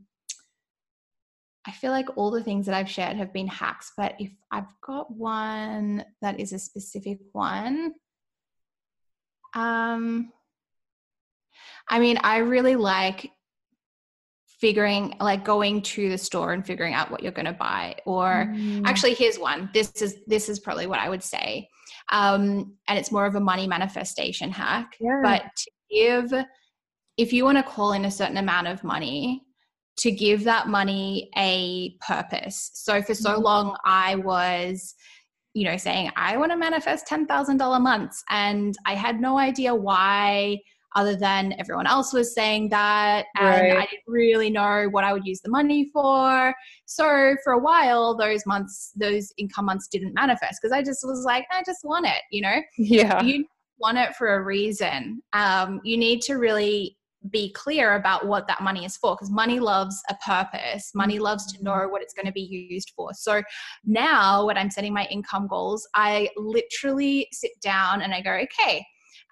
I 1.67 1.73
feel 1.73 1.93
like 1.93 2.09
all 2.17 2.31
the 2.31 2.43
things 2.43 2.67
that 2.67 2.75
I've 2.75 2.91
shared 2.91 3.17
have 3.17 3.33
been 3.33 3.47
hacks, 3.47 3.93
but 3.97 4.15
if 4.19 4.31
I've 4.51 4.73
got 4.81 5.11
one 5.11 6.05
that 6.23 6.41
is 6.41 6.53
a 6.53 6.59
specific 6.59 7.19
one, 7.33 7.93
um, 9.55 10.33
I 11.89 11.99
mean, 11.99 12.19
I 12.23 12.39
really 12.39 12.77
like 12.77 13.31
figuring 14.61 15.17
like 15.21 15.45
going 15.45 15.81
to 15.81 16.11
the 16.11 16.19
store 16.19 16.53
and 16.53 16.67
figuring 16.67 16.93
out 16.93 17.11
what 17.11 17.23
you're 17.23 17.33
going 17.33 17.47
to 17.47 17.53
buy 17.53 17.97
or 18.05 18.53
mm. 18.55 18.83
actually 18.85 19.15
here's 19.15 19.39
one 19.39 19.71
this 19.73 19.91
is 20.03 20.17
this 20.27 20.49
is 20.49 20.61
probably 20.61 20.87
what 20.87 20.99
i 20.99 21.09
would 21.09 21.23
say 21.23 21.67
um 22.13 22.77
and 22.87 22.99
it's 22.99 23.11
more 23.11 23.25
of 23.25 23.35
a 23.35 23.41
money 23.41 23.67
manifestation 23.67 24.51
hack 24.51 24.97
yeah. 25.01 25.21
but 25.23 25.43
to 25.57 25.71
give 25.91 26.45
if 27.17 27.33
you 27.33 27.45
want 27.45 27.57
to 27.57 27.63
call 27.63 27.93
in 27.93 28.05
a 28.05 28.11
certain 28.11 28.37
amount 28.37 28.67
of 28.67 28.85
money 28.85 29.43
to 29.97 30.11
give 30.11 30.45
that 30.45 30.69
money 30.69 31.31
a 31.37 31.97
purpose 32.07 32.71
so 32.75 33.01
for 33.01 33.15
so 33.15 33.39
mm. 33.39 33.43
long 33.43 33.77
i 33.87 34.15
was 34.17 34.95
you 35.55 35.65
know 35.65 35.77
saying 35.79 36.11
i 36.17 36.37
want 36.37 36.53
to 36.53 36.57
manifest 36.57 37.07
$10000 37.09 37.81
months 37.81 38.23
and 38.29 38.77
i 38.87 38.95
had 38.95 39.21
no 39.21 39.39
idea 39.39 39.75
why 39.75 40.59
other 40.97 41.17
than 41.17 41.55
everyone 41.59 41.87
else 41.87 42.13
was 42.13 42.35
saying 42.35 42.69
that 42.69 43.27
and 43.39 43.63
right. 43.63 43.77
I 43.77 43.87
didn't 43.87 44.03
really 44.07 44.51
know 44.51 44.89
what 44.91 45.05
I 45.05 45.13
would 45.13 45.25
use 45.25 45.41
the 45.41 45.51
money 45.51 45.91
for. 45.93 46.55
So 46.87 47.37
for 47.45 47.53
a 47.53 47.59
while 47.59 48.17
those 48.17 48.45
months 48.47 48.93
those 48.97 49.33
income 49.39 49.67
months 49.67 49.89
didn't 49.89 50.15
manifest 50.15 50.61
because 50.61 50.73
I 50.73 50.83
just 50.83 51.01
was 51.05 51.25
like 51.25 51.47
I 51.51 51.63
just 51.65 51.81
want 51.85 52.07
it, 52.07 52.23
you 52.31 52.43
know? 52.43 52.61
Yeah. 52.77 53.23
You 53.23 53.45
want 53.79 53.99
it 53.99 54.15
for 54.17 54.35
a 54.35 54.43
reason. 54.43 55.23
Um, 55.33 55.81
you 55.85 55.97
need 55.97 56.23
to 56.23 56.35
really 56.35 56.97
be 57.31 57.53
clear 57.53 57.97
about 57.97 58.27
what 58.27 58.47
that 58.47 58.63
money 58.63 58.85
is 58.85 58.97
for 58.97 59.15
because 59.15 59.31
money 59.31 59.61
loves 59.61 60.01
a 60.09 60.15
purpose. 60.27 60.91
Money 60.95 61.19
loves 61.19 61.53
to 61.53 61.63
know 61.63 61.87
what 61.89 62.03
it's 62.03 62.15
going 62.15 62.27
to 62.27 62.33
be 62.33 62.69
used 62.71 62.93
for. 62.97 63.13
So 63.13 63.43
now, 63.85 64.47
when 64.47 64.57
I'm 64.57 64.71
setting 64.71 64.95
my 64.95 65.07
income 65.11 65.47
goals, 65.47 65.87
I 65.95 66.31
literally 66.37 67.29
sit 67.33 67.51
down 67.63 68.03
and 68.03 68.15
I 68.15 68.23
go, 68.23 68.33
okay, 68.33 68.85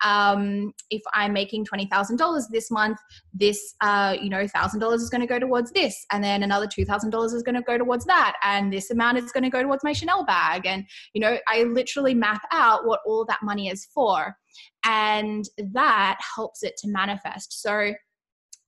um, 0.04 0.72
if 0.90 1.02
I'm 1.12 1.32
making 1.32 1.66
$20,000 1.66 2.42
this 2.50 2.70
month, 2.70 2.98
this, 3.32 3.74
uh, 3.80 4.16
you 4.20 4.28
know, 4.28 4.44
$1,000 4.44 4.94
is 4.94 5.10
going 5.10 5.20
to 5.20 5.26
go 5.26 5.38
towards 5.38 5.72
this. 5.72 6.06
And 6.12 6.22
then 6.22 6.42
another 6.42 6.66
$2,000 6.66 7.34
is 7.34 7.42
going 7.42 7.54
to 7.54 7.62
go 7.62 7.78
towards 7.78 8.04
that. 8.06 8.36
And 8.42 8.72
this 8.72 8.90
amount 8.90 9.18
is 9.18 9.32
going 9.32 9.44
to 9.44 9.50
go 9.50 9.62
towards 9.62 9.84
my 9.84 9.92
Chanel 9.92 10.24
bag. 10.24 10.66
And, 10.66 10.84
you 11.14 11.20
know, 11.20 11.38
I 11.48 11.64
literally 11.64 12.14
map 12.14 12.42
out 12.52 12.86
what 12.86 13.00
all 13.06 13.24
that 13.26 13.42
money 13.42 13.68
is 13.68 13.86
for. 13.94 14.36
And 14.84 15.44
that 15.72 16.18
helps 16.34 16.62
it 16.62 16.76
to 16.78 16.88
manifest. 16.88 17.62
So, 17.62 17.92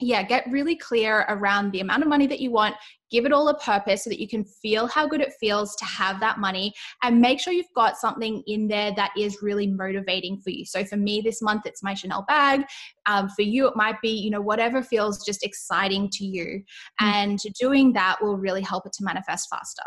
yeah, 0.01 0.23
get 0.23 0.51
really 0.51 0.77
clear 0.77 1.27
around 1.29 1.73
the 1.73 1.81
amount 1.81 2.03
of 2.03 2.09
money 2.09 2.27
that 2.27 2.41
you 2.41 2.51
want, 2.51 2.75
give 3.11 3.25
it 3.25 3.33
all 3.33 3.49
a 3.49 3.59
purpose 3.59 4.05
so 4.05 4.11
that 4.11 4.21
you 4.21 4.29
can 4.29 4.45
feel 4.45 4.87
how 4.87 5.07
good 5.07 5.21
it 5.21 5.33
feels 5.41 5.75
to 5.77 5.85
have 5.85 6.21
that 6.21 6.39
money 6.39 6.73
and 7.03 7.21
make 7.21 7.41
sure 7.41 7.53
you've 7.53 7.67
got 7.75 7.97
something 7.97 8.43
in 8.47 8.69
there 8.69 8.93
that 8.97 9.11
is 9.17 9.39
really 9.43 9.67
motivating 9.67 10.41
for 10.41 10.51
you. 10.51 10.65
So 10.65 10.85
for 10.85 10.97
me 10.97 11.21
this 11.21 11.43
month 11.43 11.63
it's 11.67 11.83
my 11.83 11.95
chanel 11.95 12.25
bag. 12.27 12.65
Um, 13.07 13.29
for 13.31 13.43
you 13.43 13.67
it 13.67 13.77
might 13.77 14.01
be 14.01 14.11
you 14.11 14.31
know 14.31 14.41
whatever 14.41 14.83
feels 14.83 15.25
just 15.25 15.45
exciting 15.45 16.09
to 16.11 16.25
you. 16.25 16.63
Mm-hmm. 17.01 17.07
and 17.07 17.39
doing 17.59 17.93
that 17.95 18.19
will 18.21 18.37
really 18.37 18.63
help 18.63 18.87
it 18.87 18.93
to 18.95 19.05
manifest 19.05 19.49
faster 19.51 19.83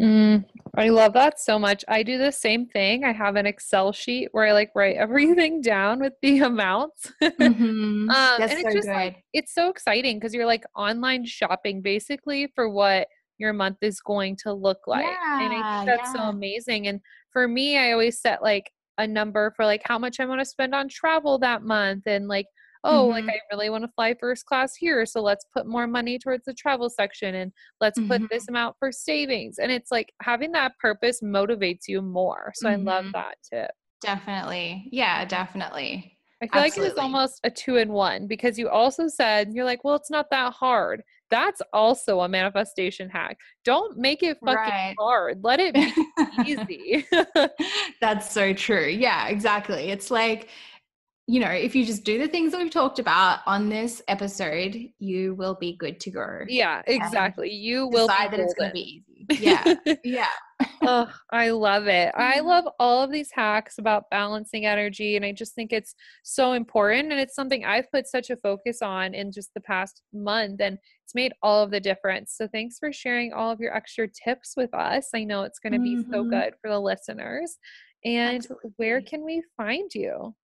Mm, 0.00 0.44
I 0.76 0.88
love 0.88 1.12
that 1.12 1.38
so 1.38 1.58
much. 1.58 1.84
I 1.86 2.02
do 2.02 2.16
the 2.16 2.30
same 2.30 2.66
thing. 2.66 3.04
I 3.04 3.12
have 3.12 3.36
an 3.36 3.44
Excel 3.46 3.92
sheet 3.92 4.28
where 4.32 4.46
I 4.46 4.52
like 4.52 4.70
write 4.74 4.96
everything 4.98 5.60
down 5.60 6.00
with 6.00 6.14
the 6.22 6.40
amounts. 6.40 7.12
Mm-hmm. 7.22 7.38
um, 7.62 8.06
That's 8.08 8.52
and 8.52 8.52
it's 8.52 8.62
so 8.62 8.72
just 8.72 8.88
good. 8.88 8.94
like 8.94 9.24
it's 9.32 9.54
so 9.54 9.68
exciting 9.68 10.18
because 10.18 10.32
you're 10.32 10.46
like 10.46 10.64
online 10.74 11.26
shopping 11.26 11.82
basically 11.82 12.50
for 12.54 12.70
what 12.70 13.08
your 13.38 13.52
month 13.52 13.78
is 13.82 14.00
going 14.00 14.36
to 14.44 14.52
look 14.52 14.80
like. 14.86 15.04
Yeah, 15.04 15.42
and 15.42 15.52
I 15.52 15.84
think 15.84 15.86
that's 15.86 16.10
yeah. 16.14 16.22
so 16.22 16.28
amazing. 16.28 16.86
And 16.86 17.00
for 17.30 17.46
me, 17.48 17.76
I 17.76 17.92
always 17.92 18.20
set 18.20 18.42
like 18.42 18.70
a 18.98 19.06
number 19.06 19.52
for 19.56 19.64
like 19.64 19.82
how 19.84 19.98
much 19.98 20.20
I 20.20 20.26
want 20.26 20.40
to 20.40 20.44
spend 20.44 20.74
on 20.74 20.88
travel 20.88 21.38
that 21.38 21.62
month 21.62 22.06
and 22.06 22.28
like 22.28 22.46
oh, 22.84 23.04
mm-hmm. 23.04 23.12
like 23.12 23.28
I 23.28 23.40
really 23.52 23.70
want 23.70 23.84
to 23.84 23.90
fly 23.94 24.14
first 24.18 24.46
class 24.46 24.74
here. 24.74 25.06
So 25.06 25.22
let's 25.22 25.44
put 25.54 25.66
more 25.66 25.86
money 25.86 26.18
towards 26.18 26.44
the 26.44 26.54
travel 26.54 26.90
section 26.90 27.34
and 27.34 27.52
let's 27.80 27.98
mm-hmm. 27.98 28.08
put 28.08 28.30
this 28.30 28.48
amount 28.48 28.76
for 28.78 28.92
savings. 28.92 29.58
And 29.58 29.70
it's 29.70 29.90
like 29.90 30.12
having 30.22 30.52
that 30.52 30.78
purpose 30.78 31.20
motivates 31.22 31.82
you 31.88 32.02
more. 32.02 32.52
So 32.56 32.68
mm-hmm. 32.68 32.88
I 32.88 32.92
love 32.92 33.04
mm-hmm. 33.04 33.12
that 33.12 33.36
tip. 33.48 33.70
Definitely. 34.00 34.88
Yeah, 34.90 35.24
definitely. 35.24 36.18
I 36.42 36.48
feel 36.48 36.62
Absolutely. 36.62 36.82
like 36.82 36.90
it 36.90 36.92
is 36.92 36.98
almost 36.98 37.40
a 37.44 37.50
two 37.50 37.76
in 37.76 37.92
one 37.92 38.26
because 38.26 38.58
you 38.58 38.68
also 38.68 39.06
said, 39.06 39.52
you're 39.52 39.64
like, 39.64 39.84
well, 39.84 39.94
it's 39.94 40.10
not 40.10 40.28
that 40.30 40.52
hard. 40.52 41.04
That's 41.30 41.62
also 41.72 42.20
a 42.20 42.28
manifestation 42.28 43.08
hack. 43.08 43.38
Don't 43.64 43.96
make 43.96 44.24
it 44.24 44.38
fucking 44.44 44.56
right. 44.56 44.94
hard. 44.98 45.38
Let 45.44 45.60
it 45.60 45.72
be 45.72 45.92
easy. 46.44 47.06
That's 48.00 48.30
so 48.30 48.52
true. 48.52 48.86
Yeah, 48.86 49.28
exactly. 49.28 49.90
It's 49.90 50.10
like, 50.10 50.48
you 51.28 51.38
know, 51.38 51.50
if 51.50 51.74
you 51.76 51.86
just 51.86 52.04
do 52.04 52.18
the 52.18 52.26
things 52.26 52.50
that 52.50 52.60
we've 52.60 52.70
talked 52.70 52.98
about 52.98 53.40
on 53.46 53.68
this 53.68 54.02
episode, 54.08 54.76
you 54.98 55.34
will 55.34 55.54
be 55.54 55.76
good 55.76 56.00
to 56.00 56.10
go. 56.10 56.40
Yeah, 56.48 56.82
exactly. 56.86 57.50
You 57.50 57.86
will 57.86 58.08
decide 58.08 58.32
that 58.32 58.40
it's 58.40 58.54
going 58.54 58.70
to 58.70 58.74
be 58.74 59.04
easy. 59.06 59.26
Yeah, 59.40 59.74
yeah. 60.04 60.26
oh, 60.82 61.08
I 61.30 61.50
love 61.50 61.86
it. 61.86 62.12
I 62.16 62.38
mm-hmm. 62.38 62.46
love 62.46 62.64
all 62.80 63.04
of 63.04 63.12
these 63.12 63.30
hacks 63.32 63.78
about 63.78 64.10
balancing 64.10 64.66
energy, 64.66 65.14
and 65.14 65.24
I 65.24 65.30
just 65.30 65.54
think 65.54 65.72
it's 65.72 65.94
so 66.24 66.54
important. 66.54 67.12
And 67.12 67.20
it's 67.20 67.36
something 67.36 67.64
I've 67.64 67.90
put 67.92 68.08
such 68.08 68.30
a 68.30 68.36
focus 68.36 68.82
on 68.82 69.14
in 69.14 69.30
just 69.30 69.54
the 69.54 69.60
past 69.60 70.02
month, 70.12 70.60
and 70.60 70.76
it's 71.04 71.14
made 71.14 71.34
all 71.40 71.62
of 71.62 71.70
the 71.70 71.80
difference. 71.80 72.34
So 72.36 72.48
thanks 72.48 72.78
for 72.80 72.92
sharing 72.92 73.32
all 73.32 73.52
of 73.52 73.60
your 73.60 73.74
extra 73.76 74.08
tips 74.08 74.54
with 74.56 74.74
us. 74.74 75.10
I 75.14 75.22
know 75.22 75.44
it's 75.44 75.60
going 75.60 75.74
to 75.74 75.78
be 75.78 75.96
mm-hmm. 75.96 76.12
so 76.12 76.24
good 76.24 76.54
for 76.60 76.68
the 76.68 76.80
listeners. 76.80 77.58
And 78.04 78.38
Absolutely. 78.38 78.72
where 78.78 79.00
can 79.00 79.24
we 79.24 79.44
find 79.56 79.88
you? 79.94 80.34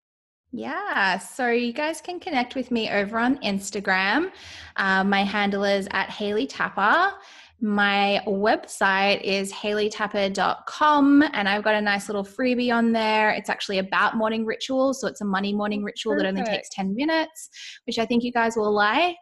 Yeah, 0.50 1.18
so 1.18 1.50
you 1.50 1.74
guys 1.74 2.00
can 2.00 2.18
connect 2.18 2.54
with 2.54 2.70
me 2.70 2.88
over 2.90 3.18
on 3.18 3.36
Instagram. 3.38 4.32
Uh, 4.76 5.04
my 5.04 5.22
handle 5.22 5.64
is 5.64 5.88
at 5.90 6.08
Haley 6.08 6.46
Tapper. 6.46 7.12
My 7.60 8.22
website 8.26 9.20
is 9.22 9.52
haleytapper.com, 9.52 11.24
and 11.32 11.48
I've 11.48 11.64
got 11.64 11.74
a 11.74 11.80
nice 11.80 12.08
little 12.08 12.24
freebie 12.24 12.72
on 12.72 12.92
there. 12.92 13.30
It's 13.30 13.50
actually 13.50 13.78
about 13.78 14.16
morning 14.16 14.46
rituals, 14.46 15.00
so 15.00 15.08
it's 15.08 15.20
a 15.20 15.24
money 15.24 15.52
morning 15.52 15.82
ritual 15.82 16.14
Perfect. 16.14 16.34
that 16.36 16.40
only 16.40 16.50
takes 16.50 16.68
10 16.70 16.94
minutes, 16.94 17.50
which 17.86 17.98
I 17.98 18.06
think 18.06 18.22
you 18.22 18.32
guys 18.32 18.56
will 18.56 18.72
like. 18.72 19.16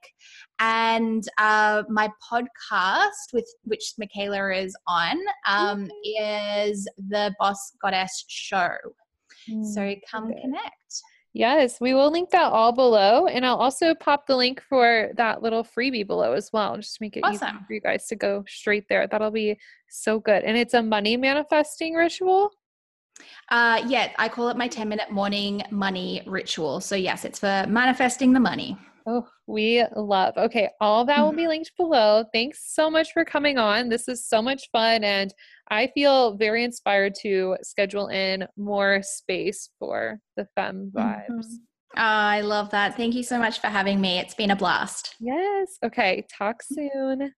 And 0.61 1.25
uh, 1.39 1.85
my 1.89 2.11
podcast, 2.31 3.33
with 3.33 3.47
which 3.65 3.95
Michaela 3.99 4.53
is 4.53 4.77
on, 4.87 5.17
um, 5.49 5.89
mm-hmm. 5.89 6.69
is 6.71 6.87
the 7.09 7.35
Boss 7.41 7.73
Goddess 7.83 8.27
Show. 8.29 8.69
Mm-hmm. 9.51 9.65
So 9.65 9.95
come 10.11 10.31
connect. 10.43 11.03
Yes, 11.37 11.83
we 11.83 11.93
will 11.93 12.11
link 12.11 12.31
that 12.31 12.51
all 12.51 12.73
below. 12.73 13.27
And 13.27 13.45
I'll 13.45 13.57
also 13.57 13.95
pop 13.95 14.27
the 14.27 14.35
link 14.35 14.63
for 14.63 15.11
that 15.19 15.43
little 15.43 15.63
freebie 15.63 16.07
below 16.07 16.33
as 16.33 16.51
well, 16.51 16.79
just 16.79 16.95
to 16.95 17.03
make 17.03 17.15
it 17.19 17.21
awesome. 17.25 17.57
easy 17.57 17.65
for 17.67 17.73
you 17.75 17.81
guys 17.83 18.07
to 18.07 18.17
go 18.17 18.43
straight 18.49 18.89
there. 18.89 19.07
That'll 19.07 19.31
be 19.31 19.59
so 19.87 20.19
good. 20.19 20.45
And 20.45 20.57
it's 20.57 20.73
a 20.73 20.83
money 20.83 21.19
manifesting 21.19 21.93
ritual. 21.93 22.53
Uh, 23.51 23.83
yeah, 23.87 24.13
I 24.19 24.31
call 24.31 24.49
it 24.49 24.57
my 24.57 24.67
10 24.67 24.89
minute 24.89 25.11
morning 25.11 25.63
money 25.71 26.23
ritual. 26.27 26.81
So, 26.81 26.97
yes, 26.97 27.27
it's 27.27 27.41
for 27.41 27.67
manifesting 27.69 28.33
the 28.33 28.41
money. 28.41 28.79
Oh, 29.07 29.29
we 29.47 29.85
love. 29.95 30.39
Okay, 30.39 30.71
all 30.81 31.05
that 31.05 31.21
will 31.21 31.35
be 31.35 31.49
linked 31.49 31.77
below. 31.77 32.25
Thanks 32.33 32.73
so 32.75 32.89
much 32.91 33.13
for 33.13 33.27
coming 33.27 33.59
on. 33.59 33.91
This 33.91 34.09
is 34.09 34.27
so 34.27 34.41
much 34.41 34.71
fun 34.73 35.05
and 35.05 35.35
I 35.69 35.89
feel 35.89 36.37
very 36.37 36.65
inspired 36.65 37.15
to 37.23 37.57
schedule 37.63 38.09
in 38.09 38.47
more 38.57 39.03
space 39.03 39.71
for 39.79 40.21
the 40.37 40.47
femme 40.55 40.93
vibes. 40.95 41.29
Mm-hmm. 41.29 41.55
Oh, 41.97 42.03
I 42.03 42.43
love 42.43 42.71
that. 42.71 42.97
Thank 42.97 43.15
you 43.15 43.23
so 43.23 43.39
much 43.39 43.61
for 43.61 43.69
having 43.69 44.01
me. 44.01 44.19
It's 44.19 44.35
been 44.35 44.51
a 44.51 44.57
blast. 44.57 45.15
Yes. 45.19 45.79
Okay, 45.83 46.27
talk 46.37 46.63
soon. 46.63 47.33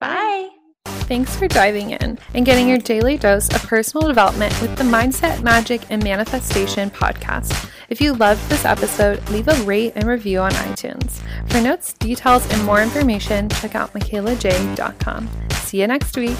Bye. 0.00 0.48
Thanks 0.86 1.36
for 1.36 1.46
diving 1.46 1.90
in 1.90 2.18
and 2.34 2.46
getting 2.46 2.68
your 2.68 2.78
daily 2.78 3.16
dose 3.16 3.48
of 3.54 3.62
personal 3.62 4.08
development 4.08 4.60
with 4.60 4.76
the 4.76 4.84
Mindset, 4.84 5.42
Magic, 5.42 5.82
and 5.90 6.02
Manifestation 6.02 6.90
podcast. 6.90 7.70
If 7.88 8.00
you 8.00 8.14
loved 8.14 8.48
this 8.48 8.64
episode, 8.64 9.28
leave 9.30 9.48
a 9.48 9.54
rate 9.62 9.92
and 9.94 10.08
review 10.08 10.40
on 10.40 10.52
iTunes. 10.52 11.20
For 11.50 11.60
notes, 11.60 11.92
details, 11.94 12.48
and 12.52 12.64
more 12.64 12.82
information, 12.82 13.48
check 13.48 13.74
out 13.74 13.92
michaelaj.com. 13.92 15.28
See 15.52 15.80
you 15.80 15.86
next 15.86 16.16
week. 16.16 16.36